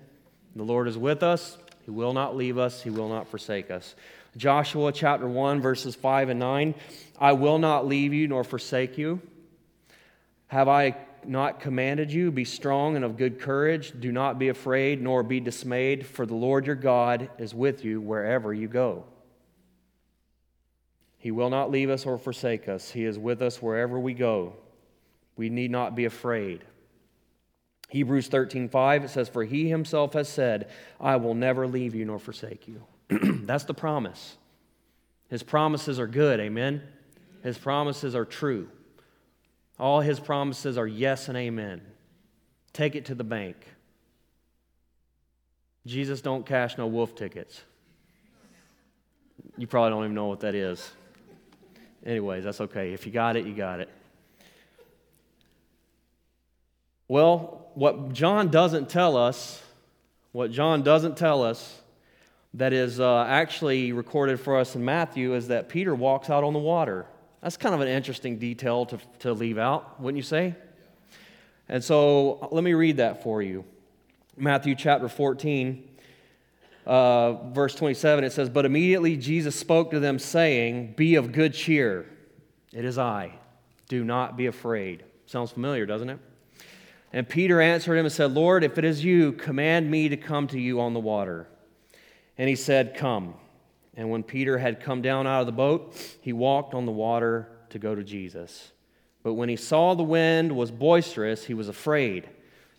The 0.54 0.62
Lord 0.62 0.86
is 0.86 0.96
with 0.96 1.24
us. 1.24 1.58
He 1.84 1.90
will 1.90 2.12
not 2.12 2.36
leave 2.36 2.56
us. 2.56 2.82
He 2.82 2.90
will 2.90 3.08
not 3.08 3.28
forsake 3.28 3.70
us. 3.70 3.96
Joshua 4.36 4.92
chapter 4.92 5.28
1, 5.28 5.60
verses 5.60 5.94
5 5.94 6.30
and 6.30 6.40
9 6.40 6.74
I 7.18 7.32
will 7.32 7.58
not 7.58 7.86
leave 7.86 8.12
you 8.12 8.28
nor 8.28 8.44
forsake 8.44 8.96
you. 8.98 9.20
Have 10.48 10.68
I 10.68 10.96
not 11.28 11.60
commanded 11.60 12.12
you? 12.12 12.30
Be 12.30 12.44
strong 12.44 12.96
and 12.96 13.04
of 13.04 13.16
good 13.16 13.40
courage. 13.40 13.92
Do 13.98 14.12
not 14.12 14.38
be 14.38 14.48
afraid 14.48 15.02
nor 15.02 15.22
be 15.22 15.40
dismayed, 15.40 16.06
for 16.06 16.26
the 16.26 16.34
Lord 16.34 16.66
your 16.66 16.76
God 16.76 17.30
is 17.38 17.54
with 17.54 17.84
you 17.84 18.00
wherever 18.00 18.52
you 18.52 18.68
go. 18.68 19.04
He 21.18 21.30
will 21.30 21.50
not 21.50 21.70
leave 21.70 21.88
us 21.88 22.04
or 22.04 22.18
forsake 22.18 22.68
us. 22.68 22.90
He 22.90 23.04
is 23.04 23.18
with 23.18 23.40
us 23.40 23.62
wherever 23.62 23.98
we 23.98 24.12
go. 24.12 24.54
We 25.36 25.48
need 25.48 25.70
not 25.70 25.96
be 25.96 26.04
afraid. 26.04 26.64
Hebrews 27.88 28.28
13:5 28.28 29.04
it 29.04 29.10
says 29.10 29.28
for 29.28 29.44
he 29.44 29.68
himself 29.68 30.12
has 30.14 30.28
said, 30.28 30.68
I 31.00 31.16
will 31.16 31.34
never 31.34 31.66
leave 31.66 31.94
you 31.94 32.04
nor 32.04 32.18
forsake 32.18 32.68
you. 32.68 32.82
That's 33.08 33.64
the 33.64 33.74
promise. 33.74 34.36
His 35.28 35.42
promises 35.42 35.98
are 35.98 36.06
good, 36.06 36.40
amen. 36.40 36.82
His 37.42 37.58
promises 37.58 38.14
are 38.14 38.24
true. 38.24 38.68
All 39.78 40.00
his 40.00 40.20
promises 40.20 40.78
are 40.78 40.86
yes 40.86 41.28
and 41.28 41.36
amen. 41.36 41.80
Take 42.72 42.94
it 42.94 43.06
to 43.06 43.14
the 43.14 43.24
bank. 43.24 43.56
Jesus 45.86 46.20
don't 46.20 46.46
cash 46.46 46.78
no 46.78 46.86
wolf 46.86 47.14
tickets. 47.14 47.60
You 49.56 49.66
probably 49.66 49.90
don't 49.90 50.04
even 50.04 50.14
know 50.14 50.26
what 50.26 50.40
that 50.40 50.54
is. 50.54 50.90
Anyways, 52.04 52.44
that's 52.44 52.60
okay. 52.60 52.92
If 52.92 53.06
you 53.06 53.12
got 53.12 53.36
it, 53.36 53.46
you 53.46 53.54
got 53.54 53.80
it. 53.80 53.88
Well, 57.06 57.68
what 57.74 58.12
John 58.12 58.48
doesn't 58.48 58.88
tell 58.88 59.16
us, 59.16 59.62
what 60.32 60.50
John 60.50 60.82
doesn't 60.82 61.16
tell 61.16 61.42
us, 61.42 61.80
that 62.54 62.72
is 62.72 63.00
uh, 63.00 63.24
actually 63.28 63.92
recorded 63.92 64.40
for 64.40 64.56
us 64.58 64.74
in 64.74 64.84
Matthew, 64.84 65.34
is 65.34 65.48
that 65.48 65.68
Peter 65.68 65.94
walks 65.94 66.30
out 66.30 66.44
on 66.44 66.52
the 66.52 66.58
water. 66.58 67.06
That's 67.44 67.58
kind 67.58 67.74
of 67.74 67.82
an 67.82 67.88
interesting 67.88 68.38
detail 68.38 68.86
to, 68.86 68.98
to 69.18 69.34
leave 69.34 69.58
out, 69.58 70.00
wouldn't 70.00 70.16
you 70.16 70.22
say? 70.22 70.54
And 71.68 71.84
so 71.84 72.48
let 72.50 72.64
me 72.64 72.72
read 72.72 72.96
that 72.96 73.22
for 73.22 73.42
you. 73.42 73.66
Matthew 74.34 74.74
chapter 74.74 75.10
14, 75.10 75.86
uh, 76.86 77.32
verse 77.50 77.74
27, 77.74 78.24
it 78.24 78.32
says, 78.32 78.48
But 78.48 78.64
immediately 78.64 79.18
Jesus 79.18 79.54
spoke 79.54 79.90
to 79.90 80.00
them, 80.00 80.18
saying, 80.18 80.94
Be 80.96 81.16
of 81.16 81.32
good 81.32 81.52
cheer. 81.52 82.06
It 82.72 82.86
is 82.86 82.96
I. 82.96 83.34
Do 83.88 84.04
not 84.04 84.38
be 84.38 84.46
afraid. 84.46 85.04
Sounds 85.26 85.50
familiar, 85.50 85.84
doesn't 85.84 86.08
it? 86.08 86.20
And 87.12 87.28
Peter 87.28 87.60
answered 87.60 87.98
him 87.98 88.06
and 88.06 88.12
said, 88.12 88.32
Lord, 88.32 88.64
if 88.64 88.78
it 88.78 88.86
is 88.86 89.04
you, 89.04 89.32
command 89.32 89.90
me 89.90 90.08
to 90.08 90.16
come 90.16 90.46
to 90.48 90.58
you 90.58 90.80
on 90.80 90.94
the 90.94 91.00
water. 91.00 91.46
And 92.38 92.48
he 92.48 92.56
said, 92.56 92.96
Come. 92.96 93.34
And 93.96 94.10
when 94.10 94.22
Peter 94.22 94.58
had 94.58 94.80
come 94.80 95.02
down 95.02 95.26
out 95.26 95.40
of 95.40 95.46
the 95.46 95.52
boat, 95.52 95.94
he 96.20 96.32
walked 96.32 96.74
on 96.74 96.86
the 96.86 96.92
water 96.92 97.48
to 97.70 97.78
go 97.78 97.94
to 97.94 98.02
Jesus. 98.02 98.72
But 99.22 99.34
when 99.34 99.48
he 99.48 99.56
saw 99.56 99.94
the 99.94 100.02
wind 100.02 100.54
was 100.54 100.70
boisterous, 100.70 101.44
he 101.44 101.54
was 101.54 101.68
afraid. 101.68 102.28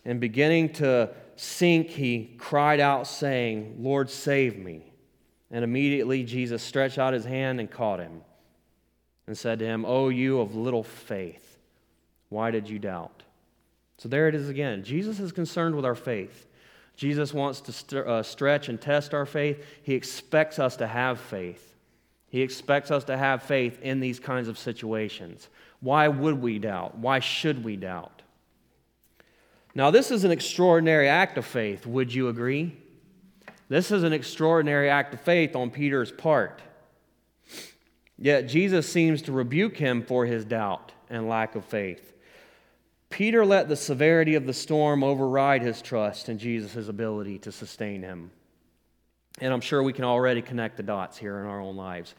And 0.04 0.20
beginning 0.20 0.74
to 0.74 1.10
sink, 1.34 1.88
he 1.88 2.36
cried 2.38 2.80
out, 2.80 3.06
saying, 3.06 3.76
Lord, 3.78 4.10
save 4.10 4.58
me. 4.58 4.92
And 5.50 5.64
immediately 5.64 6.22
Jesus 6.24 6.62
stretched 6.62 6.98
out 6.98 7.14
his 7.14 7.24
hand 7.24 7.60
and 7.60 7.70
caught 7.70 8.00
him 8.00 8.22
and 9.26 9.36
said 9.36 9.58
to 9.58 9.64
him, 9.64 9.84
O 9.84 10.08
you 10.08 10.40
of 10.40 10.54
little 10.54 10.82
faith, 10.82 11.58
why 12.28 12.50
did 12.50 12.68
you 12.68 12.78
doubt? 12.78 13.22
So 13.98 14.08
there 14.08 14.28
it 14.28 14.34
is 14.34 14.48
again. 14.48 14.84
Jesus 14.84 15.18
is 15.18 15.32
concerned 15.32 15.74
with 15.74 15.84
our 15.84 15.94
faith. 15.94 16.45
Jesus 16.96 17.34
wants 17.34 17.60
to 17.62 17.72
st- 17.72 18.06
uh, 18.06 18.22
stretch 18.22 18.68
and 18.68 18.80
test 18.80 19.12
our 19.14 19.26
faith. 19.26 19.64
He 19.82 19.94
expects 19.94 20.58
us 20.58 20.76
to 20.76 20.86
have 20.86 21.20
faith. 21.20 21.74
He 22.28 22.42
expects 22.42 22.90
us 22.90 23.04
to 23.04 23.16
have 23.16 23.42
faith 23.42 23.80
in 23.82 24.00
these 24.00 24.18
kinds 24.18 24.48
of 24.48 24.58
situations. 24.58 25.48
Why 25.80 26.08
would 26.08 26.40
we 26.40 26.58
doubt? 26.58 26.98
Why 26.98 27.20
should 27.20 27.64
we 27.64 27.76
doubt? 27.76 28.22
Now, 29.74 29.90
this 29.90 30.10
is 30.10 30.24
an 30.24 30.30
extraordinary 30.30 31.08
act 31.08 31.36
of 31.36 31.44
faith. 31.44 31.86
Would 31.86 32.12
you 32.12 32.28
agree? 32.28 32.76
This 33.68 33.90
is 33.90 34.02
an 34.02 34.12
extraordinary 34.12 34.88
act 34.88 35.12
of 35.12 35.20
faith 35.20 35.54
on 35.54 35.70
Peter's 35.70 36.10
part. 36.10 36.62
Yet 38.18 38.48
Jesus 38.48 38.90
seems 38.90 39.20
to 39.22 39.32
rebuke 39.32 39.76
him 39.76 40.02
for 40.02 40.24
his 40.24 40.46
doubt 40.46 40.92
and 41.10 41.28
lack 41.28 41.54
of 41.54 41.64
faith. 41.64 42.14
Peter 43.10 43.46
let 43.46 43.68
the 43.68 43.76
severity 43.76 44.34
of 44.34 44.46
the 44.46 44.52
storm 44.52 45.04
override 45.04 45.62
his 45.62 45.80
trust 45.80 46.28
in 46.28 46.38
Jesus' 46.38 46.88
ability 46.88 47.38
to 47.38 47.52
sustain 47.52 48.02
him. 48.02 48.30
And 49.40 49.52
I'm 49.52 49.60
sure 49.60 49.82
we 49.82 49.92
can 49.92 50.04
already 50.04 50.42
connect 50.42 50.76
the 50.76 50.82
dots 50.82 51.16
here 51.16 51.38
in 51.40 51.46
our 51.46 51.60
own 51.60 51.76
lives. 51.76 52.14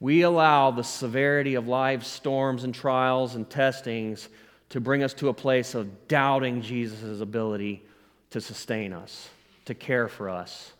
We 0.00 0.22
allow 0.22 0.70
the 0.70 0.84
severity 0.84 1.54
of 1.54 1.66
life's 1.66 2.08
storms 2.08 2.64
and 2.64 2.74
trials 2.74 3.34
and 3.34 3.48
testings 3.48 4.28
to 4.68 4.80
bring 4.80 5.02
us 5.02 5.14
to 5.14 5.28
a 5.28 5.34
place 5.34 5.74
of 5.74 6.08
doubting 6.08 6.62
Jesus' 6.62 7.20
ability 7.20 7.82
to 8.30 8.40
sustain 8.40 8.92
us, 8.92 9.28
to 9.64 9.74
care 9.74 10.08
for 10.08 10.28
us, 10.28 10.72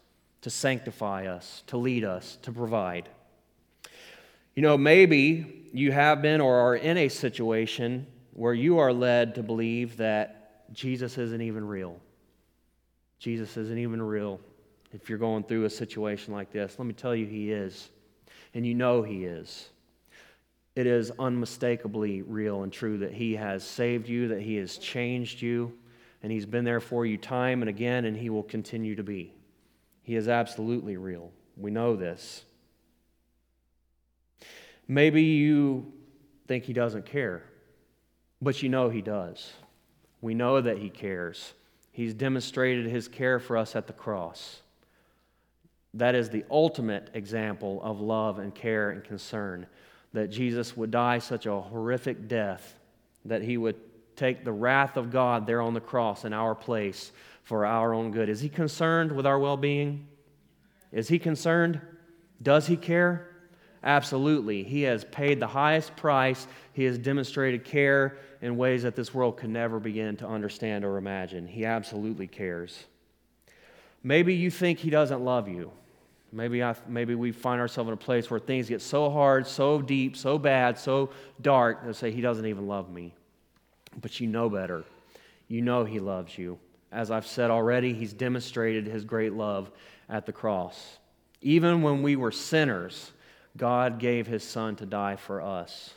to 0.42 0.50
sanctify 0.50 1.26
us, 1.26 1.62
to 1.66 1.78
lead 1.78 2.04
us, 2.04 2.38
to 2.42 2.52
provide. 2.52 3.08
You 4.54 4.62
know, 4.62 4.76
maybe 4.76 5.68
you 5.72 5.90
have 5.92 6.22
been 6.22 6.40
or 6.40 6.56
are 6.56 6.76
in 6.76 6.96
a 6.96 7.08
situation 7.08 8.06
where 8.38 8.54
you 8.54 8.78
are 8.78 8.92
led 8.92 9.34
to 9.34 9.42
believe 9.42 9.96
that 9.96 10.72
Jesus 10.72 11.18
isn't 11.18 11.42
even 11.42 11.66
real. 11.66 11.98
Jesus 13.18 13.56
isn't 13.56 13.78
even 13.78 14.00
real. 14.00 14.40
If 14.92 15.08
you're 15.08 15.18
going 15.18 15.42
through 15.42 15.64
a 15.64 15.70
situation 15.70 16.32
like 16.32 16.52
this, 16.52 16.76
let 16.78 16.86
me 16.86 16.94
tell 16.94 17.14
you, 17.14 17.26
He 17.26 17.50
is. 17.50 17.90
And 18.54 18.64
you 18.66 18.74
know 18.74 19.02
He 19.02 19.24
is 19.24 19.70
it 20.78 20.86
is 20.86 21.10
unmistakably 21.18 22.22
real 22.22 22.62
and 22.62 22.72
true 22.72 22.98
that 22.98 23.12
He 23.12 23.34
has 23.34 23.64
saved 23.64 24.08
you, 24.08 24.28
that 24.28 24.40
He 24.40 24.54
has 24.58 24.78
changed 24.78 25.42
you, 25.42 25.76
and 26.22 26.30
He's 26.30 26.46
been 26.46 26.64
there 26.64 26.78
for 26.78 27.04
you 27.04 27.18
time 27.18 27.62
and 27.62 27.68
again, 27.68 28.04
and 28.04 28.16
He 28.16 28.30
will 28.30 28.44
continue 28.44 28.94
to 28.94 29.02
be. 29.02 29.34
He 30.04 30.14
is 30.14 30.28
absolutely 30.28 30.96
real. 30.96 31.32
We 31.56 31.72
know 31.72 31.96
this. 31.96 32.44
Maybe 34.86 35.22
you 35.24 35.92
think 36.46 36.62
He 36.62 36.72
doesn't 36.72 37.06
care, 37.06 37.42
but 38.40 38.62
you 38.62 38.68
know 38.68 38.88
He 38.88 39.02
does. 39.02 39.52
We 40.20 40.34
know 40.34 40.60
that 40.60 40.78
He 40.78 40.90
cares. 40.90 41.54
He's 41.92 42.14
demonstrated 42.14 42.86
His 42.86 43.08
care 43.08 43.38
for 43.38 43.56
us 43.56 43.76
at 43.76 43.86
the 43.86 43.92
cross. 43.92 44.62
That 45.94 46.14
is 46.14 46.30
the 46.30 46.44
ultimate 46.50 47.10
example 47.14 47.80
of 47.82 48.00
love 48.00 48.38
and 48.38 48.54
care 48.54 48.90
and 48.90 49.02
concern 49.02 49.66
that 50.12 50.30
Jesus 50.30 50.76
would 50.76 50.90
die 50.90 51.18
such 51.18 51.46
a 51.46 51.60
horrific 51.60 52.28
death, 52.28 52.78
that 53.24 53.42
he 53.42 53.56
would 53.56 53.76
take 54.16 54.44
the 54.44 54.52
wrath 54.52 54.96
of 54.96 55.10
God 55.10 55.46
there 55.46 55.60
on 55.60 55.74
the 55.74 55.80
cross 55.80 56.24
in 56.24 56.32
our 56.32 56.54
place 56.54 57.12
for 57.42 57.64
our 57.64 57.94
own 57.94 58.10
good. 58.10 58.28
Is 58.28 58.40
he 58.40 58.48
concerned 58.48 59.12
with 59.12 59.26
our 59.26 59.38
well 59.38 59.56
being? 59.56 60.06
Is 60.92 61.08
he 61.08 61.18
concerned? 61.18 61.80
Does 62.42 62.66
he 62.66 62.76
care? 62.76 63.28
Absolutely. 63.82 64.64
He 64.64 64.82
has 64.82 65.04
paid 65.04 65.40
the 65.40 65.46
highest 65.46 65.94
price. 65.96 66.46
He 66.72 66.84
has 66.84 66.98
demonstrated 66.98 67.64
care 67.64 68.18
in 68.40 68.56
ways 68.56 68.82
that 68.84 68.94
this 68.94 69.12
world 69.12 69.36
can 69.36 69.52
never 69.52 69.80
begin 69.80 70.16
to 70.16 70.26
understand 70.26 70.84
or 70.84 70.96
imagine. 70.96 71.46
He 71.46 71.64
absolutely 71.64 72.26
cares. 72.26 72.84
Maybe 74.02 74.34
you 74.34 74.50
think 74.50 74.78
he 74.78 74.90
doesn't 74.90 75.24
love 75.24 75.48
you. 75.48 75.72
Maybe, 76.30 76.62
I, 76.62 76.76
maybe 76.86 77.14
we 77.14 77.32
find 77.32 77.60
ourselves 77.60 77.88
in 77.88 77.94
a 77.94 77.96
place 77.96 78.30
where 78.30 78.38
things 78.38 78.68
get 78.68 78.82
so 78.82 79.10
hard, 79.10 79.46
so 79.46 79.80
deep, 79.80 80.16
so 80.16 80.38
bad, 80.38 80.78
so 80.78 81.10
dark, 81.40 81.84
they 81.84 81.92
say, 81.92 82.10
He 82.10 82.20
doesn't 82.20 82.46
even 82.46 82.66
love 82.66 82.90
me. 82.90 83.14
But 84.00 84.20
you 84.20 84.26
know 84.26 84.50
better. 84.50 84.84
You 85.48 85.62
know 85.62 85.84
He 85.84 85.98
loves 85.98 86.36
you. 86.36 86.58
As 86.92 87.10
I've 87.10 87.26
said 87.26 87.50
already, 87.50 87.94
He's 87.94 88.12
demonstrated 88.12 88.86
His 88.86 89.04
great 89.04 89.32
love 89.32 89.70
at 90.08 90.26
the 90.26 90.32
cross. 90.32 90.98
Even 91.40 91.82
when 91.82 92.02
we 92.02 92.14
were 92.14 92.32
sinners, 92.32 93.10
God 93.56 93.98
gave 93.98 94.26
His 94.26 94.44
Son 94.44 94.76
to 94.76 94.86
die 94.86 95.16
for 95.16 95.40
us 95.40 95.94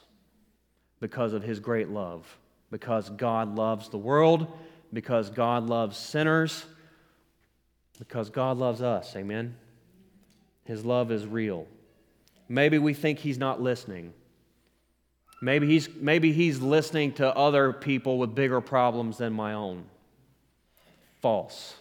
because 1.01 1.33
of 1.33 1.43
His 1.43 1.59
great 1.59 1.89
love. 1.89 2.25
Because 2.71 3.09
God 3.09 3.55
loves 3.55 3.89
the 3.89 3.97
world, 3.97 4.47
because 4.93 5.29
God 5.29 5.67
loves 5.67 5.97
sinners, 5.97 6.63
because 7.99 8.29
God 8.29 8.57
loves 8.57 8.81
us. 8.81 9.13
Amen. 9.17 9.57
His 10.63 10.85
love 10.85 11.11
is 11.11 11.27
real. 11.27 11.67
Maybe 12.47 12.77
we 12.77 12.93
think 12.93 13.19
He's 13.19 13.37
not 13.37 13.61
listening. 13.61 14.13
Maybe 15.41 15.65
he's, 15.65 15.89
maybe 15.95 16.31
he's 16.31 16.59
listening 16.61 17.13
to 17.13 17.35
other 17.35 17.73
people 17.73 18.19
with 18.19 18.35
bigger 18.35 18.61
problems 18.61 19.17
than 19.17 19.33
my 19.33 19.53
own. 19.53 19.85
False. 21.19 21.75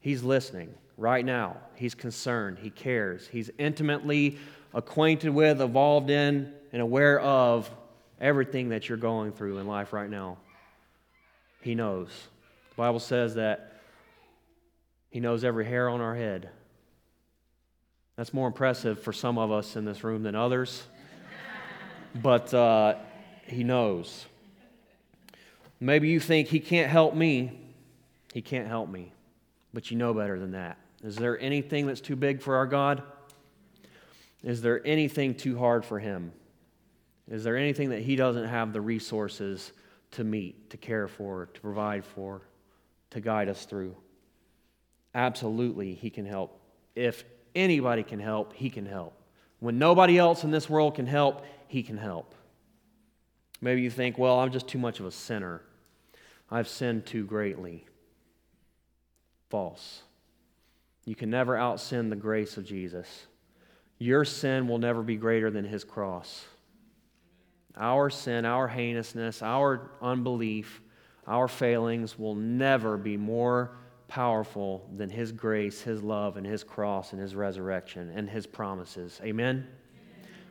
He's 0.00 0.22
listening 0.22 0.74
right 0.98 1.24
now. 1.24 1.56
He's 1.76 1.94
concerned. 1.94 2.58
He 2.60 2.68
cares. 2.68 3.26
He's 3.26 3.50
intimately 3.58 4.38
acquainted 4.74 5.30
with, 5.30 5.62
evolved 5.62 6.10
in, 6.10 6.52
and 6.72 6.82
aware 6.82 7.18
of 7.20 7.70
everything 8.20 8.70
that 8.70 8.88
you're 8.88 8.98
going 8.98 9.32
through 9.32 9.58
in 9.58 9.66
life 9.66 9.92
right 9.92 10.10
now. 10.10 10.38
He 11.62 11.74
knows. 11.74 12.08
The 12.70 12.76
Bible 12.76 13.00
says 13.00 13.34
that 13.34 13.80
He 15.10 15.20
knows 15.20 15.44
every 15.44 15.64
hair 15.64 15.88
on 15.88 16.00
our 16.00 16.14
head. 16.14 16.50
That's 18.16 18.34
more 18.34 18.46
impressive 18.46 19.02
for 19.02 19.12
some 19.12 19.38
of 19.38 19.50
us 19.50 19.76
in 19.76 19.84
this 19.84 20.04
room 20.04 20.22
than 20.22 20.34
others. 20.34 20.82
but 22.14 22.52
uh, 22.52 22.96
he 23.46 23.64
knows. 23.64 24.26
Maybe 25.80 26.08
you 26.08 26.20
think 26.20 26.48
he 26.48 26.60
can't 26.60 26.90
help 26.90 27.14
me. 27.14 27.58
He 28.34 28.42
can't 28.42 28.68
help 28.68 28.90
me. 28.90 29.12
But 29.72 29.90
you 29.90 29.96
know 29.96 30.12
better 30.12 30.38
than 30.38 30.52
that. 30.52 30.76
Is 31.02 31.16
there 31.16 31.40
anything 31.40 31.86
that's 31.86 32.00
too 32.00 32.16
big 32.16 32.42
for 32.42 32.56
our 32.56 32.66
God? 32.66 33.02
Is 34.42 34.60
there 34.60 34.86
anything 34.86 35.34
too 35.34 35.58
hard 35.58 35.84
for 35.84 35.98
him? 35.98 36.32
Is 37.30 37.44
there 37.44 37.56
anything 37.56 37.90
that 37.90 38.02
he 38.02 38.16
doesn't 38.16 38.46
have 38.46 38.72
the 38.72 38.80
resources 38.80 39.72
to 40.12 40.24
meet, 40.24 40.70
to 40.70 40.76
care 40.76 41.08
for, 41.08 41.46
to 41.46 41.60
provide 41.60 42.04
for, 42.04 42.42
to 43.10 43.20
guide 43.20 43.48
us 43.48 43.64
through? 43.64 43.96
Absolutely, 45.14 45.94
he 45.94 46.10
can 46.10 46.26
help 46.26 46.60
if 46.94 47.24
anybody 47.54 48.02
can 48.02 48.20
help, 48.20 48.52
he 48.52 48.70
can 48.70 48.86
help. 48.86 49.14
When 49.58 49.78
nobody 49.78 50.18
else 50.18 50.44
in 50.44 50.50
this 50.50 50.68
world 50.68 50.94
can 50.94 51.06
help, 51.06 51.44
he 51.68 51.82
can 51.82 51.96
help. 51.96 52.34
Maybe 53.60 53.82
you 53.82 53.90
think, 53.90 54.18
well, 54.18 54.38
I'm 54.38 54.52
just 54.52 54.68
too 54.68 54.78
much 54.78 55.00
of 55.00 55.06
a 55.06 55.10
sinner. 55.10 55.60
I've 56.50 56.68
sinned 56.68 57.06
too 57.06 57.24
greatly. 57.24 57.86
False. 59.50 60.02
You 61.04 61.14
can 61.14 61.30
never 61.30 61.56
out 61.56 61.80
sin 61.80 62.10
the 62.10 62.16
grace 62.16 62.56
of 62.56 62.64
Jesus. 62.64 63.26
Your 63.98 64.24
sin 64.24 64.66
will 64.66 64.78
never 64.78 65.02
be 65.02 65.16
greater 65.16 65.50
than 65.50 65.64
his 65.64 65.84
cross. 65.84 66.44
Our 67.76 68.10
sin, 68.10 68.44
our 68.44 68.68
heinousness, 68.68 69.42
our 69.42 69.90
unbelief, 70.02 70.82
our 71.26 71.48
failings 71.48 72.18
will 72.18 72.34
never 72.34 72.96
be 72.96 73.16
more 73.16 73.76
powerful 74.08 74.88
than 74.96 75.08
His 75.08 75.32
grace, 75.32 75.80
His 75.80 76.02
love, 76.02 76.36
and 76.36 76.46
His 76.46 76.64
cross, 76.64 77.12
and 77.12 77.20
His 77.20 77.34
resurrection, 77.34 78.12
and 78.14 78.28
His 78.28 78.46
promises. 78.46 79.20
Amen? 79.22 79.56
Amen? 79.56 79.68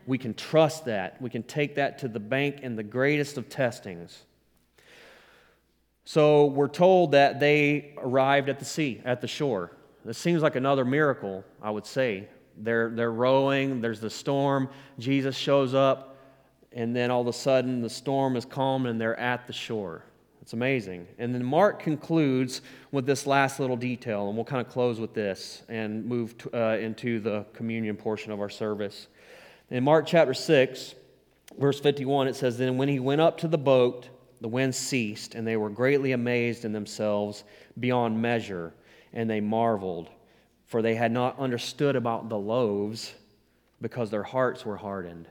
We 0.08 0.18
can 0.18 0.34
trust 0.34 0.86
that. 0.86 1.22
We 1.22 1.30
can 1.30 1.44
take 1.44 1.76
that 1.76 2.00
to 2.00 2.08
the 2.08 2.20
bank 2.20 2.62
in 2.62 2.76
the 2.76 2.84
greatest 2.84 3.38
of 3.38 3.50
testings. 3.50 4.24
So 6.06 6.46
we're 6.46 6.70
told 6.70 7.12
that 7.12 7.40
they 7.40 7.94
arrived 7.98 8.50
at 8.50 8.58
the 8.58 8.66
sea, 8.66 9.02
at 9.06 9.22
the 9.22 9.28
shore. 9.28 9.76
This 10.04 10.18
seems 10.18 10.42
like 10.42 10.56
another 10.56 10.86
miracle, 10.86 11.44
I 11.62 11.70
would 11.70 11.86
say. 11.86 12.30
They're, 12.58 12.90
they're 12.90 13.12
rowing, 13.12 13.80
there's 13.80 14.00
the 14.00 14.10
storm, 14.10 14.70
Jesus 14.98 15.36
shows 15.36 15.74
up, 15.74 16.09
and 16.74 16.96
then 16.96 17.12
all 17.12 17.22
of 17.22 17.28
a 17.28 17.34
sudden 17.34 17.82
the 17.82 17.90
storm 17.90 18.36
is 18.36 18.46
calm 18.46 18.86
and 18.86 19.00
they're 19.00 19.20
at 19.20 19.48
the 19.48 19.54
shore. 19.54 20.04
It's 20.42 20.54
amazing. 20.54 21.08
And 21.20 21.34
then 21.34 21.44
Mark 21.44 21.80
concludes 21.80 22.62
with 22.92 23.06
this 23.06 23.28
last 23.28 23.60
little 23.60 23.78
detail, 23.78 24.28
and 24.28 24.36
we'll 24.36 24.46
kind 24.46 24.66
of 24.66 24.72
close 24.72 25.00
with 25.00 25.14
this 25.14 25.62
and 25.70 26.06
move 26.06 26.38
to, 26.40 26.50
uh, 26.58 26.78
into 26.78 27.20
the 27.20 27.46
communion 27.54 27.96
portion 27.96 28.32
of 28.32 28.40
our 28.40 28.50
service. 28.50 29.08
In 29.70 29.84
Mark 29.84 30.08
chapter 30.08 30.34
6, 30.34 30.96
verse 31.60 31.80
51, 31.80 32.28
it 32.28 32.36
says, 32.36 32.58
Then 32.58 32.78
when 32.78 32.88
he 32.88 33.00
went 33.00 33.22
up 33.22 33.38
to 33.40 33.48
the 33.48 33.60
boat, 33.60 34.10
the 34.42 34.48
wind 34.48 34.74
ceased, 34.74 35.36
and 35.36 35.46
they 35.46 35.58
were 35.58 35.70
greatly 35.70 36.14
amazed 36.14 36.66
in 36.66 36.72
themselves 36.72 37.44
beyond 37.80 38.20
measure, 38.20 38.74
and 39.14 39.30
they 39.30 39.42
marveled, 39.42 40.10
for 40.66 40.82
they 40.82 40.96
had 40.96 41.12
not 41.12 41.38
understood 41.38 41.96
about 41.96 42.30
the 42.30 42.40
loaves 42.40 43.14
because 43.82 44.10
their 44.10 44.24
hearts 44.24 44.66
were 44.66 44.78
hardened. 44.78 45.28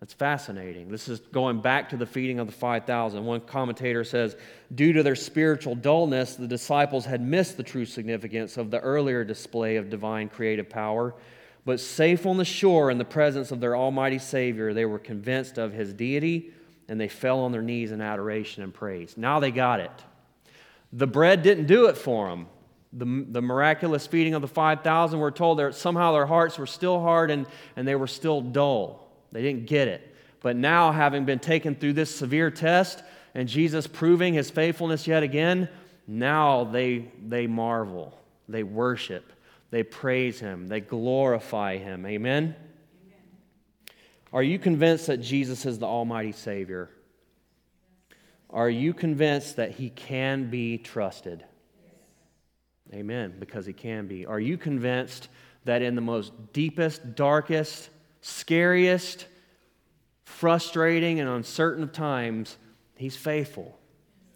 That's 0.00 0.12
fascinating. 0.12 0.90
This 0.90 1.08
is 1.08 1.18
going 1.18 1.60
back 1.60 1.88
to 1.88 1.96
the 1.96 2.06
feeding 2.06 2.38
of 2.38 2.46
the 2.46 2.52
5,000. 2.52 3.24
One 3.24 3.40
commentator 3.40 4.04
says, 4.04 4.36
due 4.72 4.92
to 4.92 5.02
their 5.02 5.16
spiritual 5.16 5.74
dullness, 5.74 6.36
the 6.36 6.46
disciples 6.46 7.04
had 7.04 7.20
missed 7.20 7.56
the 7.56 7.64
true 7.64 7.84
significance 7.84 8.56
of 8.56 8.70
the 8.70 8.78
earlier 8.78 9.24
display 9.24 9.76
of 9.76 9.90
divine 9.90 10.28
creative 10.28 10.68
power. 10.68 11.14
But 11.64 11.80
safe 11.80 12.26
on 12.26 12.36
the 12.36 12.44
shore 12.44 12.92
in 12.92 12.98
the 12.98 13.04
presence 13.04 13.50
of 13.50 13.60
their 13.60 13.76
Almighty 13.76 14.20
Savior, 14.20 14.72
they 14.72 14.84
were 14.84 15.00
convinced 15.00 15.58
of 15.58 15.72
his 15.72 15.92
deity 15.92 16.52
and 16.88 17.00
they 17.00 17.08
fell 17.08 17.40
on 17.40 17.52
their 17.52 17.60
knees 17.60 17.90
in 17.90 18.00
adoration 18.00 18.62
and 18.62 18.72
praise. 18.72 19.16
Now 19.16 19.40
they 19.40 19.50
got 19.50 19.80
it. 19.80 19.90
The 20.92 21.08
bread 21.08 21.42
didn't 21.42 21.66
do 21.66 21.86
it 21.86 21.98
for 21.98 22.28
them. 22.28 22.46
The, 22.92 23.26
the 23.32 23.42
miraculous 23.42 24.06
feeding 24.06 24.32
of 24.32 24.40
the 24.40 24.48
5,000, 24.48 25.18
we're 25.18 25.30
told 25.30 25.58
that 25.58 25.74
somehow 25.74 26.12
their 26.12 26.24
hearts 26.24 26.56
were 26.56 26.66
still 26.66 27.00
hard 27.00 27.30
and, 27.30 27.46
and 27.76 27.86
they 27.86 27.96
were 27.96 28.06
still 28.06 28.40
dull. 28.40 29.07
They 29.32 29.42
didn't 29.42 29.66
get 29.66 29.88
it. 29.88 30.14
But 30.40 30.56
now, 30.56 30.92
having 30.92 31.24
been 31.24 31.38
taken 31.38 31.74
through 31.74 31.94
this 31.94 32.14
severe 32.14 32.50
test 32.50 33.02
and 33.34 33.48
Jesus 33.48 33.86
proving 33.86 34.34
his 34.34 34.50
faithfulness 34.50 35.06
yet 35.06 35.22
again, 35.22 35.68
now 36.06 36.64
they, 36.64 37.10
they 37.26 37.46
marvel, 37.46 38.18
they 38.48 38.62
worship, 38.62 39.32
they 39.70 39.82
praise 39.82 40.40
him, 40.40 40.68
they 40.68 40.80
glorify 40.80 41.76
him. 41.76 42.06
Amen? 42.06 42.54
Are 44.32 44.42
you 44.42 44.58
convinced 44.58 45.06
that 45.06 45.18
Jesus 45.18 45.64
is 45.64 45.78
the 45.78 45.86
Almighty 45.86 46.32
Savior? 46.32 46.90
Are 48.50 48.70
you 48.70 48.94
convinced 48.94 49.56
that 49.56 49.72
He 49.72 49.90
can 49.90 50.50
be 50.50 50.78
trusted? 50.78 51.44
Yes. 52.90 53.00
Amen, 53.00 53.34
because 53.38 53.66
He 53.66 53.72
can 53.72 54.06
be. 54.06 54.26
Are 54.26 54.40
you 54.40 54.56
convinced 54.58 55.28
that 55.64 55.82
in 55.82 55.94
the 55.94 56.00
most 56.00 56.32
deepest, 56.52 57.14
darkest, 57.14 57.90
scariest, 58.28 59.26
frustrating, 60.24 61.20
and 61.20 61.28
uncertain 61.28 61.82
of 61.82 61.92
times, 61.92 62.56
He's 62.96 63.16
faithful? 63.16 63.78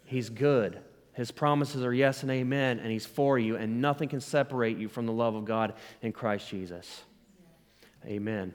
He's 0.05 0.29
good. 0.29 0.79
His 1.13 1.31
promises 1.31 1.83
are 1.83 1.93
yes 1.93 2.23
and 2.23 2.31
amen, 2.31 2.79
and 2.79 2.91
He's 2.91 3.05
for 3.05 3.37
you, 3.37 3.55
and 3.55 3.81
nothing 3.81 4.09
can 4.09 4.21
separate 4.21 4.77
you 4.77 4.89
from 4.89 5.05
the 5.05 5.13
love 5.13 5.35
of 5.35 5.45
God 5.45 5.73
in 6.01 6.11
Christ 6.11 6.49
Jesus. 6.49 7.03
Amen. 8.05 8.53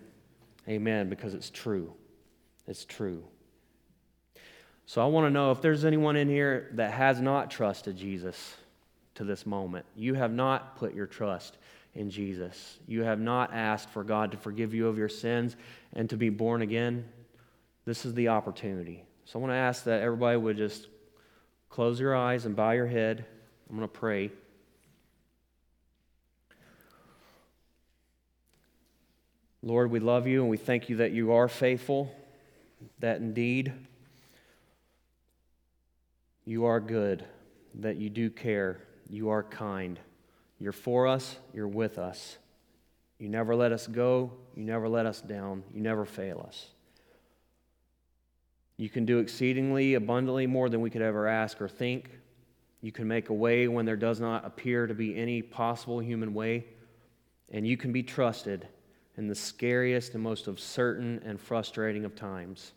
Amen, 0.68 1.08
because 1.08 1.34
it's 1.34 1.50
true. 1.50 1.92
It's 2.66 2.84
true. 2.84 3.24
So 4.86 5.02
I 5.02 5.06
want 5.06 5.26
to 5.26 5.30
know 5.30 5.52
if 5.52 5.62
there's 5.62 5.84
anyone 5.84 6.16
in 6.16 6.28
here 6.28 6.70
that 6.74 6.92
has 6.92 7.20
not 7.20 7.50
trusted 7.50 7.96
Jesus 7.96 8.56
to 9.14 9.24
this 9.24 9.46
moment. 9.46 9.86
You 9.94 10.14
have 10.14 10.32
not 10.32 10.76
put 10.76 10.94
your 10.94 11.06
trust 11.06 11.58
in 11.94 12.10
Jesus. 12.10 12.78
You 12.86 13.02
have 13.02 13.20
not 13.20 13.52
asked 13.52 13.90
for 13.90 14.04
God 14.04 14.30
to 14.32 14.36
forgive 14.36 14.74
you 14.74 14.88
of 14.88 14.98
your 14.98 15.08
sins 15.08 15.56
and 15.92 16.08
to 16.10 16.16
be 16.16 16.30
born 16.30 16.62
again. 16.62 17.04
This 17.84 18.04
is 18.04 18.14
the 18.14 18.28
opportunity. 18.28 19.04
So 19.24 19.38
I 19.38 19.42
want 19.42 19.52
to 19.52 19.56
ask 19.56 19.84
that 19.84 20.02
everybody 20.02 20.36
would 20.36 20.56
just 20.56 20.88
close 21.68 22.00
your 22.00 22.16
eyes 22.16 22.46
and 22.46 22.54
bow 22.54 22.70
your 22.70 22.86
head. 22.86 23.24
I'm 23.68 23.76
going 23.76 23.88
to 23.88 23.92
pray. 23.92 24.30
Lord, 29.62 29.90
we 29.90 30.00
love 30.00 30.26
you 30.26 30.40
and 30.40 30.50
we 30.50 30.56
thank 30.56 30.88
you 30.88 30.96
that 30.96 31.12
you 31.12 31.32
are 31.32 31.48
faithful, 31.48 32.14
that 33.00 33.18
indeed 33.18 33.72
you 36.44 36.64
are 36.64 36.80
good, 36.80 37.24
that 37.74 37.96
you 37.96 38.08
do 38.08 38.30
care, 38.30 38.80
you 39.10 39.30
are 39.30 39.42
kind. 39.42 39.98
You're 40.60 40.72
for 40.72 41.06
us, 41.06 41.36
you're 41.52 41.68
with 41.68 41.98
us. 41.98 42.38
You 43.18 43.28
never 43.28 43.54
let 43.54 43.72
us 43.72 43.86
go, 43.86 44.32
you 44.54 44.64
never 44.64 44.88
let 44.88 45.06
us 45.06 45.20
down, 45.20 45.64
you 45.72 45.80
never 45.80 46.04
fail 46.04 46.44
us. 46.46 46.68
You 48.76 48.88
can 48.88 49.04
do 49.04 49.18
exceedingly 49.18 49.94
abundantly 49.94 50.46
more 50.46 50.68
than 50.68 50.80
we 50.80 50.90
could 50.90 51.02
ever 51.02 51.26
ask 51.26 51.60
or 51.60 51.68
think. 51.68 52.10
You 52.80 52.92
can 52.92 53.08
make 53.08 53.28
a 53.28 53.34
way 53.34 53.66
when 53.66 53.86
there 53.86 53.96
does 53.96 54.20
not 54.20 54.44
appear 54.44 54.86
to 54.86 54.94
be 54.94 55.16
any 55.16 55.42
possible 55.42 55.98
human 55.98 56.32
way, 56.32 56.64
and 57.50 57.66
you 57.66 57.76
can 57.76 57.92
be 57.92 58.04
trusted 58.04 58.68
in 59.16 59.26
the 59.26 59.34
scariest 59.34 60.14
and 60.14 60.22
most 60.22 60.46
uncertain 60.46 61.20
and 61.24 61.40
frustrating 61.40 62.04
of 62.04 62.14
times. 62.14 62.72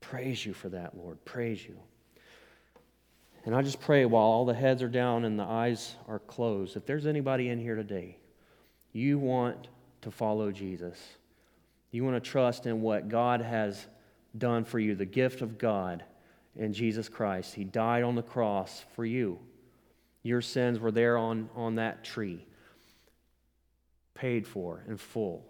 Praise 0.00 0.44
you 0.44 0.52
for 0.52 0.68
that, 0.70 0.96
Lord. 0.96 1.24
Praise 1.24 1.64
you. 1.64 1.78
And 3.44 3.54
I 3.54 3.62
just 3.62 3.80
pray 3.80 4.04
while 4.06 4.22
all 4.22 4.44
the 4.44 4.54
heads 4.54 4.82
are 4.82 4.88
down 4.88 5.24
and 5.24 5.38
the 5.38 5.44
eyes 5.44 5.96
are 6.08 6.18
closed, 6.18 6.76
if 6.76 6.86
there's 6.86 7.06
anybody 7.06 7.48
in 7.48 7.58
here 7.58 7.76
today, 7.76 8.16
you 8.92 9.18
want 9.18 9.68
to 10.02 10.10
follow 10.10 10.50
Jesus. 10.50 10.98
You 11.90 12.04
want 12.04 12.22
to 12.22 12.30
trust 12.30 12.66
in 12.66 12.80
what 12.80 13.08
God 13.08 13.40
has 13.40 13.86
done 14.36 14.64
for 14.64 14.78
you, 14.78 14.94
the 14.94 15.04
gift 15.04 15.42
of 15.42 15.58
God 15.58 16.04
in 16.56 16.72
Jesus 16.72 17.08
Christ. 17.08 17.54
He 17.54 17.64
died 17.64 18.02
on 18.02 18.14
the 18.14 18.22
cross 18.22 18.84
for 18.94 19.04
you. 19.04 19.38
Your 20.22 20.40
sins 20.40 20.80
were 20.80 20.90
there 20.90 21.18
on, 21.18 21.50
on 21.54 21.74
that 21.74 22.02
tree 22.02 22.46
paid 24.14 24.46
for 24.46 24.82
in 24.88 24.96
full, 24.96 25.44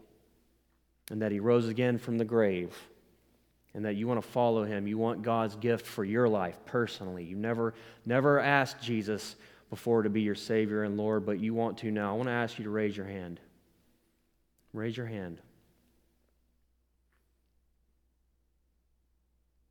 and 1.11 1.23
that 1.23 1.31
he 1.31 1.39
rose 1.39 1.69
again 1.69 1.99
from 1.99 2.19
the 2.19 2.25
grave, 2.25 2.75
and 3.75 3.85
that 3.85 3.97
you 3.97 4.07
want 4.07 4.22
to 4.22 4.29
follow 4.29 4.64
him. 4.64 4.87
You 4.87 4.99
want 4.99 5.22
God's 5.22 5.57
gift 5.57 5.87
for 5.87 6.05
your 6.05 6.29
life 6.29 6.57
personally. 6.64 7.25
You 7.25 7.37
never, 7.37 7.75
never 8.07 8.39
asked 8.39 8.81
Jesus 8.81 9.37
before 9.68 10.03
to 10.03 10.11
be 10.11 10.22
your 10.22 10.37
Savior 10.37 10.85
and 10.85 10.97
Lord, 10.97 11.27
but 11.27 11.41
you 11.41 11.55
want 11.55 11.79
to 11.79 11.91
now. 11.91 12.14
I 12.14 12.16
want 12.16 12.29
to 12.29 12.33
ask 12.33 12.59
you 12.59 12.64
to 12.64 12.70
raise 12.70 12.97
your 12.97 13.07
hand. 13.07 13.41
Raise 14.72 14.97
your 14.97 15.07
hand. 15.07 15.41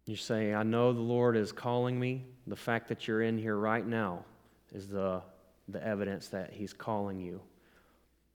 You 0.06 0.18
say, 0.18 0.54
I 0.54 0.64
know 0.64 0.92
the 0.92 1.00
Lord 1.00 1.38
is 1.38 1.54
calling 1.54 1.98
me. 1.98 2.26
The 2.48 2.58
fact 2.58 2.90
that 2.90 3.08
you're 3.08 3.22
in 3.22 3.38
here 3.38 3.56
right 3.56 3.86
now 3.86 4.26
is 4.74 4.90
the, 4.90 5.22
the 5.70 5.86
evidence 5.86 6.28
that 6.30 6.52
He's 6.52 6.74
calling 6.74 7.22
you. 7.22 7.40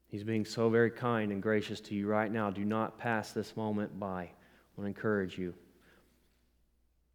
He's 0.09 0.25
being 0.25 0.47
so 0.47 0.71
very 0.71 0.91
kind 0.91 1.31
and 1.31 1.43
gracious 1.43 1.81
to 1.83 1.95
you 1.95 2.07
right 2.07 2.33
now. 2.33 2.51
Do 2.51 2.65
not 2.65 2.99
pass 2.99 3.33
this 3.33 3.55
moment 3.55 4.01
by. 4.01 4.31
I 4.79 4.81
want 4.81 4.95
to 4.95 4.97
encourage 4.97 5.37
you. 5.37 5.55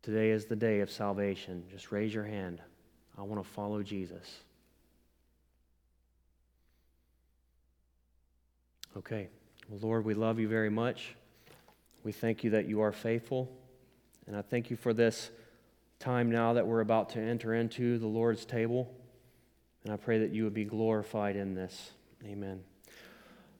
Today 0.01 0.32
is 0.32 0.45
the 0.47 0.55
day 0.55 0.82
of 0.82 0.91
salvation. 0.91 1.64
Just 1.72 1.93
raise 1.93 2.14
your 2.14 2.26
hand. 2.26 2.61
I 3.18 3.22
want 3.22 3.41
to 3.41 3.49
follow 3.49 3.82
Jesus. 3.82 4.41
Okay. 8.97 9.30
Well, 9.70 9.80
Lord, 9.82 10.03
we 10.03 10.14
love 10.14 10.39
you 10.39 10.49
very 10.49 10.70
much. 10.70 11.16
We 12.03 12.11
thank 12.11 12.43
you 12.43 12.49
that 12.49 12.68
you 12.68 12.82
are 12.82 12.91
faithful. 12.91 13.49
And 14.28 14.36
I 14.36 14.41
thank 14.41 14.70
you 14.70 14.76
for 14.76 14.93
this 14.93 15.30
time 15.99 16.30
now 16.30 16.51
that 16.53 16.68
we're 16.68 16.82
about 16.82 17.11
to 17.11 17.20
enter 17.22 17.53
into 17.53 17.97
the 17.97 18.07
Lord's 18.07 18.43
table. 18.43 18.93
And 19.86 19.93
I 19.93 19.95
pray 19.95 20.20
that 20.20 20.32
you 20.32 20.43
would 20.43 20.53
be 20.53 20.66
glorified 20.66 21.38
in 21.38 21.55
this. 21.55 21.91
Amen. 22.26 22.61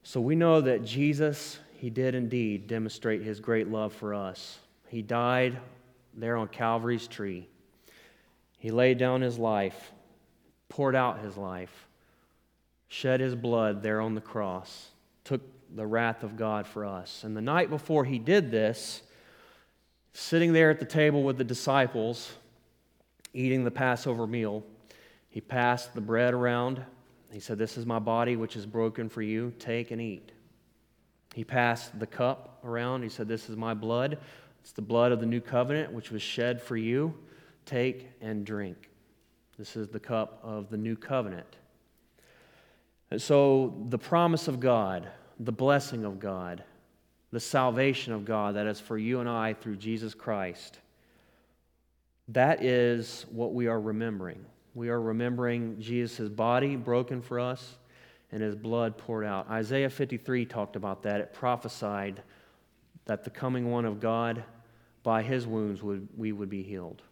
So 0.04 0.20
we 0.20 0.36
know 0.36 0.60
that 0.60 0.84
Jesus, 0.84 1.60
he 1.84 1.90
did 1.90 2.16
indeed 2.16 2.66
demonstrate 2.66 3.22
his 3.24 3.42
great 3.42 3.68
love 3.68 3.92
for 3.92 4.14
us. 4.14 4.58
He 4.88 5.02
died 5.02 5.60
there 6.14 6.38
on 6.38 6.48
Calvary's 6.48 7.08
tree. 7.08 7.46
He 8.58 8.72
laid 8.72 8.98
down 8.98 9.20
his 9.20 9.38
life, 9.38 9.92
poured 10.70 10.96
out 10.96 11.20
his 11.20 11.36
life, 11.36 11.90
shed 12.88 13.20
his 13.20 13.36
blood 13.36 13.84
there 13.84 14.00
on 14.00 14.16
the 14.16 14.22
cross, 14.22 14.92
took 15.26 15.42
the 15.76 15.86
wrath 15.86 16.24
of 16.24 16.38
God 16.38 16.66
for 16.66 16.86
us. 16.86 17.26
And 17.26 17.36
the 17.36 17.42
night 17.42 17.70
before 17.70 18.06
he 18.06 18.18
did 18.18 18.50
this, 18.50 19.02
sitting 20.14 20.54
there 20.54 20.70
at 20.70 20.80
the 20.80 20.86
table 20.86 21.22
with 21.22 21.38
the 21.38 21.44
disciples, 21.44 22.32
eating 23.34 23.66
the 23.66 23.72
Passover 23.72 24.26
meal, 24.26 24.64
he 25.28 25.42
passed 25.42 25.94
the 25.94 26.00
bread 26.00 26.34
around. 26.34 26.82
He 27.30 27.42
said, 27.42 27.58
This 27.58 27.78
is 27.78 27.86
my 27.86 28.00
body, 28.00 28.38
which 28.38 28.56
is 28.56 28.66
broken 28.66 29.10
for 29.10 29.22
you. 29.22 29.54
Take 29.60 29.92
and 29.92 30.00
eat. 30.00 30.33
He 31.34 31.44
passed 31.44 32.00
the 32.00 32.08
cup 32.08 32.60
around. 32.64 33.04
He 33.04 33.10
said, 33.10 33.28
This 33.28 33.50
is 33.50 33.58
my 33.58 33.74
blood. 33.74 34.20
It's 34.62 34.72
the 34.72 34.82
blood 34.82 35.12
of 35.12 35.20
the 35.20 35.26
new 35.26 35.42
covenant, 35.42 35.92
which 35.92 36.12
was 36.12 36.22
shed 36.22 36.62
for 36.62 36.78
you. 36.78 37.14
Take 37.66 38.10
and 38.22 38.46
drink. 38.46 38.90
This 39.58 39.76
is 39.76 39.90
the 39.90 40.00
cup 40.00 40.40
of 40.44 40.70
the 40.70 40.78
new 40.78 40.96
covenant. 40.96 41.58
And 43.12 43.22
so, 43.22 43.76
the 43.90 43.98
promise 43.98 44.48
of 44.48 44.60
God, 44.60 45.08
the 45.40 45.52
blessing 45.52 46.06
of 46.06 46.20
God, 46.20 46.64
the 47.32 47.40
salvation 47.40 48.14
of 48.14 48.26
God 48.26 48.56
that 48.56 48.68
is 48.68 48.80
for 48.80 48.98
you 48.98 49.20
and 49.20 49.28
I 49.28 49.54
through 49.54 49.78
Jesus 49.78 50.14
Christ, 50.14 50.80
that 52.30 52.64
is 52.64 53.26
what 53.32 53.54
we 53.54 53.68
are 53.68 53.82
remembering. 53.82 54.46
We 54.76 54.90
are 54.90 55.02
remembering 55.02 55.80
Jesus' 55.80 56.30
body 56.30 56.76
broken 56.76 57.22
for 57.22 57.40
us 57.40 57.78
and 58.34 58.42
his 58.42 58.56
blood 58.56 58.98
poured 58.98 59.26
out. 59.26 59.48
Isaiah 59.48 59.92
53 59.92 60.46
talked 60.46 60.76
about 60.76 61.04
that. 61.04 61.22
It 61.22 61.34
prophesied 61.34 62.24
that 63.06 63.24
the 63.24 63.30
coming 63.30 63.70
one 63.70 63.86
of 63.86 64.00
God, 64.00 64.44
by 65.04 65.22
his 65.22 65.46
wounds, 65.46 65.84
would, 65.84 66.08
we 66.18 66.32
would 66.32 66.50
be 66.50 66.64
healed. 66.64 67.04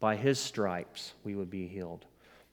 By 0.00 0.16
his 0.16 0.40
stripes, 0.40 1.12
we 1.24 1.34
would 1.34 1.50
be 1.50 1.68
healed. 1.68 2.06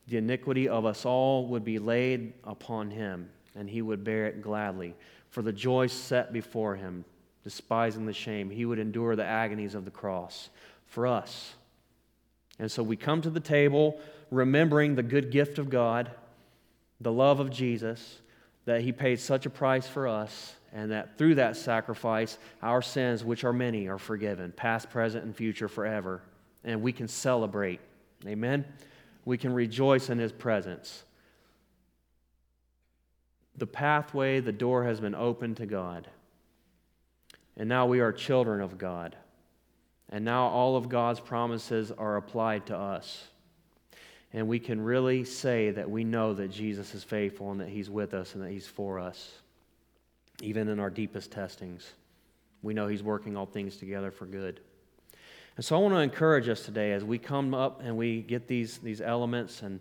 The 0.10 0.18
iniquity 0.18 0.68
of 0.68 0.86
us 0.86 1.06
all 1.06 1.48
would 1.48 1.64
be 1.64 1.80
laid 1.80 2.34
upon 2.44 2.92
him, 2.92 3.30
and 3.56 3.70
he 3.70 3.82
would 3.82 4.04
bear 4.04 4.28
it 4.28 4.42
gladly. 4.42 4.96
For 5.30 5.42
the 5.42 5.54
joy 5.54 5.88
set 5.88 6.34
before 6.34 6.76
him, 6.76 7.06
despising 7.46 8.06
the 8.06 8.12
shame, 8.12 8.50
he 8.50 8.66
would 8.66 8.80
endure 8.80 9.16
the 9.16 9.24
agonies 9.24 9.76
of 9.76 9.86
the 9.86 9.92
cross 9.92 10.50
for 10.88 11.08
us. 11.08 11.54
And 12.60 12.70
so 12.70 12.84
we 12.84 12.98
come 12.98 13.22
to 13.22 13.30
the 13.30 13.40
table 13.40 13.98
remembering 14.30 14.96
the 14.96 15.04
good 15.04 15.32
gift 15.32 15.58
of 15.58 15.70
God, 15.70 16.12
the 17.02 17.12
love 17.12 17.40
of 17.40 17.50
Jesus, 17.50 18.22
that 18.66 18.82
he 18.82 18.92
paid 18.92 19.20
such 19.20 19.46
a 19.46 19.50
price 19.50 19.88
for 19.88 20.08
us, 20.08 20.56
and 20.74 20.92
that 20.92 21.18
through 21.18 21.36
that 21.36 21.58
sacrifice, 21.58 22.38
our 22.62 22.82
sins, 22.82 23.24
which 23.24 23.44
are 23.44 23.54
many, 23.54 23.88
are 23.88 23.98
forgiven, 23.98 24.52
past, 24.52 24.90
present, 24.90 25.24
and 25.24 25.36
future 25.36 25.68
forever. 25.68 26.22
And 26.64 26.82
we 26.82 26.92
can 26.92 27.08
celebrate. 27.08 27.80
Amen? 28.28 28.66
We 29.26 29.38
can 29.38 29.54
rejoice 29.54 30.10
in 30.10 30.20
his 30.20 30.32
presence. 30.32 31.04
The 33.58 33.68
pathway, 33.68 34.40
the 34.40 34.52
door 34.52 34.84
has 34.84 35.00
been 35.00 35.16
opened 35.16 35.58
to 35.58 35.66
God. 35.66 36.08
And 37.58 37.68
now 37.68 37.88
we 37.88 38.00
are 38.00 38.12
children 38.12 38.62
of 38.62 38.78
God. 38.78 39.16
And 40.10 40.24
now 40.26 40.48
all 40.48 40.76
of 40.76 40.90
God's 40.90 41.20
promises 41.20 41.92
are 41.92 42.18
applied 42.18 42.68
to 42.68 42.78
us. 42.78 43.28
And 44.34 44.48
we 44.48 44.60
can 44.60 44.80
really 44.80 45.24
say 45.24 45.72
that 45.72 45.90
we 45.90 46.04
know 46.04 46.34
that 46.34 46.50
Jesus 46.50 46.94
is 46.94 47.04
faithful 47.04 47.52
and 47.52 47.60
that 47.62 47.70
He's 47.70 47.90
with 47.90 48.14
us 48.14 48.36
and 48.36 48.44
that 48.44 48.52
He's 48.52 48.68
for 48.68 49.00
us, 49.00 49.32
even 50.42 50.68
in 50.68 50.80
our 50.80 50.92
deepest 50.92 51.32
testings. 51.32 51.94
We 52.62 52.74
know 52.74 52.88
He's 52.88 53.02
working 53.02 53.36
all 53.36 53.48
things 53.48 53.78
together 53.78 54.12
for 54.12 54.26
good. 54.26 54.60
And 55.56 55.66
so 55.66 55.76
I 55.76 55.80
want 55.80 55.96
to 55.96 56.00
encourage 56.00 56.48
us 56.48 56.62
today 56.62 56.94
as 56.94 57.04
we 57.04 57.18
come 57.18 57.54
up 57.54 57.82
and 57.84 57.98
we 57.98 58.22
get 58.22 58.48
these, 58.48 58.78
these 58.78 59.02
elements, 59.02 59.64
and 59.64 59.80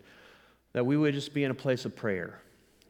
that 0.72 0.84
we 0.84 0.96
would 0.96 1.14
just 1.14 1.34
be 1.34 1.44
in 1.44 1.50
a 1.50 1.54
place 1.54 1.84
of 1.84 1.94
prayer, 1.94 2.40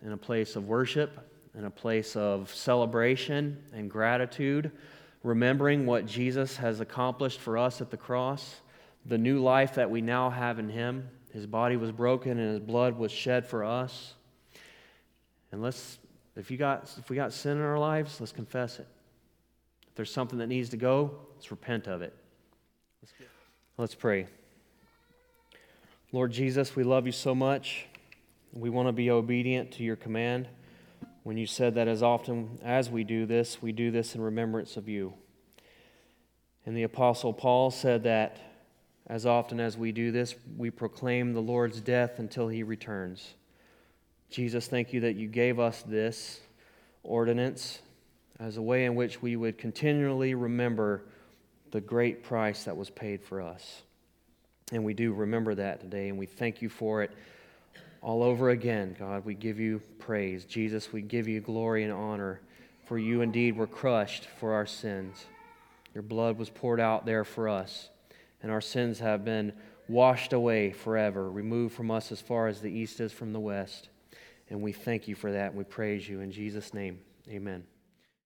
in 0.02 0.12
a 0.12 0.16
place 0.16 0.54
of 0.54 0.68
worship, 0.68 1.18
in 1.56 1.64
a 1.64 1.70
place 1.70 2.14
of 2.14 2.54
celebration 2.54 3.60
and 3.74 3.90
gratitude, 3.90 4.70
remembering 5.24 5.86
what 5.86 6.06
Jesus 6.06 6.56
has 6.56 6.78
accomplished 6.78 7.40
for 7.40 7.58
us 7.58 7.80
at 7.80 7.90
the 7.90 7.96
cross, 7.96 8.60
the 9.04 9.18
new 9.18 9.42
life 9.42 9.74
that 9.74 9.90
we 9.90 10.00
now 10.00 10.30
have 10.30 10.60
in 10.60 10.68
Him 10.68 11.08
his 11.32 11.46
body 11.46 11.76
was 11.76 11.92
broken 11.92 12.38
and 12.38 12.50
his 12.50 12.60
blood 12.60 12.98
was 12.98 13.12
shed 13.12 13.46
for 13.46 13.64
us. 13.64 14.14
And 15.52 15.62
let's, 15.62 15.98
if, 16.36 16.50
you 16.50 16.56
got, 16.56 16.92
if 16.98 17.10
we 17.10 17.16
got 17.16 17.32
sin 17.32 17.58
in 17.58 17.62
our 17.62 17.78
lives, 17.78 18.20
let's 18.20 18.32
confess 18.32 18.78
it. 18.78 18.86
If 19.88 19.94
there's 19.94 20.12
something 20.12 20.38
that 20.38 20.46
needs 20.46 20.68
to 20.70 20.76
go, 20.76 21.18
let's 21.34 21.50
repent 21.50 21.86
of 21.86 22.02
it. 22.02 22.14
Let's, 23.02 23.12
let's 23.76 23.94
pray. 23.94 24.26
Lord 26.12 26.32
Jesus, 26.32 26.74
we 26.74 26.84
love 26.84 27.06
you 27.06 27.12
so 27.12 27.34
much. 27.34 27.86
We 28.52 28.70
want 28.70 28.88
to 28.88 28.92
be 28.92 29.10
obedient 29.10 29.72
to 29.72 29.82
your 29.82 29.96
command. 29.96 30.48
When 31.22 31.36
you 31.36 31.46
said 31.46 31.74
that 31.74 31.88
as 31.88 32.02
often 32.02 32.58
as 32.62 32.88
we 32.90 33.04
do 33.04 33.26
this, 33.26 33.60
we 33.60 33.72
do 33.72 33.90
this 33.90 34.14
in 34.14 34.22
remembrance 34.22 34.78
of 34.78 34.88
you. 34.88 35.12
And 36.64 36.74
the 36.76 36.84
Apostle 36.84 37.34
Paul 37.34 37.70
said 37.70 38.04
that 38.04 38.47
as 39.08 39.24
often 39.24 39.58
as 39.58 39.76
we 39.76 39.90
do 39.90 40.12
this, 40.12 40.34
we 40.56 40.70
proclaim 40.70 41.32
the 41.32 41.40
Lord's 41.40 41.80
death 41.80 42.18
until 42.18 42.48
he 42.48 42.62
returns. 42.62 43.34
Jesus, 44.30 44.68
thank 44.68 44.92
you 44.92 45.00
that 45.00 45.16
you 45.16 45.26
gave 45.28 45.58
us 45.58 45.82
this 45.82 46.40
ordinance 47.02 47.80
as 48.38 48.58
a 48.58 48.62
way 48.62 48.84
in 48.84 48.94
which 48.94 49.22
we 49.22 49.34
would 49.34 49.56
continually 49.56 50.34
remember 50.34 51.04
the 51.70 51.80
great 51.80 52.22
price 52.22 52.64
that 52.64 52.76
was 52.76 52.90
paid 52.90 53.22
for 53.22 53.40
us. 53.40 53.82
And 54.72 54.84
we 54.84 54.92
do 54.92 55.14
remember 55.14 55.54
that 55.54 55.80
today, 55.80 56.10
and 56.10 56.18
we 56.18 56.26
thank 56.26 56.60
you 56.60 56.68
for 56.68 57.02
it 57.02 57.10
all 58.02 58.22
over 58.22 58.50
again, 58.50 58.94
God. 58.98 59.24
We 59.24 59.34
give 59.34 59.58
you 59.58 59.80
praise. 59.98 60.44
Jesus, 60.44 60.92
we 60.92 61.00
give 61.00 61.26
you 61.26 61.40
glory 61.40 61.84
and 61.84 61.92
honor, 61.92 62.40
for 62.84 62.98
you 62.98 63.22
indeed 63.22 63.56
were 63.56 63.66
crushed 63.66 64.26
for 64.38 64.52
our 64.52 64.66
sins. 64.66 65.24
Your 65.94 66.02
blood 66.02 66.36
was 66.38 66.50
poured 66.50 66.80
out 66.80 67.06
there 67.06 67.24
for 67.24 67.48
us 67.48 67.88
and 68.42 68.50
our 68.52 68.60
sins 68.60 68.98
have 68.98 69.24
been 69.24 69.52
washed 69.88 70.32
away 70.32 70.70
forever, 70.70 71.30
removed 71.30 71.74
from 71.74 71.90
us 71.90 72.12
as 72.12 72.20
far 72.20 72.46
as 72.46 72.60
the 72.60 72.70
east 72.70 73.00
is 73.00 73.12
from 73.12 73.32
the 73.32 73.40
west. 73.40 73.88
And 74.50 74.62
we 74.62 74.72
thank 74.72 75.08
you 75.08 75.14
for 75.14 75.32
that. 75.32 75.54
We 75.54 75.64
praise 75.64 76.08
you 76.08 76.20
in 76.20 76.30
Jesus' 76.30 76.72
name. 76.72 77.00
Amen. 77.28 77.64